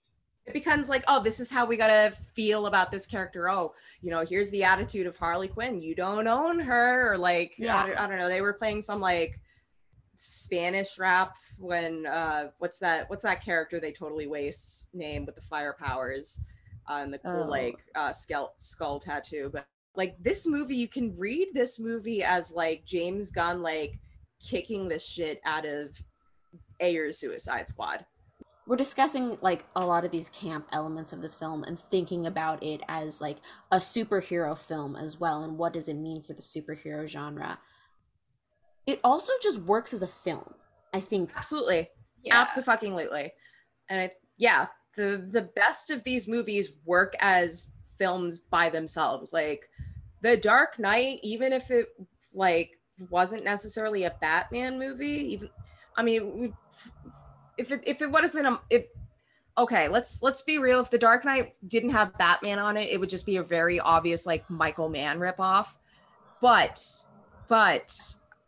It 0.45 0.53
becomes 0.53 0.87
like, 0.89 1.03
oh, 1.07 1.21
this 1.21 1.39
is 1.39 1.51
how 1.51 1.65
we 1.65 1.77
gotta 1.77 2.13
feel 2.35 2.65
about 2.67 2.91
this 2.91 3.05
character. 3.05 3.49
Oh, 3.49 3.73
you 4.01 4.09
know, 4.11 4.25
here's 4.25 4.49
the 4.51 4.63
attitude 4.63 5.05
of 5.07 5.17
Harley 5.17 5.47
Quinn. 5.47 5.79
You 5.79 5.93
don't 5.95 6.27
own 6.27 6.59
her, 6.59 7.11
or 7.13 7.17
like, 7.17 7.53
Yeah. 7.57 7.83
I, 7.83 7.87
don't, 7.87 7.99
I 7.99 8.07
don't 8.07 8.17
know. 8.17 8.29
They 8.29 8.41
were 8.41 8.53
playing 8.53 8.81
some 8.81 8.99
like 8.99 9.39
Spanish 10.15 10.97
rap 10.99 11.35
when 11.57 12.05
uh, 12.05 12.49
what's 12.59 12.77
that? 12.79 13.09
What's 13.09 13.23
that 13.23 13.43
character 13.43 13.79
they 13.79 13.91
totally 13.91 14.27
waste 14.27 14.93
name 14.93 15.25
with 15.25 15.35
the 15.35 15.41
fire 15.41 15.75
powers 15.79 16.41
and 16.97 17.13
the 17.13 17.19
cool 17.19 17.43
Oh. 17.45 17.49
like 17.49 17.75
uh, 17.95 18.11
skull 18.11 18.53
skull 18.57 18.99
tattoo? 18.99 19.49
But 19.51 19.67
like 19.95 20.15
this 20.21 20.47
movie, 20.47 20.75
you 20.75 20.87
can 20.87 21.15
read 21.17 21.49
this 21.53 21.79
movie 21.79 22.23
as 22.23 22.51
like 22.53 22.85
James 22.85 23.31
Gunn 23.31 23.61
like 23.61 23.99
kicking 24.41 24.87
the 24.89 24.99
shit 24.99 25.41
out 25.45 25.65
of 25.65 26.01
Ayer's 26.79 27.17
Suicide 27.17 27.67
Squad. 27.69 28.05
We're 28.67 28.75
discussing 28.75 29.37
like 29.41 29.65
a 29.75 29.85
lot 29.85 30.05
of 30.05 30.11
these 30.11 30.29
camp 30.29 30.67
elements 30.71 31.11
of 31.11 31.21
this 31.21 31.35
film 31.35 31.63
and 31.63 31.79
thinking 31.79 32.27
about 32.27 32.61
it 32.63 32.81
as 32.87 33.19
like 33.19 33.37
a 33.71 33.77
superhero 33.77 34.57
film 34.57 34.95
as 34.95 35.19
well 35.19 35.43
and 35.43 35.57
what 35.57 35.73
does 35.73 35.89
it 35.89 35.95
mean 35.95 36.21
for 36.21 36.33
the 36.33 36.41
superhero 36.41 37.07
genre. 37.07 37.57
It 38.85 38.99
also 39.03 39.33
just 39.41 39.59
works 39.61 39.93
as 39.93 40.03
a 40.03 40.07
film. 40.07 40.53
I 40.93 40.99
think 40.99 41.31
Absolutely. 41.35 41.89
Yeah. 42.23 42.39
Absolutely. 42.39 43.33
And 43.89 44.01
it, 44.03 44.13
yeah, 44.37 44.67
the 44.99 45.25
the 45.31 45.41
best 45.41 45.91
of 45.91 46.03
these 46.03 46.27
movies 46.27 46.73
work 46.83 47.15
as 47.21 47.75
films 47.97 48.39
by 48.39 48.69
themselves. 48.69 49.31
Like 49.31 49.69
The 50.21 50.35
Dark 50.35 50.77
Knight, 50.77 51.19
even 51.23 51.53
if 51.53 51.71
it 51.71 51.87
like 52.33 52.77
wasn't 53.09 53.45
necessarily 53.45 54.03
a 54.03 54.15
Batman 54.19 54.77
movie, 54.77 55.33
even 55.33 55.49
I 55.95 56.03
mean, 56.03 56.53
if 57.57 57.71
it 57.71 57.81
if 57.87 58.01
it 58.01 58.11
wasn't 58.11 58.47
a 58.47 58.59
it 58.69 58.93
okay, 59.57 59.87
let's 59.87 60.21
let's 60.21 60.43
be 60.43 60.57
real. 60.57 60.81
If 60.81 60.89
The 60.89 60.97
Dark 60.97 61.23
Knight 61.23 61.55
didn't 61.65 61.91
have 61.91 62.17
Batman 62.17 62.59
on 62.59 62.75
it, 62.75 62.89
it 62.89 62.99
would 62.99 63.09
just 63.09 63.25
be 63.25 63.37
a 63.37 63.43
very 63.43 63.79
obvious 63.79 64.25
like 64.25 64.49
Michael 64.49 64.89
Mann 64.89 65.19
ripoff. 65.19 65.67
But 66.41 66.83
but 67.47 67.89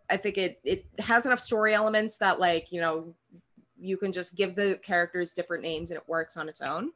I 0.10 0.18
think 0.18 0.38
it 0.38 0.60
it 0.66 0.86
has 1.00 1.26
enough 1.26 1.40
story 1.40 1.74
elements 1.74 2.18
that 2.18 2.42
like 2.42 2.74
you 2.74 2.82
know 2.82 3.16
you 3.82 3.98
can 3.98 4.12
just 4.12 4.38
give 4.38 4.56
the 4.56 4.80
characters 4.84 5.34
different 5.34 5.64
names 5.64 5.92
and 5.92 5.98
it 5.98 6.08
works 6.08 6.38
on 6.38 6.48
its 6.48 6.62
own. 6.62 6.92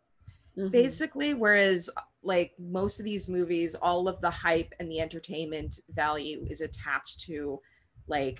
Mhm. 0.58 0.72
basically 0.72 1.34
whereas 1.34 1.90
like 2.24 2.54
most 2.58 2.98
of 3.00 3.04
these 3.04 3.28
movies 3.28 3.76
all 3.76 4.08
of 4.08 4.22
the 4.22 4.30
hype 4.30 4.74
and 4.80 4.90
the 4.90 5.02
entertainment 5.02 5.82
value 5.90 6.48
is 6.50 6.62
attached 6.62 7.20
to 7.20 7.60
like 8.08 8.40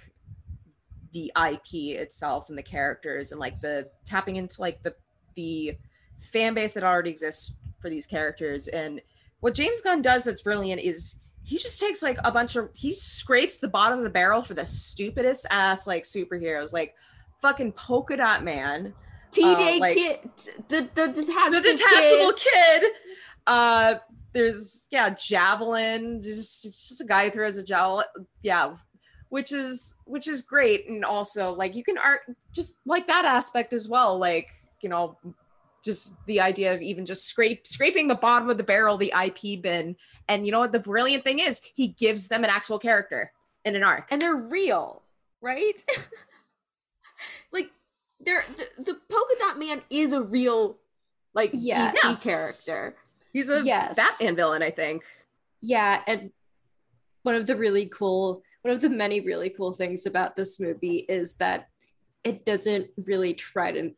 the 1.12 1.30
ip 1.52 1.74
itself 1.74 2.48
and 2.48 2.58
the 2.58 2.64
characters 2.64 3.32
and 3.34 3.40
like 3.42 3.60
the 3.60 3.90
tapping 4.06 4.38
into 4.38 4.62
like 4.62 4.82
the 4.84 4.96
the 5.36 5.78
fan 6.32 6.54
base 6.54 6.74
that 6.74 6.86
already 6.86 7.10
exists 7.10 7.58
for 7.82 7.90
these 7.90 8.08
characters. 8.08 8.70
And 8.70 9.02
what 9.42 9.54
james 9.54 9.82
gunn 9.82 10.02
does 10.02 10.24
that's 10.24 10.42
brilliant 10.42 10.82
is 10.82 11.20
he 11.44 11.58
just 11.58 11.80
takes 11.80 12.02
like 12.02 12.18
a 12.24 12.32
bunch 12.32 12.56
of 12.56 12.70
he 12.74 12.94
scrapes 12.94 13.60
the 13.60 13.68
bottom 13.68 13.98
of 14.00 14.04
the 14.06 14.10
barrel 14.10 14.42
for 14.42 14.54
the 14.54 14.66
stupidest 14.66 15.46
ass 15.52 15.86
like 15.86 16.04
superheroes. 16.04 16.72
Like 16.74 16.96
fucking 17.42 17.72
polka 17.74 18.18
dot 18.18 18.44
man 18.44 18.94
T-Day 19.36 19.78
uh, 19.78 19.80
like- 19.80 19.96
kid, 19.96 20.16
the, 20.70 20.90
the 20.96 21.08
detachable, 21.08 21.52
the 21.52 21.62
detachable 21.62 22.34
kid. 22.34 22.82
kid. 22.82 22.92
Uh, 23.46 23.96
there's 24.32 24.88
yeah, 24.92 25.10
javelin. 25.12 26.22
Just 26.22 26.64
just 26.64 27.02
a 27.02 27.06
guy 27.06 27.26
who 27.26 27.32
throws 27.32 27.58
a 27.58 27.64
javelin. 27.64 28.06
Yeah, 28.42 28.76
which 29.30 29.52
is 29.52 29.96
which 30.06 30.28
is 30.28 30.42
great, 30.42 30.90
and 30.90 31.04
also 31.06 31.54
like 31.54 31.76
you 31.76 31.84
can 31.84 31.98
art 31.98 32.22
just 32.54 32.78
like 32.86 33.08
that 33.08 33.26
aspect 33.26 33.74
as 33.74 33.88
well. 33.88 34.18
Like 34.18 34.50
you 34.82 34.90
know, 34.90 35.18
just 35.84 36.12
the 36.28 36.42
idea 36.42 36.74
of 36.74 36.82
even 36.82 37.06
just 37.06 37.26
scrape 37.26 37.68
scraping 37.68 38.08
the 38.08 38.16
bottom 38.16 38.50
of 38.50 38.58
the 38.58 38.64
barrel, 38.64 38.98
the 38.98 39.14
IP 39.24 39.62
bin, 39.62 39.96
and 40.28 40.46
you 40.46 40.52
know 40.52 40.60
what 40.60 40.72
the 40.72 40.80
brilliant 40.80 41.24
thing 41.24 41.40
is, 41.40 41.62
he 41.76 41.90
gives 41.90 42.28
them 42.28 42.44
an 42.44 42.50
actual 42.50 42.80
character 42.80 43.32
in 43.64 43.76
an 43.76 43.84
arc. 43.84 44.08
and 44.12 44.22
they're 44.22 44.36
real, 44.36 45.02
right? 45.42 45.74
like 48.26 48.46
they're 48.48 48.66
the, 48.78 48.84
the 48.84 49.00
polka 49.10 49.34
dot 49.40 49.60
man 49.60 49.82
is 49.90 50.14
a 50.14 50.22
real 50.22 50.78
like 51.34 51.52
Yes. 51.54 51.94
DC 51.94 51.98
Yes. 52.04 52.24
character. 52.24 52.98
He's 53.34 53.50
a 53.50 53.62
Yes. 53.64 53.98
Batman 53.98 54.36
villain, 54.36 54.64
I 54.64 54.72
think. 54.72 55.04
Yeah, 55.62 56.02
and 56.08 56.32
one 57.24 57.36
of 57.36 57.48
the 57.48 57.56
really 57.56 57.88
cool, 57.88 58.44
one 58.62 58.74
of 58.74 58.82
the 58.82 58.90
many 58.90 59.20
really 59.20 59.50
cool 59.50 59.74
things 59.74 60.06
about 60.06 60.36
this 60.36 60.60
movie 60.60 61.06
is 61.10 61.36
that 61.36 61.68
it 62.24 62.46
doesn't 62.46 62.88
really 63.06 63.34
try 63.34 63.72
to 63.72 63.92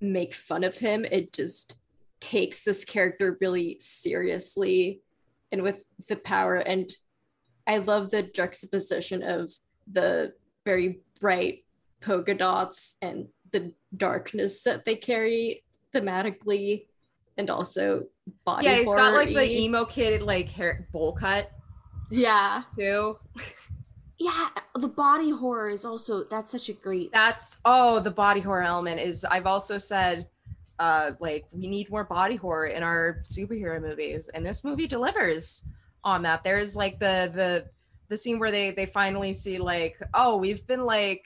make 0.00 0.34
fun 0.34 0.62
of 0.62 0.78
him. 0.78 1.04
It 1.04 1.32
just 1.32 1.76
takes 2.20 2.64
this 2.64 2.84
character 2.84 3.36
really 3.40 3.76
seriously 3.80 5.00
and 5.52 5.62
with 5.62 5.84
the 6.08 6.16
power. 6.16 6.56
And 6.56 6.90
I 7.66 7.78
love 7.78 8.10
the 8.10 8.22
juxtaposition 8.22 9.22
of 9.22 9.52
the 9.90 10.34
very 10.64 11.00
bright 11.20 11.64
polka 12.00 12.34
dots 12.34 12.96
and 13.02 13.28
the 13.52 13.72
darkness 13.96 14.62
that 14.64 14.84
they 14.84 14.96
carry 14.96 15.62
thematically 15.94 16.86
and 17.38 17.50
also 17.50 18.06
body 18.44 18.66
Yeah, 18.66 18.76
he's 18.76 18.92
got 18.94 19.14
like 19.14 19.28
the 19.28 19.50
emo 19.62 19.84
kid 19.84 20.22
like 20.22 20.48
hair 20.48 20.88
bowl 20.92 21.12
cut 21.12 21.50
Yeah, 22.10 22.62
too. 22.76 23.18
yeah. 24.18 24.48
The 24.74 24.88
body 24.88 25.30
horror 25.30 25.68
is 25.70 25.84
also 25.84 26.24
that's 26.24 26.52
such 26.52 26.68
a 26.68 26.72
great. 26.72 27.12
That's 27.12 27.60
oh, 27.64 28.00
the 28.00 28.10
body 28.10 28.40
horror 28.40 28.62
element 28.62 29.00
is. 29.00 29.24
I've 29.24 29.46
also 29.46 29.78
said, 29.78 30.26
uh, 30.78 31.12
like 31.20 31.46
we 31.52 31.66
need 31.66 31.90
more 31.90 32.04
body 32.04 32.36
horror 32.36 32.66
in 32.66 32.82
our 32.82 33.22
superhero 33.28 33.80
movies, 33.80 34.28
and 34.32 34.44
this 34.44 34.64
movie 34.64 34.86
delivers 34.86 35.64
on 36.04 36.22
that. 36.22 36.44
There's 36.44 36.76
like 36.76 36.98
the 36.98 37.30
the 37.34 37.66
the 38.08 38.16
scene 38.16 38.38
where 38.38 38.50
they 38.50 38.70
they 38.70 38.86
finally 38.86 39.32
see 39.32 39.58
like, 39.58 39.98
oh, 40.14 40.36
we've 40.36 40.66
been 40.66 40.82
like 40.82 41.24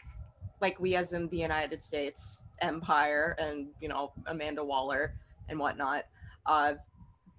like 0.61 0.79
we 0.81 0.95
as 0.95 1.13
in 1.13 1.29
the 1.29 1.39
United 1.39 1.83
States 1.83 2.45
empire 2.61 3.37
and 3.39 3.69
you 3.81 3.89
know 3.89 4.13
Amanda 4.27 4.65
Waller 4.65 5.15
and 5.49 5.59
whatnot, 5.59 6.05
uh, 6.47 6.75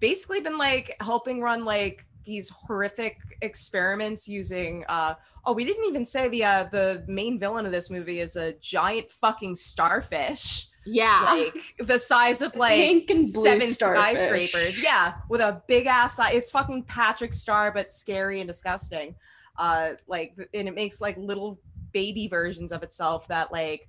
basically 0.00 0.40
been 0.40 0.58
like 0.58 0.96
helping 1.00 1.40
run 1.40 1.64
like 1.64 2.04
these 2.24 2.50
horrific 2.50 3.16
experiments 3.40 4.28
using 4.28 4.84
uh 4.88 5.14
oh 5.44 5.52
we 5.52 5.64
didn't 5.64 5.84
even 5.88 6.04
say 6.04 6.28
the 6.28 6.44
uh 6.44 6.64
the 6.70 7.04
main 7.08 7.36
villain 7.38 7.66
of 7.66 7.72
this 7.72 7.90
movie 7.90 8.20
is 8.20 8.36
a 8.36 8.52
giant 8.60 9.10
fucking 9.10 9.56
starfish 9.56 10.68
Yeah. 10.84 11.24
like 11.28 11.74
the 11.88 11.98
size 11.98 12.42
of 12.42 12.54
like 12.54 12.74
Pink 12.74 13.10
and 13.10 13.24
blue 13.32 13.42
seven 13.42 13.66
starfish. 13.66 14.50
skyscrapers 14.50 14.80
yeah 14.80 15.14
with 15.28 15.40
a 15.40 15.62
big 15.66 15.86
ass 15.86 16.20
eye 16.20 16.30
it's 16.30 16.48
fucking 16.50 16.84
patrick 16.84 17.32
star 17.32 17.72
but 17.72 17.90
scary 17.90 18.40
and 18.40 18.46
disgusting 18.46 19.16
uh 19.58 19.90
like 20.06 20.36
and 20.54 20.68
it 20.68 20.74
makes 20.76 21.00
like 21.00 21.16
little 21.16 21.58
baby 21.92 22.28
versions 22.28 22.72
of 22.72 22.82
itself 22.82 23.28
that 23.28 23.52
like 23.52 23.88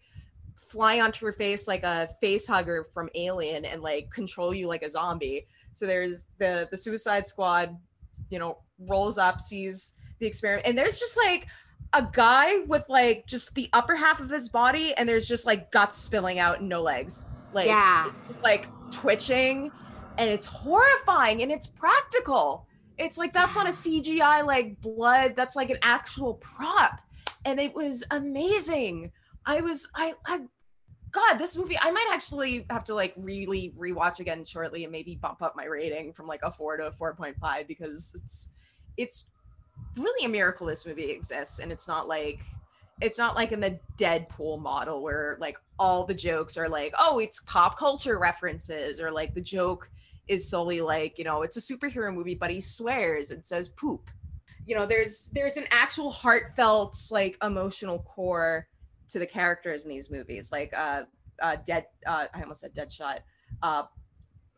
fly 0.73 0.99
onto 0.99 1.23
your 1.23 1.33
face 1.33 1.67
like 1.67 1.83
a 1.83 2.09
face 2.19 2.47
hugger 2.47 2.87
from 2.93 3.07
alien 3.13 3.63
and 3.63 3.81
like 3.83 4.09
control 4.09 4.53
you 4.53 4.67
like 4.67 4.81
a 4.81 4.89
zombie. 4.89 5.47
So 5.73 5.85
there's 5.85 6.27
the 6.39 6.67
the 6.71 6.77
suicide 6.77 7.27
squad 7.27 7.77
you 8.29 8.39
know 8.39 8.57
rolls 8.79 9.17
up 9.17 9.39
sees 9.39 9.93
the 10.19 10.25
experiment 10.25 10.65
and 10.65 10.77
there's 10.77 10.97
just 10.97 11.17
like 11.17 11.47
a 11.93 12.07
guy 12.11 12.61
with 12.61 12.83
like 12.89 13.27
just 13.27 13.53
the 13.53 13.69
upper 13.71 13.95
half 13.95 14.19
of 14.19 14.29
his 14.29 14.49
body 14.49 14.93
and 14.95 15.07
there's 15.07 15.27
just 15.27 15.45
like 15.45 15.71
guts 15.71 15.97
spilling 15.97 16.39
out 16.39 16.59
and 16.59 16.67
no 16.67 16.81
legs. 16.81 17.27
Like 17.53 17.67
yeah. 17.67 18.11
just 18.27 18.43
like 18.43 18.67
twitching 18.89 19.71
and 20.17 20.29
it's 20.29 20.47
horrifying 20.47 21.43
and 21.43 21.51
it's 21.51 21.67
practical. 21.67 22.67
It's 22.97 23.17
like 23.17 23.31
that's 23.31 23.55
not 23.55 23.67
a 23.67 23.71
cgi 23.71 24.45
like 24.45 24.79
blood 24.81 25.33
that's 25.35 25.55
like 25.55 25.69
an 25.69 25.77
actual 25.81 26.35
prop 26.35 27.01
and 27.45 27.59
it 27.59 27.73
was 27.73 28.03
amazing. 28.11 29.11
I 29.45 29.59
was 29.59 29.89
i 29.95 30.13
i 30.25 30.39
god 31.11 31.37
this 31.37 31.57
movie 31.57 31.77
i 31.81 31.91
might 31.91 32.07
actually 32.11 32.65
have 32.69 32.85
to 32.85 32.95
like 32.95 33.13
really 33.17 33.73
rewatch 33.77 34.19
again 34.19 34.45
shortly 34.45 34.83
and 34.83 34.91
maybe 34.91 35.15
bump 35.15 35.41
up 35.41 35.53
my 35.53 35.65
rating 35.65 36.13
from 36.13 36.27
like 36.27 36.39
a 36.43 36.49
4 36.49 36.77
to 36.77 36.87
a 36.87 36.91
4.5 36.91 37.67
because 37.67 38.13
it's 38.15 38.49
it's 38.95 39.25
really 39.95 40.25
a 40.25 40.29
miracle 40.29 40.67
this 40.67 40.85
movie 40.85 41.11
exists. 41.11 41.59
And 41.59 41.71
it's 41.71 41.87
not 41.87 42.07
like 42.07 42.39
it's 43.01 43.17
not 43.17 43.35
like 43.35 43.51
in 43.51 43.59
the 43.59 43.79
deadpool 43.97 44.61
model 44.61 45.01
where 45.01 45.37
like 45.39 45.57
all 45.79 46.05
the 46.05 46.13
jokes 46.13 46.57
are 46.57 46.69
like 46.69 46.93
oh 46.99 47.19
it's 47.19 47.41
pop 47.41 47.77
culture 47.77 48.19
references 48.19 48.99
or 48.99 49.09
like 49.11 49.33
the 49.33 49.41
joke 49.41 49.89
is 50.27 50.47
solely 50.47 50.79
like 50.79 51.17
you 51.17 51.23
know 51.23 51.41
it's 51.41 51.57
a 51.57 51.59
superhero 51.59 52.13
movie 52.13 52.35
but 52.35 52.51
he 52.51 52.61
swears 52.61 53.31
and 53.31 53.43
says 53.43 53.67
poop 53.69 54.11
you 54.65 54.75
know 54.75 54.85
there's 54.85 55.29
there's 55.33 55.57
an 55.57 55.65
actual 55.71 56.11
heartfelt 56.11 56.95
like 57.11 57.37
emotional 57.43 57.99
core 57.99 58.67
to 59.09 59.19
the 59.19 59.27
characters 59.27 59.83
in 59.83 59.89
these 59.89 60.09
movies. 60.09 60.51
Like 60.51 60.73
uh 60.75 61.03
uh 61.41 61.57
dead 61.65 61.87
uh 62.05 62.27
i 62.33 62.41
almost 62.41 62.61
said 62.61 62.73
deadshot 62.75 63.19
uh 63.63 63.83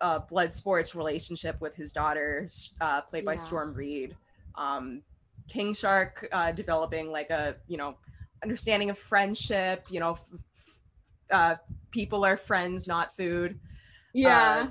uh 0.02 0.20
blood 0.20 0.52
sports 0.52 0.94
relationship 0.94 1.60
with 1.62 1.76
his 1.76 1.92
daughter 1.94 2.48
uh 2.82 3.02
played 3.02 3.26
by 3.26 3.36
storm 3.36 3.74
reid. 3.74 4.16
Um 4.56 5.04
king 5.48 5.74
shark 5.74 6.28
uh 6.32 6.52
developing 6.52 7.12
like 7.12 7.30
a 7.30 7.58
you 7.68 7.78
know 7.78 7.98
understanding 8.44 8.90
of 8.90 8.98
friendship 8.98 9.86
you 9.90 10.00
know 10.00 10.12
f- 10.12 10.26
f- 10.34 10.80
uh 11.32 11.56
people 11.92 12.26
are 12.26 12.38
friends 12.38 12.88
not 12.88 13.16
food. 13.16 13.60
Yeah. 14.14 14.68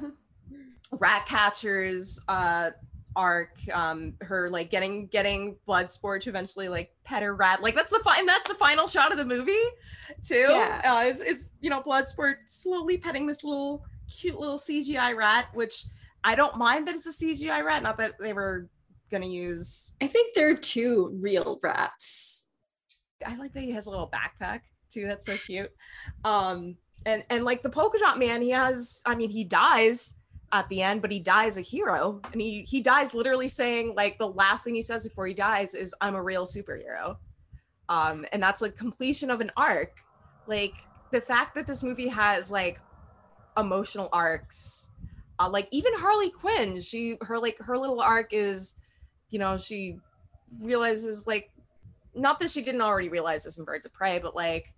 rat 0.93 1.27
catchers 1.27 2.21
uh 2.29 2.71
arc 3.17 3.57
um 3.73 4.15
her 4.21 4.51
like 4.51 4.71
getting 4.71 5.07
getting 5.09 5.57
bloodsport 5.69 6.21
to 6.23 6.29
eventually 6.31 6.69
like 6.69 6.91
pet 7.05 7.23
her 7.23 7.35
rat 7.35 7.63
like 7.63 7.75
that's 7.75 7.93
the 7.93 8.01
fine 8.01 8.27
that's 8.27 8.49
the 8.49 8.55
final 8.55 8.87
shot 8.89 9.13
of 9.13 9.19
the 9.19 9.25
movie 9.25 9.53
too 10.23 10.47
Yeah. 10.51 10.83
uh, 10.85 11.05
is, 11.09 11.21
is 11.21 11.49
you 11.61 11.71
know 11.71 11.81
bloodsport 11.81 12.35
slowly 12.47 12.97
petting 12.99 13.27
this 13.27 13.45
little 13.45 13.85
cute 14.09 14.39
little 14.39 14.59
cgi 14.59 15.17
rat 15.17 15.47
which 15.55 15.85
i 16.25 16.35
don't 16.35 16.57
mind 16.57 16.89
that 16.89 16.95
it's 16.95 17.07
a 17.07 17.11
cgi 17.25 17.65
rat 17.65 17.83
not 17.83 17.97
that 17.99 18.15
they 18.19 18.33
were 18.33 18.69
gonna 19.11 19.27
use 19.27 19.95
I 20.03 20.07
think 20.07 20.35
there 20.35 20.49
are 20.51 20.57
two 20.57 21.17
real 21.21 21.61
rats. 21.63 22.49
I 23.25 23.37
like 23.37 23.53
that 23.53 23.61
he 23.63 23.71
has 23.73 23.87
a 23.87 23.91
little 23.91 24.11
backpack 24.11 24.61
too. 24.91 25.07
That's 25.07 25.27
so 25.27 25.37
cute. 25.37 25.71
Um, 26.25 26.77
and 27.07 27.23
and 27.31 27.45
like 27.45 27.63
the 27.63 27.71
polka 27.71 27.99
dot 27.99 28.19
man, 28.19 28.43
he 28.43 28.51
has. 28.51 29.03
I 29.07 29.15
mean, 29.15 29.31
he 29.31 29.45
dies 29.45 30.19
at 30.53 30.69
the 30.69 30.83
end, 30.83 31.03
but 31.03 31.11
he 31.11 31.21
dies 31.21 31.59
a 31.59 31.61
hero, 31.61 32.21
and 32.33 32.41
he 32.41 32.63
he 32.69 32.81
dies 32.81 33.15
literally 33.15 33.49
saying 33.49 33.95
like 33.97 34.19
the 34.19 34.29
last 34.29 34.65
thing 34.65 34.75
he 34.75 34.83
says 34.83 35.07
before 35.07 35.27
he 35.27 35.35
dies 35.35 35.75
is 35.75 35.95
"I'm 36.01 36.15
a 36.15 36.23
real 36.23 36.47
superhero," 36.47 37.17
um, 37.89 38.25
and 38.33 38.43
that's 38.43 38.63
like 38.63 38.77
completion 38.77 39.31
of 39.31 39.41
an 39.41 39.51
arc. 39.57 40.05
Like 40.47 40.75
the 41.11 41.21
fact 41.21 41.55
that 41.55 41.67
this 41.67 41.83
movie 41.83 42.09
has 42.09 42.51
like 42.51 42.81
emotional 43.57 44.09
arcs, 44.13 44.91
uh, 45.39 45.49
like 45.49 45.69
even 45.71 45.93
Harley 45.95 46.31
Quinn, 46.31 46.81
she 46.81 47.17
her 47.23 47.39
like 47.39 47.59
her 47.61 47.79
little 47.79 48.01
arc 48.01 48.33
is, 48.33 48.77
you 49.31 49.39
know, 49.39 49.57
she 49.57 49.99
realizes 50.61 51.27
like 51.27 51.51
not 52.15 52.39
that 52.41 52.51
she 52.51 52.63
didn't 52.63 52.81
already 52.81 53.09
realize 53.09 53.45
this 53.45 53.59
in 53.59 53.65
Birds 53.65 53.87
of 53.87 53.93
Prey, 53.93 54.19
but 54.19 54.37
like, 54.37 54.73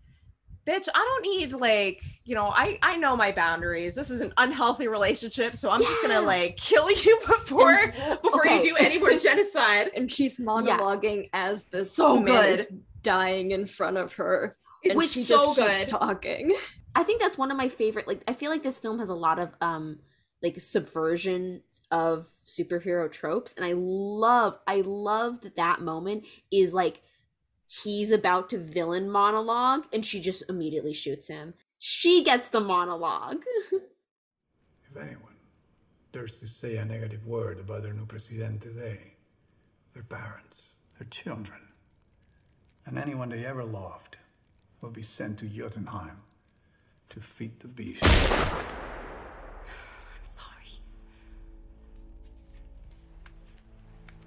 bitch, 0.67 0.89
I 0.95 0.99
don't 0.99 1.23
need 1.23 1.53
like, 1.53 2.03
you 2.25 2.35
know, 2.35 2.47
I 2.49 2.79
I 2.83 2.97
know 2.97 3.17
my 3.17 3.33
boundaries. 3.33 3.95
This 3.95 4.11
is 4.11 4.21
an 4.21 4.33
unhealthy 4.37 4.89
relationship, 4.89 5.57
so 5.57 5.71
I'm 5.71 5.81
just 5.83 6.03
gonna 6.03 6.21
like 6.23 6.57
kill 6.57 6.91
you 6.91 7.21
before 7.27 7.71
And- 7.79 8.21
before 8.23 8.41
okay. 8.47 8.57
you 8.57 8.71
do 8.71 8.77
any 8.77 8.99
more 8.99 9.17
genocide. 9.19 9.91
And 9.95 10.11
she's 10.11 10.41
monologuing 10.41 11.31
as 11.33 11.65
this 11.65 11.93
So 11.93 12.21
man 12.21 12.47
is 12.47 12.67
good. 12.67 12.83
dying 13.03 13.51
in 13.53 13.67
front 13.67 13.97
of 13.97 14.15
her. 14.15 14.57
And 14.85 15.01
It's 15.01 15.13
she 15.13 15.23
so 15.23 15.37
just 15.55 15.59
keeps 15.59 15.91
good. 15.93 15.99
talking. 15.99 16.57
I 16.95 17.03
think 17.03 17.21
that's 17.21 17.37
one 17.39 17.51
of 17.51 17.57
my 17.57 17.69
favorite. 17.69 18.07
Like, 18.09 18.23
I 18.27 18.33
feel 18.33 18.51
like 18.51 18.63
this 18.63 18.79
film 18.79 18.99
has 19.01 19.11
a 19.11 19.15
lot 19.15 19.39
of 19.39 19.55
um 19.61 19.99
like 20.43 20.61
subversion 20.61 21.63
of 21.91 22.27
superhero 22.45 23.11
tropes, 23.11 23.55
and 23.57 23.65
I 23.65 23.73
love, 23.75 24.59
I 24.67 24.83
love 24.85 25.41
that 25.41 25.57
that 25.57 25.81
moment 25.81 26.25
is 26.53 26.75
like 26.75 27.03
he's 27.67 28.11
about 28.11 28.49
to 28.51 28.59
villain 28.59 29.11
monologue, 29.11 29.85
and 29.93 30.05
she 30.05 30.21
just 30.21 30.49
immediately 30.49 30.95
shoots 30.95 31.29
him. 31.29 31.55
She 31.79 32.25
gets 32.25 32.49
the 32.49 32.61
monologue. 32.61 33.43
If 33.73 34.97
anyone 34.97 35.37
dares 36.13 36.37
to 36.37 36.47
say 36.47 36.77
a 36.77 36.85
negative 36.85 37.27
word 37.27 37.61
about 37.61 37.83
their 37.83 37.93
new 37.93 38.07
president 38.07 38.63
today, 38.63 39.15
their 39.93 40.05
parents, 40.05 40.71
their 40.99 41.09
children, 41.09 41.61
and 42.87 42.99
anyone 42.99 43.29
they 43.29 43.45
ever 43.45 43.65
loved 43.65 44.17
will 44.81 44.91
be 44.91 45.03
sent 45.03 45.39
to 45.39 45.47
Jotunheim 45.47 46.23
to 47.11 47.21
feed 47.21 47.61
the 47.61 47.69
beast. 47.69 48.03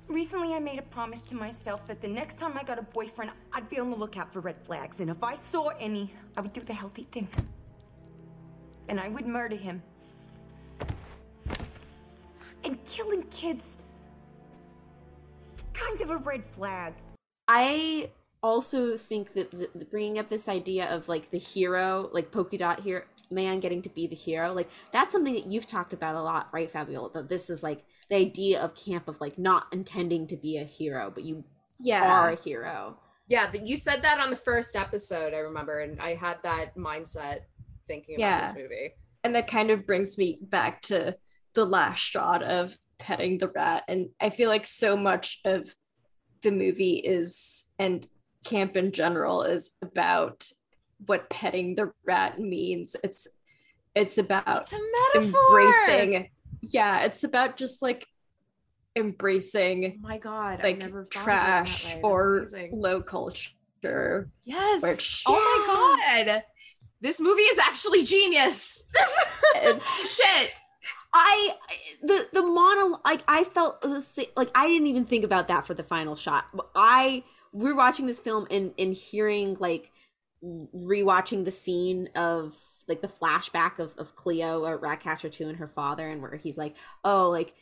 Recently, 0.10 0.56
I 0.56 0.60
made 0.60 0.80
a 0.80 0.84
promise 0.84 1.22
to 1.22 1.36
myself 1.36 1.86
that 1.86 2.02
the 2.02 2.08
next 2.08 2.40
time 2.40 2.58
I 2.58 2.64
got 2.64 2.80
a 2.80 2.82
boyfriend, 2.82 3.30
I'd 3.54 3.70
be 3.70 3.80
on 3.80 3.92
the 3.92 3.96
lookout 3.96 4.34
for 4.34 4.40
red 4.40 4.56
flags. 4.64 5.02
And 5.02 5.10
if 5.12 5.24
I 5.24 5.36
saw 5.36 5.68
any, 5.80 6.12
I 6.36 6.42
would 6.42 6.52
do 6.52 6.62
the 6.62 6.74
healthy 6.74 7.04
thing. 7.12 7.28
And 8.88 9.00
I 9.00 9.08
would 9.08 9.28
murder 9.28 9.56
him. 9.56 9.84
And 12.64 12.84
killing 12.86 13.22
kids. 13.30 13.78
It's 15.54 15.66
kind 15.74 16.02
of 16.02 16.10
a 16.10 16.18
red 16.18 16.44
flag. 16.44 16.96
I 17.48 18.10
also 18.42 18.98
think 18.98 19.34
that 19.34 19.52
the, 19.52 19.70
the 19.76 19.86
bringing 19.86 20.18
up 20.18 20.28
this 20.28 20.50
idea 20.50 20.90
of 20.92 21.08
like 21.08 21.30
the 21.30 21.38
hero, 21.38 22.10
like 22.12 22.32
polka 22.32 22.58
dot 22.58 22.80
here 22.80 23.06
man 23.30 23.60
getting 23.60 23.84
to 23.84 23.90
be 23.90 24.08
the 24.08 24.16
hero, 24.16 24.54
like 24.54 24.70
that's 24.92 25.12
something 25.12 25.36
that 25.36 25.46
you've 25.46 25.68
talked 25.68 25.94
about 25.94 26.16
a 26.16 26.22
lot, 26.22 26.48
right, 26.52 26.72
Fabiola? 26.72 27.12
That 27.12 27.30
this 27.30 27.52
is 27.52 27.62
like 27.62 27.86
the 28.10 28.16
idea 28.16 28.62
of 28.62 28.74
camp 28.76 29.08
of 29.08 29.20
like 29.22 29.38
not 29.38 29.68
intending 29.72 30.28
to 30.28 30.36
be 30.38 30.58
a 30.58 30.64
hero, 30.64 31.12
but 31.14 31.24
you 31.24 31.44
Yeah. 31.80 32.12
are 32.12 32.30
a 32.32 32.36
hero. 32.36 32.98
Yeah, 33.28 33.50
but 33.52 33.68
you 33.68 33.78
said 33.78 34.02
that 34.02 34.20
on 34.20 34.32
the 34.32 34.36
first 34.36 34.76
episode, 34.76 35.34
I 35.34 35.38
remember, 35.40 35.80
and 35.82 36.02
I 36.02 36.16
had 36.16 36.42
that 36.44 36.76
mindset 36.76 37.42
thinking 37.88 38.16
about 38.16 38.28
Yeah. 38.28 38.52
this 38.54 38.62
movie. 38.64 38.94
And 39.24 39.36
that 39.36 39.48
kind 39.48 39.70
of 39.70 39.86
brings 39.86 40.18
me 40.18 40.40
back 40.42 40.82
to 40.84 41.16
the 41.54 41.66
last 41.66 42.00
shot 42.00 42.42
of 42.42 42.78
petting 42.98 43.38
the 43.38 43.50
rat. 43.50 43.84
And 43.88 44.10
I 44.20 44.30
feel 44.30 44.50
like 44.50 44.66
so 44.66 44.98
much 44.98 45.40
of 45.46 45.76
the 46.42 46.52
movie 46.52 46.96
is, 46.98 47.66
and 47.78 48.08
camp 48.44 48.76
in 48.76 48.92
general, 48.92 49.44
is 49.44 49.72
about 49.82 50.52
what 51.06 51.30
petting 51.30 51.76
the 51.76 51.92
rat 52.06 52.40
means. 52.40 52.96
It's 53.04 53.28
it's 53.96 54.18
about 54.18 54.62
It's 54.62 54.74
a 54.74 54.80
metaphor. 55.16 55.60
embracing 55.62 56.30
yeah, 56.62 57.04
it's 57.06 57.24
about 57.24 57.58
just 57.58 57.82
like 57.82 58.06
embracing 58.96 59.98
Oh 59.98 60.08
my 60.08 60.18
god, 60.18 60.62
like 60.64 60.80
never 60.80 61.06
trash 61.06 61.94
that 61.94 62.04
or 62.04 62.48
low 62.72 63.02
culture. 63.02 64.30
yes. 64.44 64.82
which- 64.82 65.24
oh 65.28 65.34
my 65.34 66.26
god, 66.26 66.44
this 67.02 67.20
movie 67.20 67.44
is 67.44 67.58
actually 67.58 68.04
genius. 68.04 68.84
Shit. 69.64 70.52
I 71.12 71.54
the 72.04 72.28
the 72.34 72.44
mono 72.44 73.00
like 73.04 73.24
I 73.28 73.44
felt 73.44 73.84
like 74.36 74.52
I 74.54 74.68
didn't 74.68 74.88
even 74.88 75.06
think 75.06 75.24
about 75.24 75.48
that 75.48 75.66
for 75.66 75.74
the 75.74 75.82
final 75.84 76.16
shot. 76.16 76.46
I 76.76 77.24
we're 77.52 77.76
watching 77.76 78.06
this 78.06 78.20
film 78.20 78.46
and 78.52 78.74
and 78.78 78.94
hearing 78.94 79.58
like 79.60 79.92
rewatching 80.44 81.46
the 81.46 81.52
scene 81.52 82.10
of 82.16 82.56
like 82.90 83.02
the 83.02 83.08
flashback 83.08 83.80
of 83.80 83.94
of 83.98 84.16
Cleo 84.16 84.66
or 84.66 84.78
Ratcatcher 84.78 85.30
2 85.30 85.48
and 85.48 85.58
her 85.58 85.68
father 85.68 86.08
and 86.10 86.22
where 86.22 86.36
he's 86.36 86.58
like, 86.58 86.76
"Oh, 87.06 87.30
like 87.30 87.54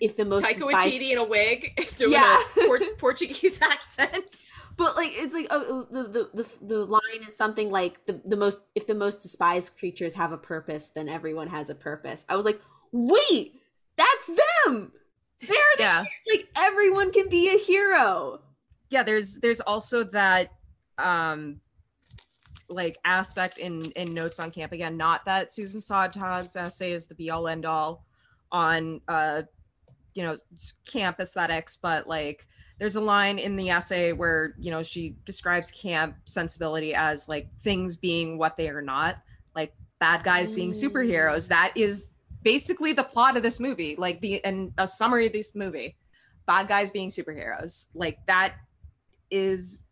if 0.00 0.16
the 0.16 0.24
most 0.24 0.44
Taika 0.44 0.54
despised 0.54 0.94
Waititi 1.00 1.10
in 1.12 1.18
a 1.18 1.24
wig 1.24 1.72
doing 1.96 2.12
Yeah. 2.12 2.42
a 2.56 2.66
Port- 2.66 2.98
Portuguese 2.98 3.60
accent. 3.62 4.52
But 4.76 4.96
like 4.96 5.10
it's 5.14 5.32
like 5.32 5.46
oh, 5.50 5.86
the, 5.90 6.02
the 6.04 6.30
the 6.42 6.66
the 6.66 6.84
line 6.84 7.22
is 7.26 7.36
something 7.36 7.70
like 7.70 8.04
the 8.06 8.20
the 8.24 8.36
most 8.36 8.60
if 8.74 8.86
the 8.86 8.94
most 8.96 9.22
despised 9.22 9.78
creatures 9.78 10.14
have 10.14 10.32
a 10.32 10.38
purpose, 10.38 10.90
then 10.90 11.08
everyone 11.08 11.48
has 11.48 11.70
a 11.70 11.74
purpose. 11.74 12.26
I 12.28 12.34
was 12.36 12.44
like, 12.44 12.60
wait, 12.92 13.60
that's 13.96 14.26
them. 14.66 14.92
They're 15.40 15.56
the 15.76 15.82
Yeah. 15.82 16.04
like 16.32 16.48
everyone 16.56 17.12
can 17.12 17.28
be 17.28 17.48
a 17.54 17.58
hero. 17.58 18.40
yeah 18.90 19.02
there's 19.04 19.38
there's 19.40 19.60
also 19.60 20.02
that 20.04 20.50
um 20.98 21.60
like 22.68 22.98
aspect 23.04 23.58
in 23.58 23.82
in 23.92 24.14
notes 24.14 24.38
on 24.38 24.50
camp. 24.50 24.72
Again 24.72 24.96
not 24.96 25.24
that 25.24 25.52
susan 25.52 25.80
sontag's 25.80 26.56
essay 26.56 26.92
is 26.92 27.06
the 27.06 27.14
be 27.14 27.30
all 27.30 27.48
end 27.48 27.66
all 27.66 28.04
on 28.52 29.00
uh 29.08 29.42
you 30.14 30.22
know 30.22 30.36
camp 30.86 31.20
aesthetics 31.20 31.76
but 31.76 32.06
like 32.06 32.46
there's 32.78 32.96
a 32.96 33.00
line 33.00 33.38
in 33.38 33.56
the 33.56 33.70
essay 33.70 34.12
where 34.12 34.54
you 34.58 34.70
know 34.70 34.82
she 34.82 35.16
describes 35.24 35.70
camp 35.70 36.16
sensibility 36.24 36.94
as 36.94 37.28
like 37.28 37.48
things 37.60 37.96
being 37.96 38.38
what 38.38 38.56
they 38.56 38.68
are 38.68 38.82
not 38.82 39.16
like 39.54 39.74
bad 39.98 40.22
guys 40.22 40.54
being 40.54 40.72
superheroes. 40.72 41.48
That 41.48 41.72
is 41.74 42.10
basically 42.42 42.92
the 42.92 43.02
plot 43.02 43.36
of 43.36 43.42
this 43.42 43.58
movie 43.58 43.96
like 43.96 44.20
the 44.20 44.44
and 44.44 44.72
a 44.78 44.86
summary 44.86 45.26
of 45.26 45.32
this 45.32 45.54
movie. 45.54 45.96
Bad 46.46 46.68
guys 46.68 46.90
being 46.90 47.08
superheroes. 47.08 47.88
Like 47.94 48.18
that 48.26 48.54
is 49.30 49.82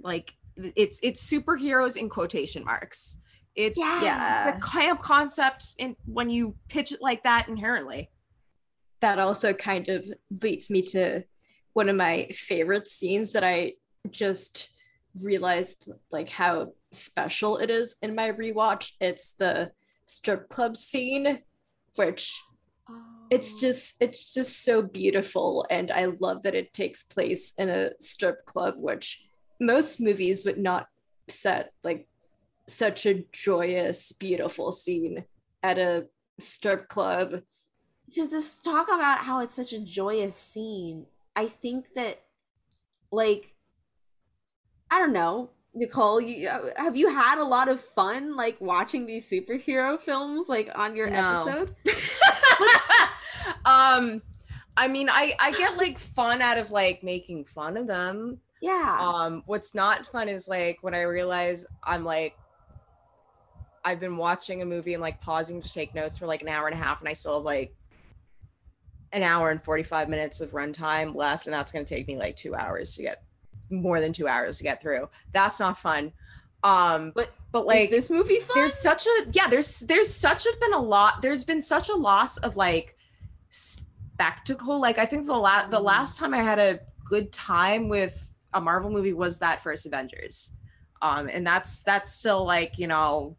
like 0.00 0.34
it's 0.56 1.00
it's 1.02 1.30
superheroes 1.30 1.96
in 1.96 2.08
quotation 2.08 2.64
marks 2.64 3.20
it's 3.54 3.78
Yeah. 3.78 4.52
the 4.52 4.66
camp 4.66 5.00
concept 5.02 5.74
in 5.78 5.96
when 6.06 6.30
you 6.30 6.56
pitch 6.68 6.92
it 6.92 7.02
like 7.02 7.22
that 7.24 7.48
inherently 7.48 8.10
that 9.02 9.18
also 9.18 9.52
kind 9.52 9.88
of 9.88 10.08
leads 10.42 10.70
me 10.70 10.80
to 10.80 11.24
one 11.74 11.88
of 11.88 11.96
my 11.96 12.28
favorite 12.32 12.88
scenes 12.88 13.32
that 13.32 13.44
I 13.44 13.74
just 14.10 14.70
realized 15.20 15.90
like 16.10 16.28
how 16.28 16.72
special 16.92 17.58
it 17.58 17.68
is 17.68 17.96
in 18.02 18.14
my 18.14 18.30
rewatch. 18.30 18.92
It's 19.00 19.32
the 19.34 19.72
strip 20.04 20.48
club 20.48 20.76
scene, 20.76 21.40
which 21.96 22.40
it's 23.30 23.54
oh. 23.54 23.60
just 23.60 23.96
it's 24.00 24.32
just 24.32 24.64
so 24.64 24.82
beautiful 24.82 25.66
and 25.70 25.90
I 25.90 26.06
love 26.20 26.42
that 26.42 26.54
it 26.54 26.72
takes 26.72 27.02
place 27.02 27.54
in 27.58 27.68
a 27.68 27.90
strip 27.98 28.44
club, 28.46 28.74
which 28.76 29.20
most 29.60 30.00
movies 30.00 30.44
would 30.44 30.58
not 30.58 30.88
set 31.28 31.72
like 31.84 32.08
such 32.68 33.06
a 33.06 33.24
joyous, 33.32 34.12
beautiful 34.12 34.72
scene 34.72 35.24
at 35.62 35.78
a 35.78 36.06
strip 36.38 36.88
club. 36.88 37.42
to 38.12 38.30
just 38.30 38.64
talk 38.64 38.88
about 38.88 39.18
how 39.20 39.40
it's 39.40 39.54
such 39.54 39.72
a 39.72 39.80
joyous 39.80 40.34
scene, 40.36 41.06
I 41.36 41.46
think 41.46 41.94
that, 41.94 42.22
like, 43.10 43.54
I 44.90 44.98
don't 44.98 45.12
know, 45.12 45.50
Nicole, 45.74 46.20
you 46.20 46.48
have 46.76 46.96
you 46.96 47.08
had 47.14 47.38
a 47.40 47.44
lot 47.44 47.68
of 47.68 47.80
fun 47.80 48.36
like 48.36 48.60
watching 48.60 49.06
these 49.06 49.28
superhero 49.30 49.98
films 49.98 50.46
like 50.48 50.70
on 50.74 50.94
your 50.94 51.08
No. 51.08 51.18
episode? 51.30 51.74
um 53.64 54.22
i 54.76 54.86
mean 54.88 55.08
i 55.10 55.34
i 55.40 55.50
get 55.52 55.76
like 55.76 55.98
fun 55.98 56.40
out 56.42 56.58
of 56.58 56.70
like 56.70 57.02
making 57.02 57.44
fun 57.44 57.76
of 57.76 57.86
them 57.86 58.38
Yeah. 58.62 58.96
um 59.00 59.42
what's 59.46 59.74
not 59.74 60.06
fun 60.06 60.28
is 60.28 60.46
like 60.46 60.78
when 60.82 60.94
i 60.94 61.02
realize 61.02 61.66
i'm 61.82 62.04
like 62.04 62.38
i've 63.84 63.98
been 63.98 64.16
watching 64.16 64.62
a 64.62 64.64
movie 64.64 64.94
and 64.94 65.02
like 65.02 65.20
pausing 65.20 65.60
to 65.60 65.72
take 65.72 65.94
notes 65.96 66.16
for 66.16 66.26
like 66.26 66.42
an 66.42 66.48
hour 66.48 66.68
and 66.68 66.74
a 66.74 66.82
half 66.82 67.00
and 67.00 67.08
i 67.08 67.12
still 67.12 67.34
have 67.34 67.42
like 67.44 67.74
an 69.12 69.24
hour 69.24 69.50
and 69.50 69.62
45 69.62 70.08
minutes 70.08 70.40
of 70.40 70.52
runtime 70.52 71.14
left 71.14 71.46
and 71.46 71.52
that's 71.52 71.72
going 71.72 71.84
to 71.84 71.94
take 71.94 72.06
me 72.06 72.16
like 72.16 72.36
two 72.36 72.54
hours 72.54 72.94
to 72.94 73.02
get 73.02 73.24
more 73.68 74.00
than 74.00 74.12
two 74.12 74.28
hours 74.28 74.58
to 74.58 74.62
get 74.62 74.80
through 74.80 75.08
that's 75.32 75.58
not 75.58 75.76
fun 75.76 76.12
um 76.62 77.10
but 77.16 77.34
but 77.50 77.66
like 77.66 77.90
this 77.90 78.08
movie 78.08 78.38
fun? 78.38 78.54
there's 78.54 78.74
such 78.74 79.06
a 79.06 79.26
yeah 79.32 79.48
there's 79.48 79.80
there's 79.80 80.14
such 80.14 80.44
have 80.44 80.60
been 80.60 80.72
a 80.72 80.80
lot 80.80 81.20
there's 81.20 81.42
been 81.42 81.60
such 81.60 81.88
a 81.88 81.94
loss 81.94 82.38
of 82.38 82.56
like 82.56 82.96
spectacle 83.50 84.80
like 84.80 84.98
i 84.98 85.04
think 85.04 85.26
the 85.26 85.32
last 85.36 85.70
the 85.72 85.80
last 85.80 86.16
time 86.16 86.32
i 86.32 86.38
had 86.38 86.60
a 86.60 86.78
good 87.04 87.32
time 87.32 87.88
with 87.88 88.31
a 88.54 88.60
marvel 88.60 88.90
movie 88.90 89.12
was 89.12 89.38
that 89.38 89.62
first 89.62 89.86
avengers. 89.86 90.52
Um 91.00 91.28
and 91.28 91.46
that's 91.46 91.82
that's 91.82 92.12
still 92.12 92.44
like 92.44 92.78
you 92.78 92.86
know 92.86 93.36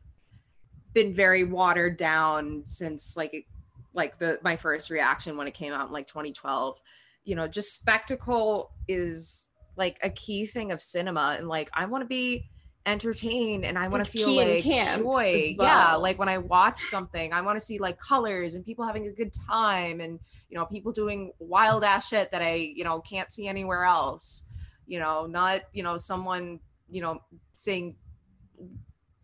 been 0.93 1.13
very 1.13 1.43
watered 1.43 1.97
down 1.97 2.63
since 2.67 3.17
like 3.17 3.47
like 3.93 4.17
the 4.19 4.39
my 4.43 4.55
first 4.55 4.89
reaction 4.89 5.37
when 5.37 5.47
it 5.47 5.53
came 5.53 5.73
out 5.73 5.87
in 5.87 5.93
like 5.93 6.07
2012 6.07 6.79
you 7.23 7.35
know 7.35 7.47
just 7.47 7.75
spectacle 7.75 8.71
is 8.87 9.51
like 9.75 9.97
a 10.03 10.09
key 10.09 10.45
thing 10.45 10.71
of 10.71 10.81
cinema. 10.81 11.35
And 11.37 11.47
like 11.47 11.69
i 11.73 11.85
want 11.85 12.03
to 12.03 12.07
be 12.07 12.49
entertained 12.85 13.63
and 13.63 13.79
i 13.79 13.87
want 13.87 14.03
to 14.03 14.11
feel 14.11 14.35
like 14.35 14.63
joy 14.63 15.35
as 15.35 15.57
yeah 15.57 15.95
like 15.95 16.19
when 16.19 16.27
i 16.27 16.37
watch 16.37 16.81
something 16.81 17.31
i 17.31 17.39
want 17.39 17.55
to 17.55 17.61
see 17.65 17.79
like 17.79 17.97
colors 17.97 18.55
and 18.55 18.65
people 18.65 18.85
having 18.85 19.07
a 19.07 19.11
good 19.11 19.31
time 19.49 20.01
and 20.01 20.19
you 20.49 20.57
know 20.57 20.65
people 20.65 20.91
doing 20.91 21.31
wild 21.39 21.85
ass 21.85 22.09
shit 22.09 22.29
that 22.29 22.41
i 22.41 22.55
you 22.55 22.83
know 22.83 22.99
can't 22.99 23.31
see 23.31 23.47
anywhere 23.47 23.85
else 23.85 24.43
you 24.93 24.99
know 24.99 25.25
not 25.25 25.61
you 25.73 25.81
know 25.81 25.97
someone 25.97 26.59
you 26.87 27.01
know 27.01 27.19
saying 27.55 27.95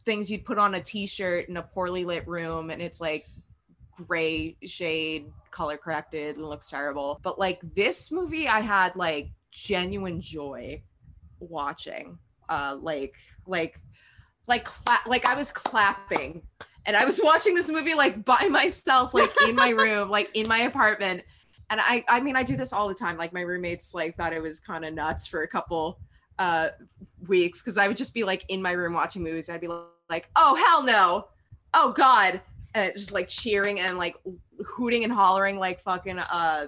things 0.04 0.32
you'd 0.32 0.44
put 0.44 0.58
on 0.58 0.74
a 0.74 0.82
t-shirt 0.82 1.48
in 1.48 1.58
a 1.58 1.62
poorly 1.62 2.04
lit 2.04 2.28
room 2.28 2.72
and 2.72 2.82
it's 2.82 3.00
like 3.00 3.28
gray 4.08 4.58
shade 4.66 5.32
color 5.52 5.78
corrected 5.78 6.38
and 6.38 6.46
looks 6.46 6.72
terrible. 6.72 7.20
But 7.22 7.38
like 7.38 7.60
this 7.76 8.12
movie 8.12 8.48
i 8.48 8.62
had 8.62 8.96
like 8.96 9.30
genuine 9.52 10.20
joy 10.20 10.82
watching 11.40 12.18
uh 12.50 12.76
like 12.82 13.14
like 13.46 13.80
like 14.48 14.66
cla- 14.66 15.06
like 15.06 15.26
i 15.26 15.36
was 15.36 15.52
clapping 15.52 16.42
and 16.86 16.96
i 16.96 17.06
was 17.06 17.20
watching 17.24 17.54
this 17.54 17.70
movie 17.70 17.94
like 17.94 18.26
by 18.26 18.48
myself 18.50 19.14
like 19.14 19.32
in 19.48 19.56
my 19.56 19.70
room 19.84 20.10
like 20.10 20.30
in 20.34 20.48
my 20.48 20.60
apartment 20.60 21.22
and 21.70 21.80
i 21.82 22.04
i 22.08 22.20
mean 22.20 22.36
i 22.36 22.44
do 22.44 22.56
this 22.56 22.74
all 22.74 22.88
the 22.88 22.94
time 22.94 23.18
like 23.18 23.34
my 23.34 23.42
roommates 23.42 23.94
like 23.94 24.16
thought 24.16 24.34
it 24.34 24.42
was 24.42 24.60
kind 24.60 24.86
of 24.86 24.94
nuts 24.94 25.28
for 25.28 25.44
a 25.44 25.48
couple 25.48 26.00
uh 26.40 26.70
weeks 27.28 27.62
because 27.62 27.78
i 27.78 27.88
would 27.88 27.98
just 27.98 28.14
be 28.14 28.24
like 28.24 28.46
in 28.50 28.62
my 28.62 28.72
room 28.72 28.94
watching 28.94 29.24
movies 29.24 29.50
i'd 29.50 29.62
be 29.62 29.70
like 30.10 30.30
oh 30.36 30.56
hell 30.56 30.84
no 30.84 31.28
oh 31.74 31.92
god 31.92 32.42
and 32.76 32.94
just 32.94 33.14
like 33.14 33.28
cheering 33.28 33.80
and 33.80 33.98
like 33.98 34.16
hooting 34.66 35.04
and 35.04 35.14
hollering 35.14 35.58
like 35.58 35.82
fucking 35.82 36.20
uh 36.20 36.68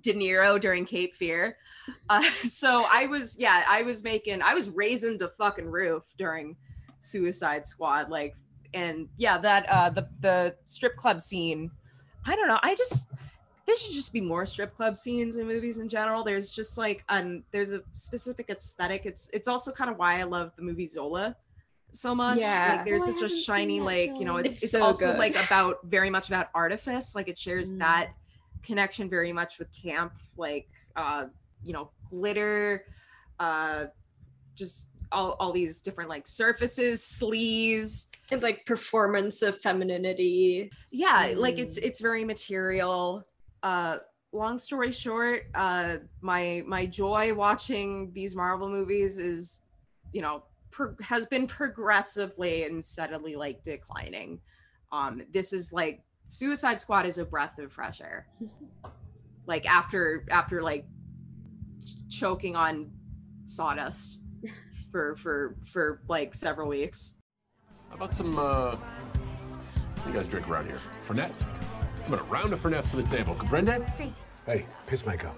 De 0.00 0.12
Niro 0.12 0.60
during 0.60 0.84
Cape 0.84 1.14
Fear. 1.14 1.56
Uh, 2.08 2.22
so 2.48 2.86
I 2.90 3.06
was, 3.06 3.36
yeah, 3.38 3.64
I 3.68 3.82
was 3.82 4.02
making, 4.02 4.42
I 4.42 4.54
was 4.54 4.68
raising 4.70 5.18
the 5.18 5.28
fucking 5.28 5.66
roof 5.66 6.02
during 6.18 6.56
Suicide 7.00 7.66
Squad, 7.66 8.10
like, 8.10 8.34
and 8.74 9.08
yeah, 9.16 9.38
that 9.38 9.66
uh, 9.70 9.88
the 9.90 10.08
the 10.20 10.56
strip 10.66 10.96
club 10.96 11.20
scene. 11.20 11.70
I 12.26 12.34
don't 12.34 12.48
know. 12.48 12.58
I 12.62 12.74
just 12.74 13.10
there 13.66 13.76
should 13.76 13.92
just 13.92 14.12
be 14.12 14.20
more 14.20 14.46
strip 14.46 14.74
club 14.76 14.96
scenes 14.96 15.36
in 15.36 15.46
movies 15.46 15.78
in 15.78 15.88
general. 15.88 16.22
There's 16.22 16.50
just 16.50 16.78
like 16.78 17.04
um, 17.08 17.42
there's 17.50 17.72
a 17.72 17.82
specific 17.94 18.48
aesthetic. 18.48 19.06
It's 19.06 19.28
it's 19.32 19.48
also 19.48 19.72
kind 19.72 19.90
of 19.90 19.98
why 19.98 20.20
I 20.20 20.22
love 20.24 20.52
the 20.56 20.62
movie 20.62 20.86
Zola 20.86 21.36
so 21.92 22.14
much. 22.14 22.38
Yeah. 22.38 22.76
like 22.76 22.84
there's 22.84 23.02
Oh, 23.02 23.12
such 23.18 23.22
a 23.22 23.28
shiny 23.28 23.78
that 23.78 23.84
like 23.84 24.10
you 24.18 24.24
know 24.24 24.36
it's 24.36 24.54
It's 24.54 24.62
it's, 24.64 24.72
so 24.72 24.82
also 24.82 25.06
good. 25.12 25.18
like 25.18 25.34
about 25.46 25.78
very 25.84 26.10
much 26.10 26.28
about 26.28 26.48
artifice. 26.54 27.14
Like 27.14 27.28
it 27.28 27.38
shares 27.38 27.74
Mm. 27.74 27.78
that 27.78 28.10
connection 28.62 29.08
very 29.08 29.32
much 29.32 29.58
with 29.60 29.68
camp 29.72 30.12
like 30.36 30.68
uh 30.96 31.26
you 31.62 31.72
know 31.72 31.88
glitter 32.10 32.84
uh 33.38 33.84
just 34.56 34.88
all, 35.12 35.36
all 35.38 35.52
these 35.52 35.80
different 35.80 36.10
like 36.10 36.26
surfaces 36.26 37.00
sleaze 37.00 38.06
and 38.32 38.42
like 38.42 38.66
performance 38.66 39.40
of 39.42 39.56
femininity. 39.60 40.68
yeah 40.90 41.32
like 41.36 41.58
it's 41.58 41.76
it's 41.76 42.00
very 42.00 42.24
material 42.24 43.24
uh 43.62 43.98
long 44.32 44.58
story 44.58 44.92
short 44.92 45.44
uh 45.54 45.96
my 46.20 46.62
my 46.66 46.84
joy 46.84 47.32
watching 47.32 48.10
these 48.12 48.36
marvel 48.36 48.68
movies 48.68 49.18
is 49.18 49.62
you 50.12 50.20
know 50.20 50.42
pro- 50.70 50.94
has 51.00 51.26
been 51.26 51.46
progressively 51.46 52.64
and 52.64 52.84
steadily 52.84 53.34
like 53.36 53.62
declining 53.62 54.40
um 54.92 55.22
this 55.32 55.52
is 55.52 55.72
like 55.72 56.02
suicide 56.24 56.80
squad 56.80 57.06
is 57.06 57.18
a 57.18 57.24
breath 57.24 57.58
of 57.58 57.72
fresh 57.72 58.00
air 58.00 58.26
like 59.46 59.64
after 59.66 60.26
after 60.30 60.62
like 60.62 60.84
ch- 61.84 62.18
choking 62.18 62.56
on 62.56 62.90
sawdust 63.44 64.20
for 64.90 65.16
for 65.16 65.56
for 65.66 66.02
like 66.08 66.34
several 66.34 66.68
weeks 66.68 67.14
How 67.90 67.96
about 67.96 68.12
some, 68.12 68.36
uh, 68.38 68.76
what 68.76 70.04
do 70.04 70.10
you 70.10 70.14
guys 70.14 70.28
drink 70.28 70.48
around 70.48 70.66
here? 70.66 70.80
Fernet? 71.02 71.55
I'm 72.06 72.12
gonna 72.12 72.22
round 72.24 72.52
a 72.52 72.56
Fernet 72.56 72.86
for 72.86 72.96
the 72.96 73.02
table. 73.02 73.34
Comprende? 73.34 73.90
See, 73.90 74.12
Hey, 74.46 74.64
Peacemaker. 74.86 75.28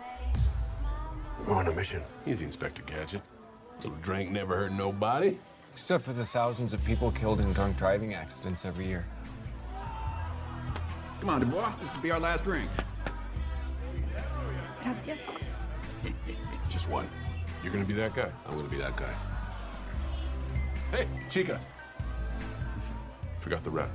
We're 1.47 1.55
on 1.55 1.67
a 1.67 1.73
mission. 1.73 2.03
Easy, 2.27 2.45
Inspector 2.45 2.83
Gadget. 2.83 3.23
Little 3.79 3.97
drink 4.03 4.31
never 4.31 4.55
hurt 4.55 4.73
nobody. 4.73 5.39
Except 5.73 6.05
for 6.05 6.13
the 6.13 6.27
thousands 6.27 6.75
of 6.75 6.85
people 6.85 7.11
killed 7.13 7.41
in 7.41 7.55
drunk 7.55 7.79
driving 7.79 8.13
accidents 8.13 8.67
every 8.67 8.87
year. 8.87 9.07
Come 11.21 11.31
on, 11.31 11.41
Dubois. 11.41 11.73
This 11.81 11.89
could 11.89 12.03
be 12.03 12.11
our 12.11 12.21
last 12.21 12.45
drink. 12.45 12.69
Gracias. 14.83 15.39
Just 16.69 16.91
one. 16.91 17.09
You're 17.65 17.73
gonna 17.73 17.87
be 17.87 17.95
that 17.95 18.15
guy. 18.15 18.31
I'm 18.47 18.57
gonna 18.57 18.69
be 18.69 18.77
that 18.77 18.95
guy. 18.95 19.15
Hey, 20.91 21.07
Chica. 21.31 21.59
Forgot 23.41 23.65
the 23.65 23.71
rep. 23.71 23.89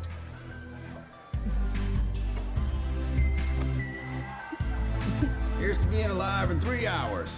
Here's 5.60 5.78
to 5.78 5.86
being 5.88 6.10
alive 6.10 6.52
in 6.52 6.60
three 6.60 6.88
hours. 6.88 7.34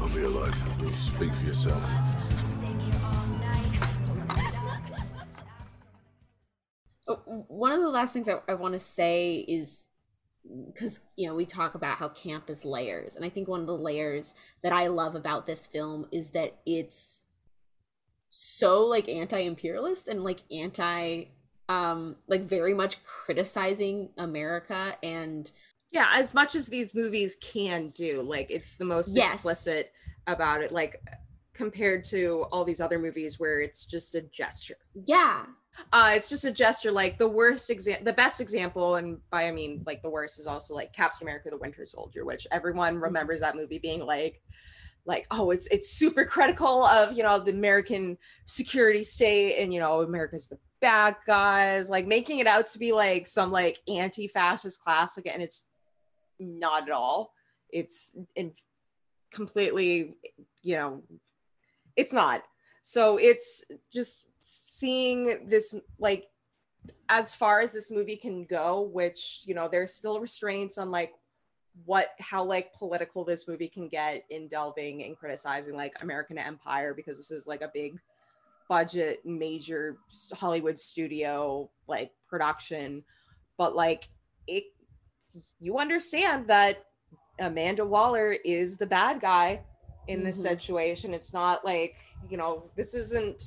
I'll 0.00 0.08
be 0.08 0.22
alive. 0.22 0.54
You 0.80 0.88
speak 0.94 1.32
for 1.34 1.46
yourself. 1.46 1.82
Uh, 7.06 7.14
One 7.26 7.72
of 7.72 7.80
the 7.80 7.88
last 7.88 8.12
things 8.12 8.28
I, 8.28 8.40
I 8.48 8.54
want 8.54 8.74
to 8.74 8.78
say 8.78 9.44
is 9.48 9.88
because 10.66 11.00
you 11.16 11.26
know 11.26 11.34
we 11.34 11.44
talk 11.44 11.74
about 11.74 11.98
how 11.98 12.08
camp 12.08 12.48
is 12.48 12.64
layers 12.64 13.14
and 13.14 13.24
i 13.24 13.28
think 13.28 13.46
one 13.46 13.60
of 13.60 13.66
the 13.66 13.76
layers 13.76 14.34
that 14.62 14.72
i 14.72 14.86
love 14.86 15.14
about 15.14 15.46
this 15.46 15.66
film 15.66 16.06
is 16.10 16.30
that 16.30 16.56
it's 16.64 17.20
so 18.30 18.82
like 18.84 19.08
anti-imperialist 19.08 20.08
and 20.08 20.24
like 20.24 20.40
anti 20.50 21.24
um 21.68 22.16
like 22.26 22.42
very 22.42 22.72
much 22.72 23.04
criticizing 23.04 24.08
america 24.16 24.96
and 25.02 25.52
yeah 25.90 26.08
as 26.14 26.34
much 26.34 26.54
as 26.54 26.68
these 26.68 26.94
movies 26.94 27.36
can 27.42 27.88
do 27.90 28.22
like 28.22 28.46
it's 28.50 28.76
the 28.76 28.84
most 28.84 29.16
Yes. 29.16 29.34
explicit 29.34 29.92
about 30.26 30.62
it 30.62 30.70
like 30.72 31.00
compared 31.52 32.04
to 32.04 32.46
all 32.52 32.64
these 32.64 32.80
other 32.80 32.98
movies 32.98 33.38
where 33.38 33.60
it's 33.60 33.84
just 33.84 34.14
a 34.14 34.22
gesture. 34.22 34.76
Yeah. 35.06 35.44
Uh 35.92 36.12
it's 36.14 36.28
just 36.28 36.44
a 36.44 36.50
gesture 36.52 36.90
like 36.92 37.18
the 37.18 37.28
worst 37.28 37.70
example 37.70 38.04
the 38.04 38.12
best 38.12 38.40
example 38.40 38.96
and 38.96 39.18
by 39.30 39.46
i 39.46 39.50
mean 39.52 39.82
like 39.86 40.02
the 40.02 40.10
worst 40.10 40.38
is 40.40 40.46
also 40.46 40.74
like 40.74 40.92
captain 40.92 41.26
america 41.26 41.48
the 41.50 41.56
winter 41.58 41.84
soldier 41.84 42.24
which 42.24 42.46
everyone 42.50 42.96
remembers 42.98 43.40
that 43.40 43.54
movie 43.56 43.78
being 43.78 44.00
like 44.04 44.42
like 45.06 45.26
oh 45.30 45.50
it's 45.50 45.66
it's 45.68 45.88
super 45.90 46.24
critical 46.24 46.84
of 46.84 47.16
you 47.16 47.22
know 47.22 47.38
the 47.38 47.52
american 47.52 48.18
security 48.46 49.02
state 49.02 49.58
and 49.62 49.72
you 49.72 49.78
know 49.80 50.02
america's 50.02 50.48
the 50.48 50.58
bad 50.80 51.14
guys 51.26 51.88
like 51.88 52.06
making 52.06 52.40
it 52.40 52.46
out 52.46 52.66
to 52.66 52.78
be 52.78 52.90
like 52.92 53.26
some 53.26 53.50
like 53.52 53.78
anti-fascist 53.88 54.82
classic 54.82 55.30
and 55.32 55.40
it's 55.42 55.68
not 56.40 56.84
at 56.84 56.90
all. 56.90 57.32
It's 57.70 58.16
in 58.34 58.52
completely 59.32 60.16
you 60.62 60.76
know 60.76 61.02
it's 61.96 62.12
not. 62.12 62.42
So 62.82 63.18
it's 63.18 63.64
just 63.92 64.28
seeing 64.40 65.46
this 65.46 65.74
like 65.98 66.26
as 67.08 67.34
far 67.34 67.60
as 67.60 67.72
this 67.72 67.90
movie 67.90 68.16
can 68.16 68.44
go 68.44 68.80
which 68.80 69.42
you 69.44 69.54
know 69.54 69.68
there's 69.68 69.92
still 69.92 70.18
restraints 70.18 70.78
on 70.78 70.90
like 70.90 71.12
what 71.84 72.10
how 72.18 72.42
like 72.42 72.72
political 72.72 73.22
this 73.22 73.46
movie 73.46 73.68
can 73.68 73.86
get 73.86 74.24
in 74.30 74.48
delving 74.48 75.04
and 75.04 75.16
criticizing 75.16 75.76
like 75.76 75.94
american 76.02 76.38
empire 76.38 76.94
because 76.94 77.18
this 77.18 77.30
is 77.30 77.46
like 77.46 77.60
a 77.60 77.70
big 77.74 78.00
budget 78.66 79.20
major 79.26 79.98
hollywood 80.32 80.78
studio 80.78 81.68
like 81.86 82.12
production. 82.30 83.04
But 83.58 83.76
like 83.76 84.08
it 84.46 84.64
you 85.60 85.78
understand 85.78 86.46
that 86.48 86.84
amanda 87.38 87.84
waller 87.84 88.32
is 88.44 88.76
the 88.76 88.86
bad 88.86 89.20
guy 89.20 89.62
in 90.08 90.24
this 90.24 90.38
Mhm. 90.38 90.42
situation. 90.42 91.14
It's 91.14 91.32
not 91.32 91.64
like 91.64 91.96
you 92.28 92.36
know 92.36 92.70
this 92.76 92.94
isn't 92.94 93.42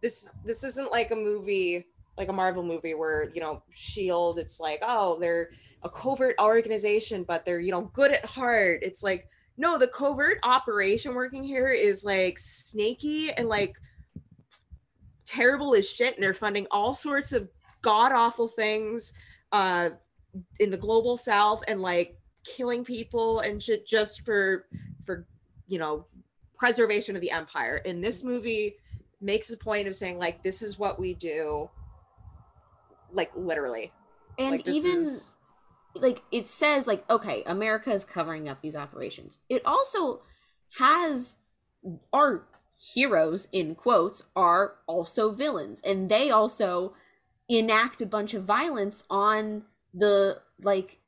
this 0.00 0.34
this 0.44 0.64
isn't 0.64 0.90
like 0.90 1.10
a 1.10 1.16
movie 1.16 1.86
like 2.18 2.28
a 2.28 2.32
marvel 2.32 2.62
movie 2.62 2.94
where 2.94 3.30
you 3.34 3.40
know 3.40 3.62
shield 3.70 4.38
it's 4.38 4.60
like 4.60 4.80
oh 4.82 5.18
they're 5.18 5.50
a 5.82 5.88
covert 5.88 6.36
organization 6.40 7.24
but 7.24 7.44
they're 7.44 7.60
you 7.60 7.70
know 7.72 7.82
good 7.94 8.10
at 8.12 8.24
heart. 8.24 8.80
It's 8.82 9.02
like 9.02 9.28
no 9.56 9.78
the 9.78 9.88
covert 9.88 10.38
operation 10.42 11.14
working 11.14 11.44
here 11.44 11.70
is 11.70 12.04
like 12.04 12.38
snaky 12.38 13.30
and 13.32 13.48
like 13.48 13.74
terrible 15.24 15.74
as 15.74 15.88
shit 15.88 16.14
and 16.14 16.22
they're 16.22 16.34
funding 16.34 16.66
all 16.70 16.94
sorts 16.94 17.32
of 17.32 17.48
god 17.82 18.12
awful 18.12 18.48
things. 18.48 19.12
Uh 19.52 19.90
in 20.58 20.70
the 20.70 20.76
global 20.76 21.16
south 21.16 21.62
and 21.68 21.82
like 21.82 22.18
killing 22.44 22.84
people 22.84 23.40
and 23.40 23.62
shit 23.62 23.86
just 23.86 24.24
for 24.24 24.66
for 25.04 25.26
you 25.68 25.78
know 25.78 26.06
preservation 26.56 27.16
of 27.16 27.22
the 27.22 27.30
empire. 27.30 27.80
And 27.84 28.02
this 28.02 28.22
movie 28.22 28.76
makes 29.20 29.50
a 29.52 29.56
point 29.56 29.88
of 29.88 29.94
saying 29.94 30.18
like 30.18 30.42
this 30.42 30.62
is 30.62 30.78
what 30.78 30.98
we 30.98 31.14
do 31.14 31.70
like 33.12 33.30
literally. 33.36 33.92
And 34.38 34.52
Like, 34.52 34.68
even 34.68 34.92
is- 34.92 35.36
like 35.94 36.22
it 36.30 36.48
says 36.48 36.86
like 36.86 37.08
okay 37.10 37.42
america 37.44 37.92
is 37.92 38.02
covering 38.02 38.48
up 38.48 38.60
these 38.62 38.74
operations. 38.76 39.38
It 39.50 39.62
also 39.66 40.22
has 40.78 41.36
our 42.12 42.46
heroes 42.94 43.48
in 43.52 43.74
quotes 43.74 44.24
are 44.34 44.76
also 44.86 45.32
villains. 45.32 45.80
And 45.82 46.08
they 46.08 46.30
also 46.30 46.94
enact 47.48 48.00
a 48.00 48.06
bunch 48.06 48.34
of 48.34 48.44
violence 48.44 49.04
on 49.10 49.64
the 49.94 50.40
like 50.62 50.98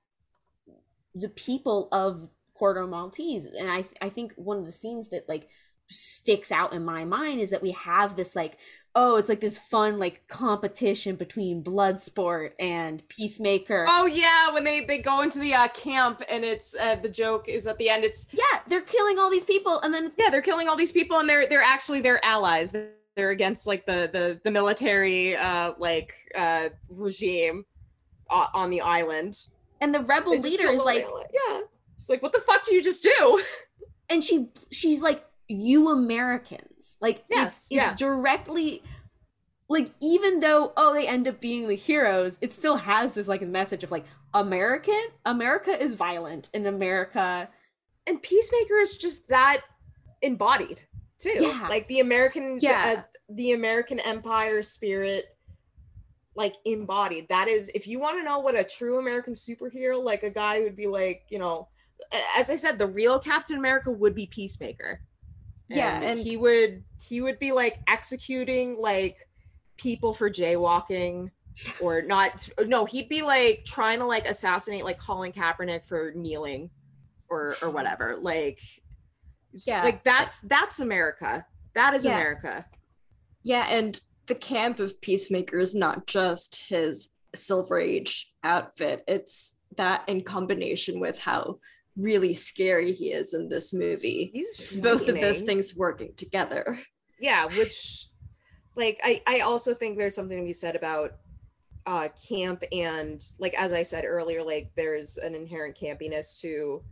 the 1.14 1.28
people 1.28 1.88
of 1.92 2.28
Corto 2.58 2.88
Maltese. 2.88 3.46
And 3.46 3.70
I 3.70 3.84
I 4.00 4.08
think 4.08 4.32
one 4.36 4.58
of 4.58 4.64
the 4.64 4.72
scenes 4.72 5.10
that 5.10 5.28
like 5.28 5.48
sticks 5.88 6.50
out 6.50 6.72
in 6.72 6.84
my 6.84 7.04
mind 7.04 7.40
is 7.40 7.50
that 7.50 7.62
we 7.62 7.72
have 7.72 8.16
this 8.16 8.34
like 8.34 8.56
oh 8.94 9.16
it's 9.16 9.28
like 9.28 9.40
this 9.40 9.58
fun 9.58 9.98
like 9.98 10.26
competition 10.28 11.14
between 11.16 11.62
Bloodsport 11.62 12.52
and 12.58 13.06
Peacemaker. 13.08 13.86
Oh 13.88 14.06
yeah 14.06 14.52
when 14.52 14.64
they 14.64 14.84
they 14.84 14.98
go 14.98 15.22
into 15.22 15.38
the 15.38 15.54
uh 15.54 15.68
camp 15.68 16.22
and 16.28 16.44
it's 16.44 16.76
uh 16.76 16.96
the 16.96 17.08
joke 17.08 17.48
is 17.48 17.66
at 17.66 17.78
the 17.78 17.90
end 17.90 18.04
it's 18.04 18.26
yeah 18.32 18.60
they're 18.66 18.80
killing 18.80 19.18
all 19.18 19.30
these 19.30 19.44
people 19.44 19.80
and 19.80 19.92
then 19.92 20.12
yeah 20.18 20.30
they're 20.30 20.42
killing 20.42 20.68
all 20.68 20.76
these 20.76 20.92
people 20.92 21.18
and 21.18 21.28
they're 21.28 21.46
they're 21.46 21.62
actually 21.62 22.00
their 22.00 22.24
allies. 22.24 22.74
They're 23.16 23.30
against 23.30 23.66
like 23.66 23.86
the 23.86 24.08
the 24.12 24.40
the 24.42 24.50
military 24.50 25.36
uh 25.36 25.74
like 25.78 26.14
uh 26.36 26.70
regime 26.88 27.64
uh, 28.30 28.46
on 28.54 28.70
the 28.70 28.80
island 28.80 29.36
and 29.80 29.94
the 29.94 30.00
rebel 30.00 30.38
leader 30.38 30.68
is 30.68 30.82
like 30.82 31.04
ally- 31.04 31.24
yeah 31.32 31.60
She's 31.98 32.08
like 32.10 32.22
what 32.22 32.32
the 32.32 32.40
fuck 32.40 32.64
do 32.64 32.74
you 32.74 32.82
just 32.82 33.02
do 33.02 33.40
and 34.10 34.22
she 34.22 34.48
she's 34.70 35.02
like 35.02 35.24
you 35.48 35.90
americans 35.90 36.96
like 37.00 37.24
Yes, 37.30 37.46
it's, 37.46 37.64
it's 37.66 37.72
yeah. 37.72 37.94
directly 37.94 38.82
like 39.68 39.88
even 40.02 40.40
though 40.40 40.72
oh 40.76 40.92
they 40.94 41.06
end 41.06 41.26
up 41.28 41.40
being 41.40 41.68
the 41.68 41.74
heroes 41.74 42.38
it 42.40 42.52
still 42.52 42.76
has 42.76 43.14
this 43.14 43.28
like 43.28 43.42
message 43.42 43.84
of 43.84 43.90
like 43.90 44.04
american 44.34 45.02
america 45.24 45.70
is 45.70 45.94
violent 45.94 46.50
and 46.54 46.66
america 46.66 47.48
and 48.06 48.20
peacemaker 48.22 48.76
is 48.76 48.96
just 48.96 49.28
that 49.28 49.62
embodied 50.22 50.82
too 51.18 51.36
Yeah. 51.38 51.66
like 51.68 51.86
the 51.88 52.00
american 52.00 52.58
Yeah. 52.60 52.96
uh, 52.98 53.02
the 53.34 53.52
american 53.52 54.00
empire 54.00 54.62
spirit 54.62 55.33
like 56.36 56.54
embodied. 56.64 57.28
That 57.28 57.48
is 57.48 57.70
if 57.74 57.86
you 57.86 58.00
want 58.00 58.18
to 58.18 58.24
know 58.24 58.38
what 58.40 58.58
a 58.58 58.64
true 58.64 58.98
american 58.98 59.34
superhero 59.34 60.02
like 60.02 60.22
a 60.22 60.30
guy 60.30 60.60
who'd 60.60 60.76
be 60.76 60.86
like 60.86 61.22
you 61.30 61.38
know 61.38 61.68
as 62.36 62.50
i 62.50 62.56
said 62.56 62.78
the 62.78 62.86
real 62.86 63.18
captain 63.18 63.56
america 63.56 63.90
would 63.90 64.14
be 64.14 64.26
peacemaker. 64.26 65.00
Yeah, 65.68 66.00
and- 66.02 66.20
he 66.20 66.36
would 66.36 66.84
he 67.00 67.20
would 67.20 67.38
be 67.38 67.52
like 67.52 67.78
executing 67.88 68.76
like 68.78 69.16
people 69.76 70.12
for 70.12 70.28
jaywalking 70.30 71.30
or 71.80 72.02
not 72.02 72.48
no 72.66 72.84
he'd 72.84 73.08
be 73.08 73.22
like 73.22 73.64
trying 73.64 74.00
to 74.00 74.04
like 74.06 74.26
assassinate 74.28 74.84
like 74.84 74.98
colin 74.98 75.32
kaepernick 75.32 75.86
for 75.86 76.12
kneeling 76.14 76.68
or 77.30 77.56
or 77.62 77.70
whatever. 77.70 78.16
Like 78.20 78.60
Yeah. 79.52 79.82
like 79.84 80.04
that's 80.04 80.40
that's 80.40 80.80
america. 80.80 81.46
That 81.74 81.94
is 81.94 82.04
Yeah. 82.04 82.12
america. 82.16 82.66
Yeah, 83.42 83.66
and 83.68 84.00
the 84.26 84.34
camp 84.34 84.78
of 84.78 85.00
Peacemaker 85.00 85.58
is 85.58 85.74
not 85.74 86.06
just 86.06 86.64
his 86.68 87.10
Silver 87.34 87.78
Age 87.78 88.32
outfit. 88.42 89.04
It's 89.06 89.56
that 89.76 90.08
in 90.08 90.22
combination 90.22 91.00
with 91.00 91.18
how 91.18 91.58
really 91.96 92.32
scary 92.32 92.92
he 92.92 93.12
is 93.12 93.34
in 93.34 93.48
this 93.48 93.72
movie. 93.72 94.30
He's 94.32 94.58
it's 94.60 94.76
both 94.76 95.08
of 95.08 95.20
those 95.20 95.42
things 95.42 95.74
working 95.76 96.12
together. 96.16 96.78
yeah 97.20 97.46
which 97.56 98.08
like 98.74 98.98
i 99.04 99.22
i 99.26 99.40
also 99.40 99.72
think 99.72 99.96
there's 99.96 100.14
something 100.16 100.38
to 100.38 100.44
be 100.44 100.52
said 100.52 100.74
about 100.74 101.12
uh 101.86 102.08
camp 102.28 102.64
and 102.72 103.22
like 103.38 103.54
as 103.54 103.72
i 103.72 103.82
said 103.82 104.04
earlier 104.04 104.42
like 104.42 104.70
there's 104.76 105.16
an 105.18 105.34
inherent 105.34 105.78
campiness 105.78 106.40
to 106.40 106.82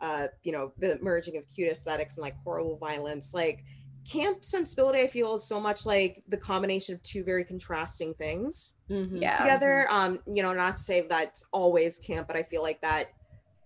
uh 0.00 0.26
you 0.42 0.50
know 0.50 0.72
the 0.78 0.98
merging 1.00 1.36
of 1.36 1.44
cute 1.48 1.70
aesthetics 1.70 2.16
and 2.16 2.22
like 2.22 2.36
horrible 2.42 2.76
violence 2.78 3.32
like 3.32 3.62
camp 4.08 4.44
sensibility 4.44 5.00
i 5.00 5.06
feel 5.06 5.34
is 5.34 5.44
so 5.44 5.60
much 5.60 5.84
like 5.84 6.22
the 6.28 6.36
combination 6.36 6.94
of 6.94 7.02
two 7.02 7.22
very 7.22 7.44
contrasting 7.44 8.14
things 8.14 8.74
Mhm. 8.90 9.20
Yeah. 9.20 9.34
together 9.34 9.86
um 9.90 10.20
you 10.26 10.42
know 10.42 10.52
not 10.52 10.76
to 10.76 10.82
say 10.82 11.02
that's 11.02 11.46
always 11.52 11.98
camp 11.98 12.26
but 12.26 12.36
i 12.36 12.42
feel 12.42 12.62
like 12.62 12.80
that 12.80 13.08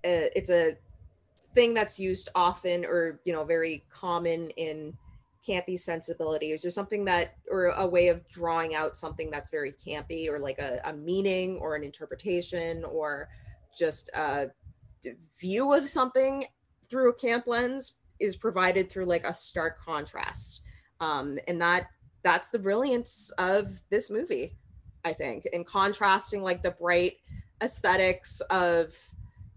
uh, 0.04 0.28
it's 0.34 0.50
a 0.50 0.76
thing 1.54 1.74
that's 1.74 1.98
used 1.98 2.28
often 2.34 2.84
or 2.84 3.20
you 3.24 3.32
know 3.32 3.44
very 3.44 3.84
common 3.90 4.50
in 4.50 4.96
campy 5.46 5.78
sensibilities 5.78 6.64
or 6.64 6.70
something 6.70 7.04
that 7.04 7.36
or 7.50 7.66
a 7.66 7.86
way 7.86 8.08
of 8.08 8.26
drawing 8.28 8.74
out 8.74 8.96
something 8.96 9.30
that's 9.30 9.50
very 9.50 9.72
campy 9.72 10.28
or 10.28 10.38
like 10.38 10.58
a, 10.58 10.80
a 10.84 10.92
meaning 10.92 11.58
or 11.58 11.74
an 11.74 11.82
interpretation 11.82 12.84
or 12.84 13.28
just 13.76 14.08
a 14.14 14.50
view 15.40 15.72
of 15.72 15.88
something 15.88 16.44
through 16.88 17.10
a 17.10 17.14
camp 17.14 17.46
lens 17.46 17.98
is 18.22 18.36
provided 18.36 18.90
through 18.90 19.04
like 19.04 19.24
a 19.24 19.34
stark 19.34 19.78
contrast 19.80 20.62
um 21.00 21.38
and 21.48 21.60
that 21.60 21.88
that's 22.22 22.48
the 22.50 22.58
brilliance 22.58 23.32
of 23.38 23.80
this 23.90 24.10
movie 24.10 24.56
i 25.04 25.12
think 25.12 25.44
in 25.52 25.64
contrasting 25.64 26.42
like 26.42 26.62
the 26.62 26.70
bright 26.70 27.16
aesthetics 27.62 28.40
of 28.50 28.94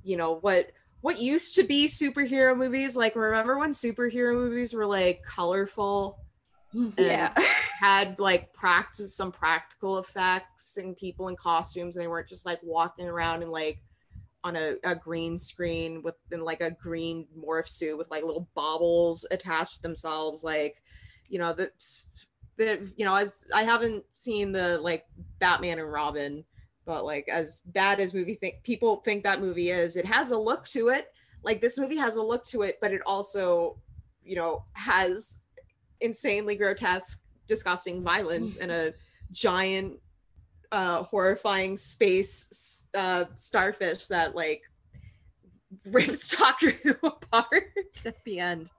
you 0.03 0.17
know 0.17 0.35
what 0.41 0.71
what 1.01 1.19
used 1.19 1.55
to 1.55 1.63
be 1.63 1.87
superhero 1.87 2.57
movies 2.57 2.97
like 2.97 3.15
remember 3.15 3.57
when 3.59 3.71
superhero 3.71 4.33
movies 4.33 4.73
were 4.73 4.85
like 4.85 5.21
colorful 5.23 6.19
Yeah. 6.97 7.33
had 7.79 8.19
like 8.19 8.51
practice 8.53 9.15
some 9.15 9.31
practical 9.31 9.97
effects 9.97 10.77
and 10.77 10.97
people 10.97 11.29
in 11.29 11.35
costumes 11.35 11.95
and 11.95 12.03
they 12.03 12.07
weren't 12.07 12.27
just 12.27 12.45
like 12.45 12.59
walking 12.63 13.07
around 13.07 13.43
and 13.43 13.51
like 13.51 13.81
on 14.45 14.55
a, 14.55 14.75
a 14.83 14.95
green 14.95 15.39
screen 15.39 16.03
with 16.03 16.13
in 16.31 16.39
like 16.39 16.61
a 16.61 16.69
green 16.69 17.27
morph 17.35 17.67
suit 17.67 17.97
with 17.97 18.09
like 18.11 18.23
little 18.23 18.47
baubles 18.53 19.25
attached 19.31 19.81
themselves 19.81 20.43
like 20.43 20.83
you 21.29 21.39
know 21.39 21.51
the, 21.51 21.71
the 22.57 22.93
you 22.95 23.03
know 23.03 23.15
as 23.15 23.45
i 23.55 23.63
haven't 23.63 24.03
seen 24.13 24.51
the 24.51 24.77
like 24.77 25.03
batman 25.39 25.79
and 25.79 25.91
robin 25.91 26.45
but 26.85 27.03
like 27.03 27.27
as 27.27 27.61
bad 27.65 27.99
as 27.99 28.13
movie 28.13 28.35
think 28.35 28.61
people 28.63 28.97
think 28.97 29.23
that 29.23 29.41
movie 29.41 29.71
is 29.71 29.97
it 29.97 30.05
has 30.05 30.31
a 30.31 30.37
look 30.37 30.67
to 30.67 30.89
it. 30.89 31.07
Like 31.43 31.61
this 31.61 31.77
movie 31.77 31.97
has 31.97 32.15
a 32.15 32.23
look 32.23 32.45
to 32.47 32.61
it 32.61 32.77
but 32.79 32.91
it 32.91 33.01
also 33.05 33.77
you 34.23 34.35
know 34.35 34.65
has 34.73 35.41
insanely 36.01 36.55
grotesque 36.55 37.21
disgusting 37.47 38.03
violence 38.03 38.57
mm. 38.57 38.61
and 38.61 38.71
a 38.71 38.93
giant 39.31 39.99
uh 40.71 41.03
horrifying 41.03 41.75
space 41.77 42.83
uh 42.95 43.25
starfish 43.35 44.07
that 44.07 44.35
like 44.35 44.61
rips 45.85 46.35
doctor 46.35 46.71
who 46.71 46.95
apart 47.03 47.63
at 48.05 48.15
the 48.25 48.39
end 48.39 48.71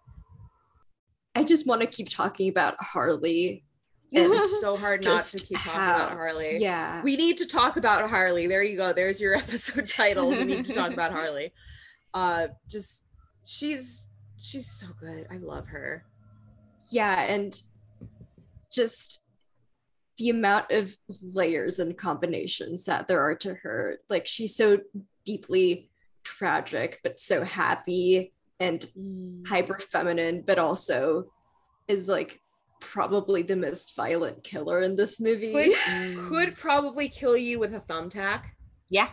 I 1.35 1.45
just 1.45 1.67
want 1.67 1.83
to 1.83 1.87
keep 1.87 2.09
talking 2.09 2.49
about 2.49 2.77
Harley. 2.81 3.63
It's 4.13 4.61
so 4.63 4.77
hard 4.79 5.05
not 5.05 5.23
to 5.25 5.39
keep 5.39 5.59
talking 5.59 5.83
about 5.83 6.13
Harley. 6.13 6.57
Yeah. 6.59 7.03
We 7.03 7.17
need 7.17 7.37
to 7.39 7.47
talk 7.47 7.77
about 7.77 8.09
Harley. 8.09 8.47
There 8.47 8.63
you 8.63 8.77
go. 8.79 8.95
There's 8.95 9.21
your 9.21 9.35
episode 9.35 9.87
title. 9.89 10.31
We 10.31 10.45
need 10.45 10.65
to 10.67 10.73
talk 10.73 10.93
about 10.93 11.13
Harley. 11.13 11.53
Uh 12.15 12.47
just 12.71 13.05
she's 13.45 14.09
she's 14.41 14.67
so 14.71 14.87
good. 14.99 15.27
I 15.31 15.37
love 15.37 15.67
her. 15.67 16.05
yeah 16.91 17.23
and 17.25 17.61
just 18.73 19.21
the 20.19 20.31
amount 20.31 20.71
of 20.71 20.97
layers 21.23 21.79
and 21.79 21.97
combinations 21.97 22.85
that 22.85 23.07
there 23.07 23.21
are 23.21 23.35
to 23.35 23.55
her 23.55 23.99
like 24.09 24.27
she's 24.27 24.57
so 24.57 24.79
deeply 25.25 25.91
tragic 26.25 27.01
but 27.03 27.21
so 27.21 27.45
happy 27.45 28.33
and 28.59 28.89
hyper 29.47 29.79
feminine 29.79 30.43
but 30.47 30.59
also 30.59 31.27
is 31.89 32.09
like 32.09 32.41
probably 32.81 33.43
the 33.43 33.57
most 33.57 33.95
violent 33.97 34.43
killer 34.45 34.81
in 34.81 34.97
this 34.97 35.21
movie 35.21 35.53
Could, 35.53 36.19
could 36.29 36.55
probably 36.57 37.09
kill 37.09 37.37
you 37.37 37.59
with 37.59 37.75
a 37.75 37.81
thumbtack. 37.81 38.43
Yeah. 38.89 39.09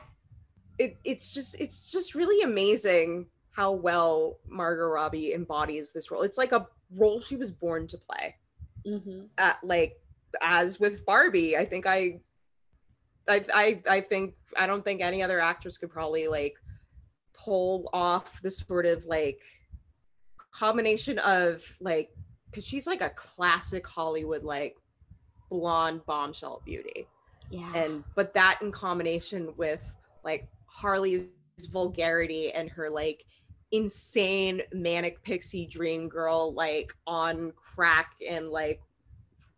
It, 0.78 0.98
it's 1.04 1.32
just 1.32 1.60
it's 1.60 1.90
just 1.90 2.16
really 2.16 2.44
amazing 2.44 3.28
how 3.52 3.72
well 3.72 4.40
Margot 4.48 4.88
Robbie 4.88 5.34
embodies 5.34 5.94
this 5.94 6.10
role. 6.10 6.24
It's 6.24 6.38
like 6.38 6.52
a 6.52 6.68
role 6.96 7.22
she 7.22 7.36
was 7.36 7.52
born 7.52 7.88
to 7.88 7.98
play. 7.98 8.36
Mm-hmm. 8.86 9.22
uh, 9.38 9.54
like 9.64 9.94
as 10.42 10.80
with 10.80 11.06
Barbie, 11.06 11.58
I 11.58 11.66
think 11.66 11.86
I, 11.86 12.20
I, 13.28 13.42
I, 13.54 13.82
I 13.90 14.02
think 14.02 14.36
I 14.58 14.68
don't 14.68 14.84
think 14.84 15.02
any 15.02 15.24
other 15.24 15.40
actress 15.40 15.78
could 15.78 15.90
probably 15.92 16.28
like 16.28 16.56
pull 17.34 17.90
off 17.94 18.42
the 18.42 18.52
sort 18.52 18.86
of 18.86 19.06
like 19.06 19.42
combination 20.52 21.18
of 21.20 21.64
like 21.82 22.10
because 22.50 22.66
she's 22.66 22.86
like 22.86 23.02
a 23.02 23.10
classic 23.10 23.88
Hollywood 23.88 24.44
like 24.44 24.76
blonde 25.50 26.06
bombshell 26.06 26.62
beauty, 26.66 27.08
Yeah. 27.50 27.72
and 27.76 28.04
but 28.16 28.34
that 28.34 28.60
in 28.62 28.72
combination 28.72 29.54
with 29.58 29.94
like 30.24 30.48
Harley's 30.68 31.30
vulgarity 31.72 32.52
and 32.52 32.70
her 32.70 32.90
like 32.90 33.24
insane 33.72 34.62
manic 34.72 35.24
pixie 35.24 35.66
dream 35.66 36.08
girl 36.08 36.54
like 36.54 36.94
on 37.08 37.52
crack 37.56 38.14
and 38.28 38.50
like 38.50 38.80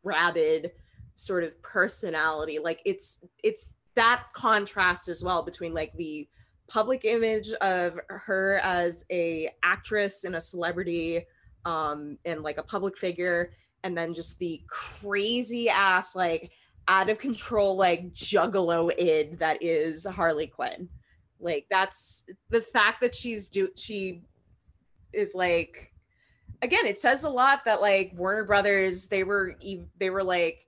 rabid 0.06 0.72
sort 1.16 1.44
of 1.44 1.62
personality. 1.62 2.60
Like 2.60 2.82
it's 2.86 3.20
it's 3.44 3.74
that 3.96 4.26
contrast 4.34 5.08
as 5.08 5.24
well 5.24 5.42
between 5.42 5.74
like 5.74 5.94
the 5.98 6.28
public 6.68 7.06
image 7.06 7.52
of 7.62 8.00
her 8.08 8.60
as 8.64 9.06
a 9.12 9.50
actress 9.64 10.24
and 10.24 10.36
a 10.36 10.42
celebrity 10.42 11.26
um 11.64 12.18
and 12.26 12.42
like 12.42 12.58
a 12.58 12.64
public 12.64 12.98
figure 12.98 13.52
and 13.84 13.96
then 13.96 14.14
just 14.14 14.40
the 14.40 14.62
crazy 14.68 15.70
ass 15.70 16.16
like 16.16 16.52
out 16.88 17.10
of 17.10 17.20
control 17.20 17.76
like 17.76 18.12
juggalo 18.14 18.92
id 18.98 19.36
that 19.36 19.62
is 19.62 20.06
harley 20.06 20.48
quinn. 20.48 20.90
Like 21.40 21.68
that's 21.70 22.26
the 22.50 22.62
fact 22.62 23.02
that 23.02 23.14
she's 23.14 23.50
do 23.50 23.70
she 23.76 24.24
is 25.14 25.36
like 25.36 25.94
again 26.62 26.86
it 26.86 27.00
says 27.00 27.24
a 27.24 27.30
lot 27.30 27.64
that 27.66 27.82
like 27.82 28.12
warner 28.16 28.44
brothers 28.44 29.08
they 29.08 29.24
were 29.24 29.56
they 30.00 30.10
were 30.10 30.24
like 30.24 30.66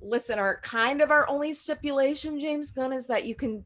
listen 0.00 0.38
our 0.38 0.60
kind 0.60 1.00
of 1.00 1.10
our 1.10 1.28
only 1.28 1.52
stipulation 1.52 2.38
james 2.38 2.70
gunn 2.70 2.92
is 2.92 3.06
that 3.06 3.24
you 3.24 3.34
can 3.34 3.64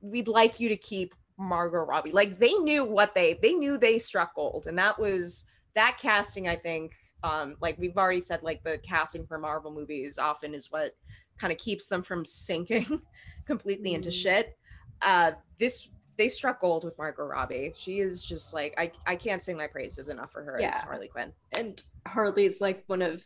we'd 0.00 0.28
like 0.28 0.60
you 0.60 0.68
to 0.68 0.76
keep 0.76 1.14
margot 1.38 1.84
robbie. 1.84 2.12
Like 2.12 2.38
they 2.38 2.52
knew 2.52 2.84
what 2.84 3.14
they 3.14 3.38
they 3.40 3.54
knew 3.54 3.78
they 3.78 3.98
struck 3.98 4.34
gold 4.34 4.66
and 4.66 4.78
that 4.78 4.98
was 4.98 5.46
that 5.74 5.96
casting 5.98 6.48
i 6.48 6.56
think 6.56 6.92
um 7.22 7.56
like 7.60 7.78
we've 7.78 7.96
already 7.96 8.20
said 8.20 8.42
like 8.42 8.62
the 8.62 8.78
casting 8.78 9.26
for 9.26 9.38
marvel 9.38 9.72
movies 9.72 10.18
often 10.18 10.54
is 10.54 10.70
what 10.70 10.94
kind 11.38 11.52
of 11.52 11.58
keeps 11.58 11.88
them 11.88 12.02
from 12.02 12.24
sinking 12.24 13.00
completely 13.46 13.94
into 13.94 14.10
shit. 14.10 14.56
Uh 15.00 15.32
this 15.58 15.88
they 16.20 16.28
struck 16.28 16.60
gold 16.60 16.84
with 16.84 16.96
margot 16.98 17.24
robbie. 17.24 17.72
She 17.74 18.00
is 18.00 18.22
just 18.24 18.52
like 18.54 18.74
i 18.78 18.92
i 19.06 19.16
can't 19.16 19.42
sing 19.42 19.56
my 19.56 19.66
praises 19.66 20.08
enough 20.08 20.30
for 20.30 20.42
her 20.44 20.60
as 20.60 20.74
harley 20.80 21.08
quinn. 21.08 21.32
And 21.58 21.82
harley's 22.06 22.60
like 22.60 22.84
one 22.86 23.02
of 23.02 23.24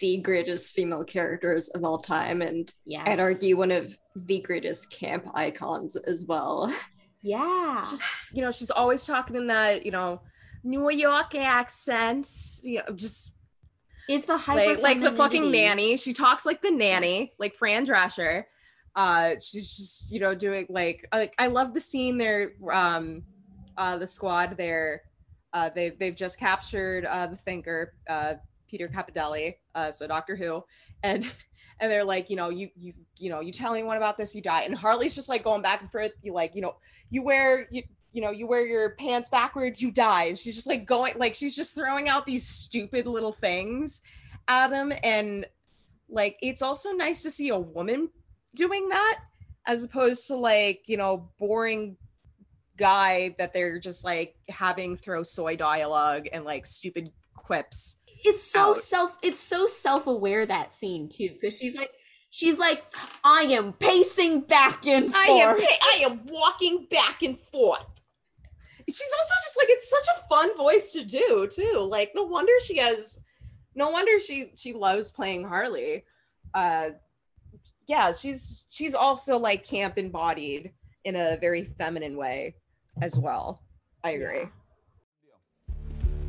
the 0.00 0.16
greatest 0.16 0.72
female 0.74 1.04
characters 1.04 1.68
of 1.68 1.84
all 1.84 1.98
time 1.98 2.42
and 2.42 2.74
Yes. 2.84 3.06
i'd 3.06 3.20
argue 3.20 3.56
one 3.56 3.70
of 3.70 3.96
the 4.16 4.40
greatest 4.40 4.90
camp 4.90 5.28
icons 5.34 5.94
as 5.96 6.24
well. 6.26 6.74
Yeah. 7.22 7.86
just 7.90 8.34
you 8.34 8.42
know 8.42 8.50
she's 8.50 8.70
always 8.70 9.04
talking 9.06 9.36
in 9.36 9.46
that 9.48 9.84
you 9.84 9.92
know 9.92 10.20
new 10.64 10.90
york 10.90 11.34
accent. 11.34 12.28
You 12.62 12.82
know 12.86 12.94
just 12.94 13.34
It's 14.08 14.24
the 14.26 14.40
like, 14.48 14.80
like 14.80 15.00
the 15.02 15.12
fucking 15.12 15.50
nanny. 15.50 15.96
She 15.98 16.12
talks 16.12 16.46
like 16.46 16.62
the 16.62 16.70
nanny 16.70 17.34
like 17.38 17.54
fran 17.54 17.84
drescher 17.86 18.44
uh 18.98 19.36
she's 19.40 19.76
just 19.76 20.10
you 20.10 20.18
know 20.18 20.34
doing 20.34 20.66
like 20.68 21.06
like 21.12 21.32
i 21.38 21.46
love 21.46 21.72
the 21.72 21.80
scene 21.80 22.18
there 22.18 22.52
um 22.72 23.22
uh 23.78 23.96
the 23.96 24.06
squad 24.06 24.56
there. 24.58 25.02
Uh 25.54 25.70
they 25.74 25.90
they've 25.90 26.16
just 26.16 26.38
captured 26.38 27.06
uh 27.06 27.26
the 27.28 27.36
thinker 27.36 27.94
uh 28.10 28.34
peter 28.68 28.88
capaldi 28.88 29.54
uh 29.74 29.90
so 29.90 30.06
doctor 30.06 30.36
who. 30.36 30.62
And 31.02 31.24
and 31.80 31.90
they're 31.90 32.04
like 32.04 32.28
you 32.28 32.36
know 32.36 32.50
you 32.50 32.68
you 32.76 32.92
you 33.18 33.30
know 33.30 33.40
you 33.40 33.52
tell 33.52 33.72
anyone 33.72 33.96
about 33.96 34.18
this 34.18 34.34
you 34.34 34.42
die. 34.42 34.62
And 34.62 34.74
harley's 34.74 35.14
just 35.14 35.28
like 35.28 35.44
going 35.44 35.62
back 35.62 35.80
and 35.80 35.90
forth 35.90 36.12
you 36.22 36.34
like 36.34 36.54
you 36.54 36.60
know 36.60 36.76
you 37.08 37.22
wear 37.22 37.66
you 37.70 37.82
you 38.12 38.20
know 38.20 38.30
you 38.30 38.46
wear 38.46 38.66
your 38.66 38.90
pants 38.96 39.30
backwards 39.30 39.80
you 39.80 39.90
die. 39.92 40.24
And 40.24 40.38
she's 40.38 40.56
just 40.56 40.66
like 40.66 40.84
going 40.84 41.14
like 41.16 41.34
she's 41.34 41.54
just 41.54 41.74
throwing 41.74 42.08
out 42.08 42.26
these 42.26 42.46
stupid 42.46 43.06
little 43.06 43.32
things 43.32 44.02
at 44.48 44.72
him. 44.72 44.92
And 45.04 45.46
like 46.10 46.36
it's 46.42 46.62
also 46.62 46.90
nice 46.90 47.22
to 47.22 47.30
see 47.30 47.50
a 47.50 47.58
woman 47.58 48.08
doing 48.54 48.88
that 48.88 49.18
as 49.66 49.84
opposed 49.84 50.26
to 50.26 50.36
like 50.36 50.82
you 50.86 50.96
know 50.96 51.30
boring 51.38 51.96
guy 52.76 53.34
that 53.38 53.52
they're 53.52 53.78
just 53.78 54.04
like 54.04 54.36
having 54.48 54.96
throw 54.96 55.22
soy 55.22 55.56
dialogue 55.56 56.28
and 56.32 56.44
like 56.44 56.64
stupid 56.64 57.10
quips 57.34 58.00
it's 58.24 58.42
so 58.42 58.70
out. 58.70 58.78
self 58.78 59.16
it's 59.22 59.40
so 59.40 59.66
self-aware 59.66 60.46
that 60.46 60.72
scene 60.72 61.08
too 61.08 61.30
because 61.34 61.56
she's 61.56 61.76
like 61.76 61.90
she's 62.30 62.58
like 62.58 62.84
i 63.24 63.42
am 63.50 63.72
pacing 63.72 64.40
back 64.40 64.86
and 64.86 65.06
forth 65.06 65.16
I 65.16 65.30
am 65.30 65.56
pa- 65.56 65.78
I 65.82 65.98
am 66.04 66.20
walking 66.26 66.86
back 66.90 67.22
and 67.22 67.38
forth. 67.38 67.86
She's 68.88 69.12
also 69.18 69.34
just 69.42 69.58
like 69.58 69.68
it's 69.70 69.90
such 69.90 70.06
a 70.16 70.28
fun 70.28 70.56
voice 70.56 70.92
to 70.92 71.04
do 71.04 71.46
too. 71.50 71.86
Like 71.90 72.12
no 72.14 72.24
wonder 72.24 72.52
she 72.64 72.78
has 72.78 73.22
no 73.74 73.90
wonder 73.90 74.18
she 74.18 74.52
she 74.56 74.72
loves 74.72 75.12
playing 75.12 75.44
Harley. 75.44 76.04
Uh 76.54 76.90
yeah, 77.88 78.12
she's 78.12 78.66
she's 78.68 78.94
also 78.94 79.38
like 79.38 79.66
camp 79.66 79.98
embodied 79.98 80.72
in 81.04 81.16
a 81.16 81.38
very 81.40 81.64
feminine 81.64 82.16
way 82.16 82.54
as 83.00 83.18
well. 83.18 83.62
I 84.04 84.10
agree. 84.10 84.44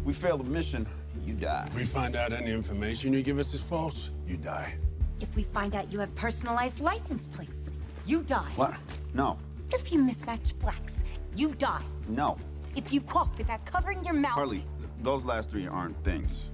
We 0.05 0.13
fail 0.13 0.37
the 0.37 0.45
mission, 0.45 0.87
you 1.25 1.33
die. 1.33 1.65
If 1.67 1.75
we 1.75 1.83
find 1.83 2.15
out 2.15 2.31
any 2.31 2.51
information 2.51 3.13
you 3.13 3.21
give 3.21 3.37
us 3.37 3.53
is 3.53 3.61
false, 3.61 4.09
you 4.25 4.37
die. 4.37 4.73
If 5.19 5.35
we 5.35 5.43
find 5.43 5.75
out 5.75 5.91
you 5.91 5.99
have 5.99 6.15
personalized 6.15 6.79
license 6.79 7.27
plates, 7.27 7.69
you 8.05 8.23
die. 8.23 8.51
What? 8.55 8.73
No. 9.13 9.37
If 9.71 9.91
you 9.91 9.99
mismatch 9.99 10.57
blacks, 10.59 10.93
you 11.35 11.53
die. 11.55 11.83
No. 12.07 12.37
If 12.75 12.93
you 12.93 13.01
cough 13.01 13.37
without 13.37 13.65
covering 13.65 14.03
your 14.05 14.13
mouth. 14.13 14.31
Harley, 14.31 14.63
those 15.03 15.25
last 15.25 15.51
three 15.51 15.67
aren't 15.67 16.01
things. 16.05 16.49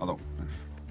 Although, 0.00 0.18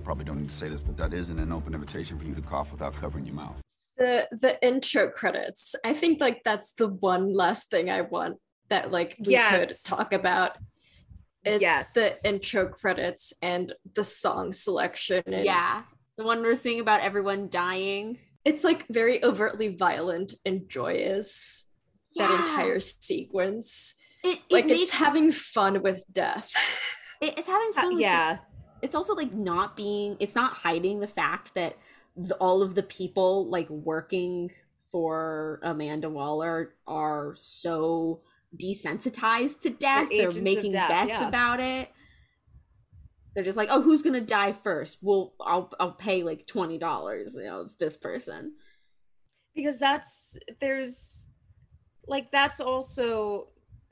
probably 0.07 0.23
don't 0.23 0.39
need 0.39 0.49
to 0.49 0.55
say 0.55 0.69
this, 0.69 0.79
but 0.79 0.95
that 0.95 1.13
isn't 1.13 1.37
an 1.37 1.51
open 1.51 1.73
invitation 1.73 2.17
for 2.17 2.23
you 2.23 2.33
to 2.33 2.41
cough 2.41 2.71
without 2.71 2.95
covering 2.95 3.25
your 3.25 3.35
mouth. 3.35 3.57
The 3.97 4.25
the 4.31 4.57
intro 4.65 5.09
credits. 5.09 5.75
I 5.85 5.93
think 5.93 6.21
like 6.21 6.43
that's 6.45 6.71
the 6.71 6.87
one 6.87 7.33
last 7.33 7.69
thing 7.69 7.89
I 7.89 8.01
want 8.01 8.37
that 8.69 8.89
like 8.89 9.17
we 9.19 9.33
Yes. 9.33 9.83
could 9.83 9.97
talk 9.97 10.13
about. 10.13 10.57
It's 11.43 11.61
Yes. 11.61 11.93
the 11.93 12.29
intro 12.29 12.67
credits 12.69 13.33
and 13.41 13.73
the 13.95 14.05
song 14.05 14.53
selection. 14.53 15.23
And 15.27 15.43
Yeah. 15.43 15.83
The 16.15 16.23
one 16.23 16.41
we're 16.41 16.55
seeing 16.55 16.79
about 16.79 17.01
everyone 17.01 17.49
dying. 17.49 18.17
It's 18.45 18.63
like 18.63 18.87
very 18.87 19.21
overtly 19.25 19.75
violent 19.75 20.35
and 20.45 20.69
joyous. 20.69 21.65
That 22.15 22.31
entire 22.31 22.79
sequence. 22.79 23.95
It, 24.23 24.37
it 24.49 24.53
like 24.53 24.65
makes, 24.67 24.83
it's 24.83 24.93
having 24.93 25.33
fun 25.33 25.83
with 25.83 26.05
death. 26.13 26.49
it- 27.19 27.37
it's 27.37 27.47
having 27.47 27.73
fun 27.73 27.85
uh, 27.87 27.89
with 27.89 27.99
yeah. 27.99 28.37
It's 28.81 28.95
also 28.95 29.13
like 29.13 29.33
not 29.33 29.75
being 29.75 30.17
it's 30.19 30.35
not 30.35 30.53
hiding 30.53 30.99
the 30.99 31.07
fact 31.07 31.55
that 31.55 31.77
the, 32.15 32.35
all 32.35 32.61
of 32.61 32.75
the 32.75 32.83
people 32.83 33.49
like 33.49 33.69
working 33.69 34.51
for 34.91 35.59
Amanda 35.63 36.09
Waller 36.09 36.73
are 36.87 37.33
so 37.35 38.21
desensitized 38.55 39.61
to 39.61 39.69
death. 39.69 40.09
They're, 40.09 40.31
making 40.41 40.71
death, 40.71 40.89
bets 40.89 41.21
yeah. 41.21 41.27
about 41.27 41.59
it. 41.59 41.91
They're 43.35 43.43
just 43.43 43.57
like, 43.57 43.69
oh, 43.71 43.81
who's 43.81 44.01
gonna 44.01 44.21
die 44.21 44.53
first? 44.53 44.99
Well, 45.01 45.33
I'll 45.39 45.71
I'll 45.79 45.91
pay 45.91 46.23
like 46.23 46.47
twenty 46.47 46.77
dollars. 46.77 47.35
You 47.37 47.43
know, 47.43 47.61
it's 47.61 47.75
this 47.75 47.97
person. 47.97 48.53
because 49.57 49.79
that's 49.79 50.37
there's 50.61 51.27
like 52.07 52.31
that's 52.31 52.61
also 52.61 53.49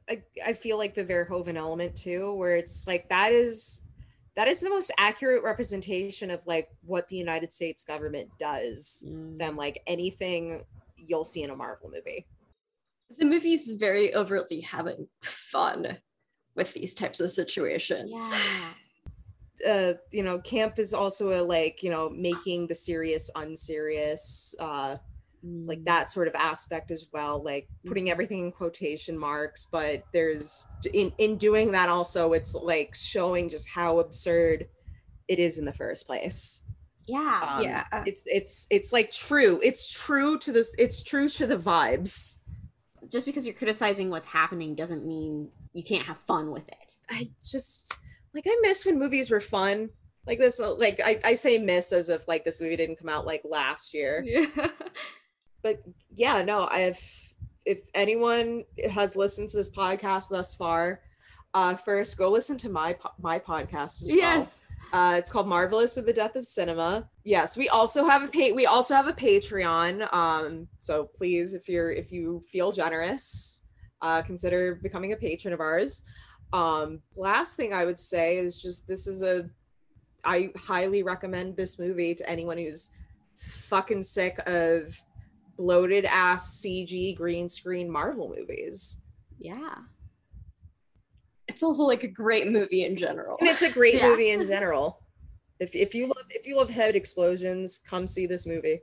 I, 0.10 0.24
I 0.46 0.54
feel 0.54 0.78
like 0.78 0.94
the 0.96 1.04
Verhoeven 1.04 1.56
element 1.56 1.96
too, 1.96 2.34
where 2.36 2.56
it's 2.56 2.88
like 2.88 3.10
that 3.10 3.34
is 3.34 3.82
that 4.36 4.48
is 4.48 4.60
the 4.60 4.70
most 4.70 4.92
accurate 4.98 5.44
representation 5.44 6.30
of 6.30 6.42
like 6.46 6.70
what 6.86 7.08
the 7.08 7.16
United 7.16 7.54
States 7.54 7.84
government 7.86 8.30
does 8.38 9.04
Mm. 9.08 9.38
than 9.38 9.56
like 9.56 9.82
anything 9.88 10.64
you'll 10.98 11.24
see 11.24 11.44
in 11.44 11.50
a 11.50 11.56
Marvel 11.56 11.90
movie. 11.90 12.26
The 13.18 13.26
movie's 13.26 13.72
very 13.74 14.14
overtly 14.16 14.62
having 14.62 15.08
fun 15.22 16.00
with 16.56 16.74
these 16.74 16.94
types 16.94 17.20
of 17.20 17.32
situations. 17.32 18.14
Uh, 19.66 19.94
you 20.12 20.22
know, 20.24 20.40
camp 20.40 20.80
is 20.80 20.94
also 20.94 21.42
a 21.42 21.44
like, 21.44 21.82
you 21.82 21.90
know, 21.90 22.10
making 22.10 22.68
the 22.68 22.76
serious 22.76 23.32
unserious, 23.36 24.54
uh, 24.60 24.98
like 25.46 25.84
that 25.86 26.10
sort 26.10 26.28
of 26.28 26.36
aspect 26.36 26.92
as 26.92 27.06
well, 27.14 27.44
like 27.44 27.68
putting 27.86 28.10
everything 28.10 28.46
in 28.46 28.52
quotation 28.52 29.18
marks. 29.18 29.68
But 29.72 30.04
there's 30.12 30.66
in 30.94 31.12
in 31.18 31.38
doing 31.38 31.72
that 31.72 31.90
also, 31.90 32.34
it's 32.34 32.56
like 32.56 32.96
showing 32.96 33.50
just 33.50 33.70
how 33.70 34.00
absurd 34.00 34.68
it 35.28 35.40
is 35.40 35.58
in 35.58 35.66
the 35.66 35.74
first 35.74 36.08
place. 36.08 36.64
Yeah. 37.08 37.56
Um, 37.58 37.64
Yeah. 37.64 37.86
It's 38.06 38.24
it's 38.26 38.68
it's 38.70 38.92
like 38.92 39.12
true. 39.12 39.60
It's 39.64 39.90
true 39.90 40.38
to 40.40 40.52
this. 40.52 40.74
It's 40.78 41.04
true 41.04 41.30
to 41.30 41.48
the 41.48 41.58
vibes. 41.58 42.40
Just 43.12 43.26
because 43.26 43.46
you're 43.46 43.56
criticizing 43.56 44.10
what's 44.10 44.28
happening 44.28 44.74
doesn't 44.74 45.06
mean 45.06 45.50
you 45.74 45.84
can't 45.84 46.06
have 46.06 46.18
fun 46.18 46.52
with 46.52 46.68
it. 46.68 46.96
I 47.10 47.30
just 47.46 47.96
like 48.34 48.46
I 48.48 48.58
miss 48.62 48.86
when 48.86 48.98
movies 48.98 49.30
were 49.30 49.42
fun. 49.42 49.90
Like 50.26 50.40
this, 50.40 50.60
like 50.60 51.00
I, 51.06 51.20
I 51.24 51.34
say 51.36 51.60
miss 51.60 51.92
as 51.92 52.10
if 52.10 52.28
like 52.28 52.46
this 52.46 52.60
movie 52.60 52.76
didn't 52.76 52.98
come 52.98 53.10
out 53.10 53.28
like 53.28 53.42
last 53.46 53.94
year. 53.94 54.24
Yeah. 54.26 54.48
But 55.66 55.82
yeah, 56.14 56.44
no, 56.44 56.70
if 56.72 57.34
if 57.66 57.80
anyone 57.96 58.66
has 58.88 59.16
listened 59.16 59.50
to 59.50 59.58
this 59.58 59.72
podcast 59.72 60.30
thus 60.30 60.54
far, 60.54 61.02
uh 61.56 61.74
first 61.74 62.20
go 62.20 62.30
listen 62.30 62.56
to 62.60 62.70
my 62.70 62.96
my 63.20 63.40
podcast 63.40 64.04
as 64.04 64.10
well. 64.10 64.18
Yes. 64.18 64.68
Uh, 64.94 65.16
it's 65.18 65.32
called 65.32 65.48
Marvelous 65.48 65.98
Or 65.98 66.04
the 66.04 66.14
Death 66.14 66.36
of 66.36 66.46
Cinema. 66.46 67.10
Yes, 67.24 67.58
we 67.58 67.68
also 67.70 68.06
have 68.06 68.24
a 68.24 68.28
pa- 68.28 68.54
we 68.54 68.68
also 68.68 68.94
have 68.94 69.08
a 69.08 69.14
Patreon. 69.14 70.14
Um, 70.14 70.68
so 70.82 71.10
please, 71.16 71.56
if 71.56 71.68
you're 71.68 71.92
if 71.92 72.12
you 72.12 72.44
feel 72.52 72.72
generous, 72.72 73.64
uh, 74.04 74.22
consider 74.22 74.76
becoming 74.76 75.14
a 75.14 75.18
patron 75.18 75.52
of 75.52 75.60
ours. 75.60 76.04
Um, 76.54 77.02
last 77.16 77.56
thing 77.58 77.74
I 77.74 77.86
would 77.86 78.00
say 78.00 78.38
is 78.38 78.62
just 78.62 78.88
this 78.88 79.08
is 79.08 79.24
a 79.24 79.50
I 80.24 80.52
highly 80.56 81.02
recommend 81.02 81.58
this 81.58 81.80
movie 81.80 82.14
to 82.14 82.30
anyone 82.30 82.60
who's 82.60 82.92
fucking 83.38 84.04
sick 84.04 84.38
of 84.46 84.96
bloated 85.58 86.06
ass 86.06 86.62
CG 86.62 87.16
green 87.16 87.48
screen 87.50 87.90
Marvel 87.90 88.34
movies. 88.36 89.02
Yeah. 89.40 89.76
It's 91.48 91.64
also 91.64 91.84
like 91.84 92.04
a 92.04 92.08
great 92.08 92.48
movie 92.48 92.86
in 92.86 92.98
general. 92.98 93.38
And 93.40 93.50
it's 93.50 93.62
a 93.62 93.72
great 93.72 93.96
Yeah. 94.00 94.10
movie 94.10 94.32
in 94.32 94.46
general. 94.46 95.02
If 95.60 95.76
if 95.76 95.96
you 95.96 96.08
love 96.08 96.26
if 96.30 96.46
you 96.46 96.58
love 96.58 96.70
head 96.70 96.96
explosions, 96.96 97.80
come 97.80 98.08
see 98.08 98.26
this 98.26 98.46
movie. 98.46 98.82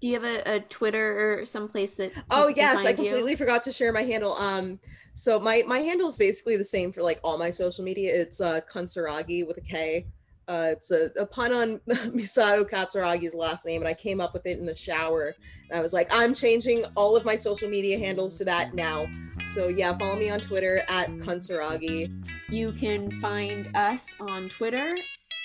Do 0.00 0.06
you 0.08 0.14
have 0.14 0.24
a, 0.24 0.56
a 0.56 0.60
Twitter 0.60 1.40
or 1.40 1.46
someplace 1.46 1.94
that? 1.94 2.12
Oh 2.30 2.48
yes, 2.48 2.80
I 2.80 2.84
find 2.84 2.98
you? 2.98 3.04
completely 3.06 3.36
forgot 3.36 3.62
to 3.64 3.72
share 3.72 3.92
my 3.92 4.02
handle. 4.02 4.34
Um, 4.34 4.78
so 5.14 5.40
my 5.40 5.64
my 5.66 5.78
handle 5.78 6.08
is 6.08 6.16
basically 6.16 6.56
the 6.56 6.64
same 6.64 6.92
for 6.92 7.02
like 7.02 7.20
all 7.24 7.38
my 7.38 7.50
social 7.50 7.84
media. 7.84 8.14
It's 8.14 8.40
uh 8.40 8.60
Kuntsuragi 8.70 9.46
with 9.46 9.56
a 9.56 9.62
K. 9.62 10.06
Uh, 10.48 10.68
it's 10.72 10.90
a, 10.90 11.10
a 11.18 11.26
pun 11.26 11.52
on 11.52 11.78
Misato 11.88 12.68
Katsuragi's 12.68 13.34
last 13.34 13.66
name, 13.66 13.82
and 13.82 13.88
I 13.88 13.92
came 13.92 14.18
up 14.18 14.32
with 14.32 14.46
it 14.46 14.58
in 14.58 14.64
the 14.64 14.74
shower. 14.74 15.34
And 15.68 15.78
I 15.78 15.82
was 15.82 15.92
like, 15.92 16.08
I'm 16.10 16.32
changing 16.32 16.86
all 16.96 17.16
of 17.16 17.24
my 17.26 17.34
social 17.34 17.68
media 17.68 17.98
handles 17.98 18.38
to 18.38 18.46
that 18.46 18.74
now. 18.74 19.06
So 19.46 19.68
yeah, 19.68 19.96
follow 19.98 20.16
me 20.16 20.30
on 20.30 20.40
Twitter 20.40 20.82
at 20.88 21.08
Kuntsuragi. 21.18 22.24
You 22.48 22.72
can 22.72 23.10
find 23.20 23.74
us 23.76 24.14
on 24.20 24.48
Twitter 24.48 24.96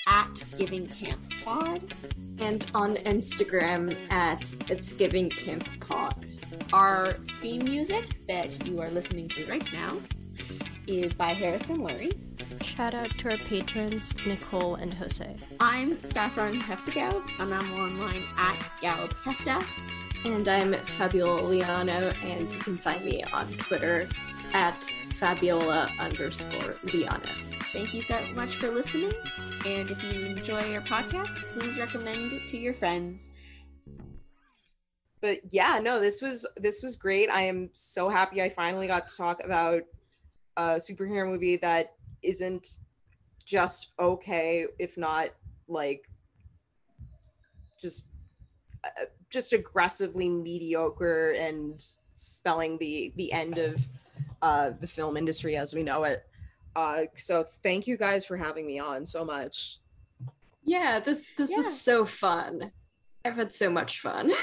at 0.08 0.43
Giving 0.58 0.88
Camp 0.88 1.22
Pod. 1.43 1.84
and 2.39 2.66
on 2.74 2.95
Instagram 2.95 3.95
at 4.10 4.49
It's 4.70 4.93
Giving 4.93 5.30
Camp 5.30 5.68
Pod. 5.86 6.26
Our 6.72 7.18
theme 7.39 7.66
music 7.66 8.06
that 8.28 8.66
you 8.66 8.80
are 8.80 8.89
listening 8.89 9.28
to 9.30 9.45
right 9.45 9.72
now 9.74 9.97
is 10.88 11.14
by 11.14 11.30
Harrison 11.34 11.80
Lurie. 11.80 12.18
Shout 12.64 12.94
out 12.94 13.10
to 13.20 13.32
our 13.32 13.38
patrons, 13.38 14.14
Nicole 14.26 14.76
and 14.76 14.94
Jose. 14.94 15.36
I'm 15.60 15.96
Saffron 16.04 16.60
Heftegaub, 16.60 17.24
and 17.40 17.54
I'm 17.54 17.74
online 17.74 18.24
at 18.38 18.58
Gaub 18.82 19.12
Hefta. 19.24 19.66
And 20.26 20.48
I'm 20.48 20.74
Fabiola 20.86 21.42
Liano, 21.42 22.14
and 22.24 22.52
you 22.52 22.60
can 22.60 22.78
find 22.78 23.03
me 23.03 23.24
on 23.24 23.48
Twitter 23.53 24.07
at 24.53 24.84
Fabiola 25.12 25.90
underscore 25.99 26.76
Liano. 26.86 27.30
Thank 27.72 27.94
you 27.94 28.02
so 28.02 28.20
much 28.36 28.56
for 28.56 28.70
listening. 28.70 29.14
And 29.66 29.90
if 29.90 30.03
you 30.03 30.26
enjoy 30.26 30.74
our 30.76 30.82
podcast, 30.82 31.38
please 31.53 31.78
recommend 31.78 32.34
it 32.34 32.48
to 32.49 32.57
your 32.57 32.74
friends. 32.74 33.32
but 35.22 35.40
yeah 35.52 35.80
no 35.82 36.02
this 36.02 36.22
was 36.22 36.45
this 36.57 36.84
was 36.84 36.98
great 36.98 37.30
i 37.30 37.40
am 37.41 37.70
so 37.74 38.10
happy 38.10 38.41
i 38.41 38.49
finally 38.49 38.88
got 38.88 39.07
to 39.07 39.16
talk 39.16 39.41
about 39.41 39.82
a 40.58 40.76
superhero 40.76 41.28
movie 41.30 41.58
that 41.58 41.94
isn't 42.22 42.78
just 43.46 43.92
okay 44.00 44.66
if 44.80 44.98
not 44.98 45.28
like 45.68 46.10
just 47.80 48.06
uh, 48.84 49.06
just 49.30 49.54
aggressively 49.54 50.30
mediocre 50.30 51.32
and 51.32 51.84
spelling 52.10 52.78
the 52.78 53.12
the 53.18 53.32
end 53.34 53.58
of 53.58 53.86
uh 54.42 54.72
the 54.80 54.88
film 54.88 55.18
industry 55.18 55.58
as 55.58 55.74
we 55.74 55.84
know 55.84 56.04
it 56.04 56.26
uh 56.76 57.02
so 57.16 57.44
thank 57.44 57.88
you 57.88 57.98
guys 57.98 58.24
for 58.26 58.38
having 58.38 58.66
me 58.66 58.80
on 58.80 59.06
so 59.06 59.26
much 59.26 59.80
Yeah, 60.66 61.00
this 61.00 61.30
this 61.38 61.52
Yeah. 61.52 61.58
was 61.58 61.82
so 61.82 62.06
fun. 62.06 62.72
I've 63.26 63.36
had 63.36 63.52
so 63.54 63.70
much 63.70 64.00
fun. 64.00 64.32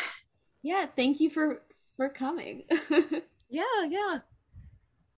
Yeah, 0.62 0.84
thank 0.94 1.20
you 1.20 1.30
for 1.30 1.62
for 1.96 2.10
coming. 2.10 2.64
yeah 3.48 3.84
yeah 3.88 4.18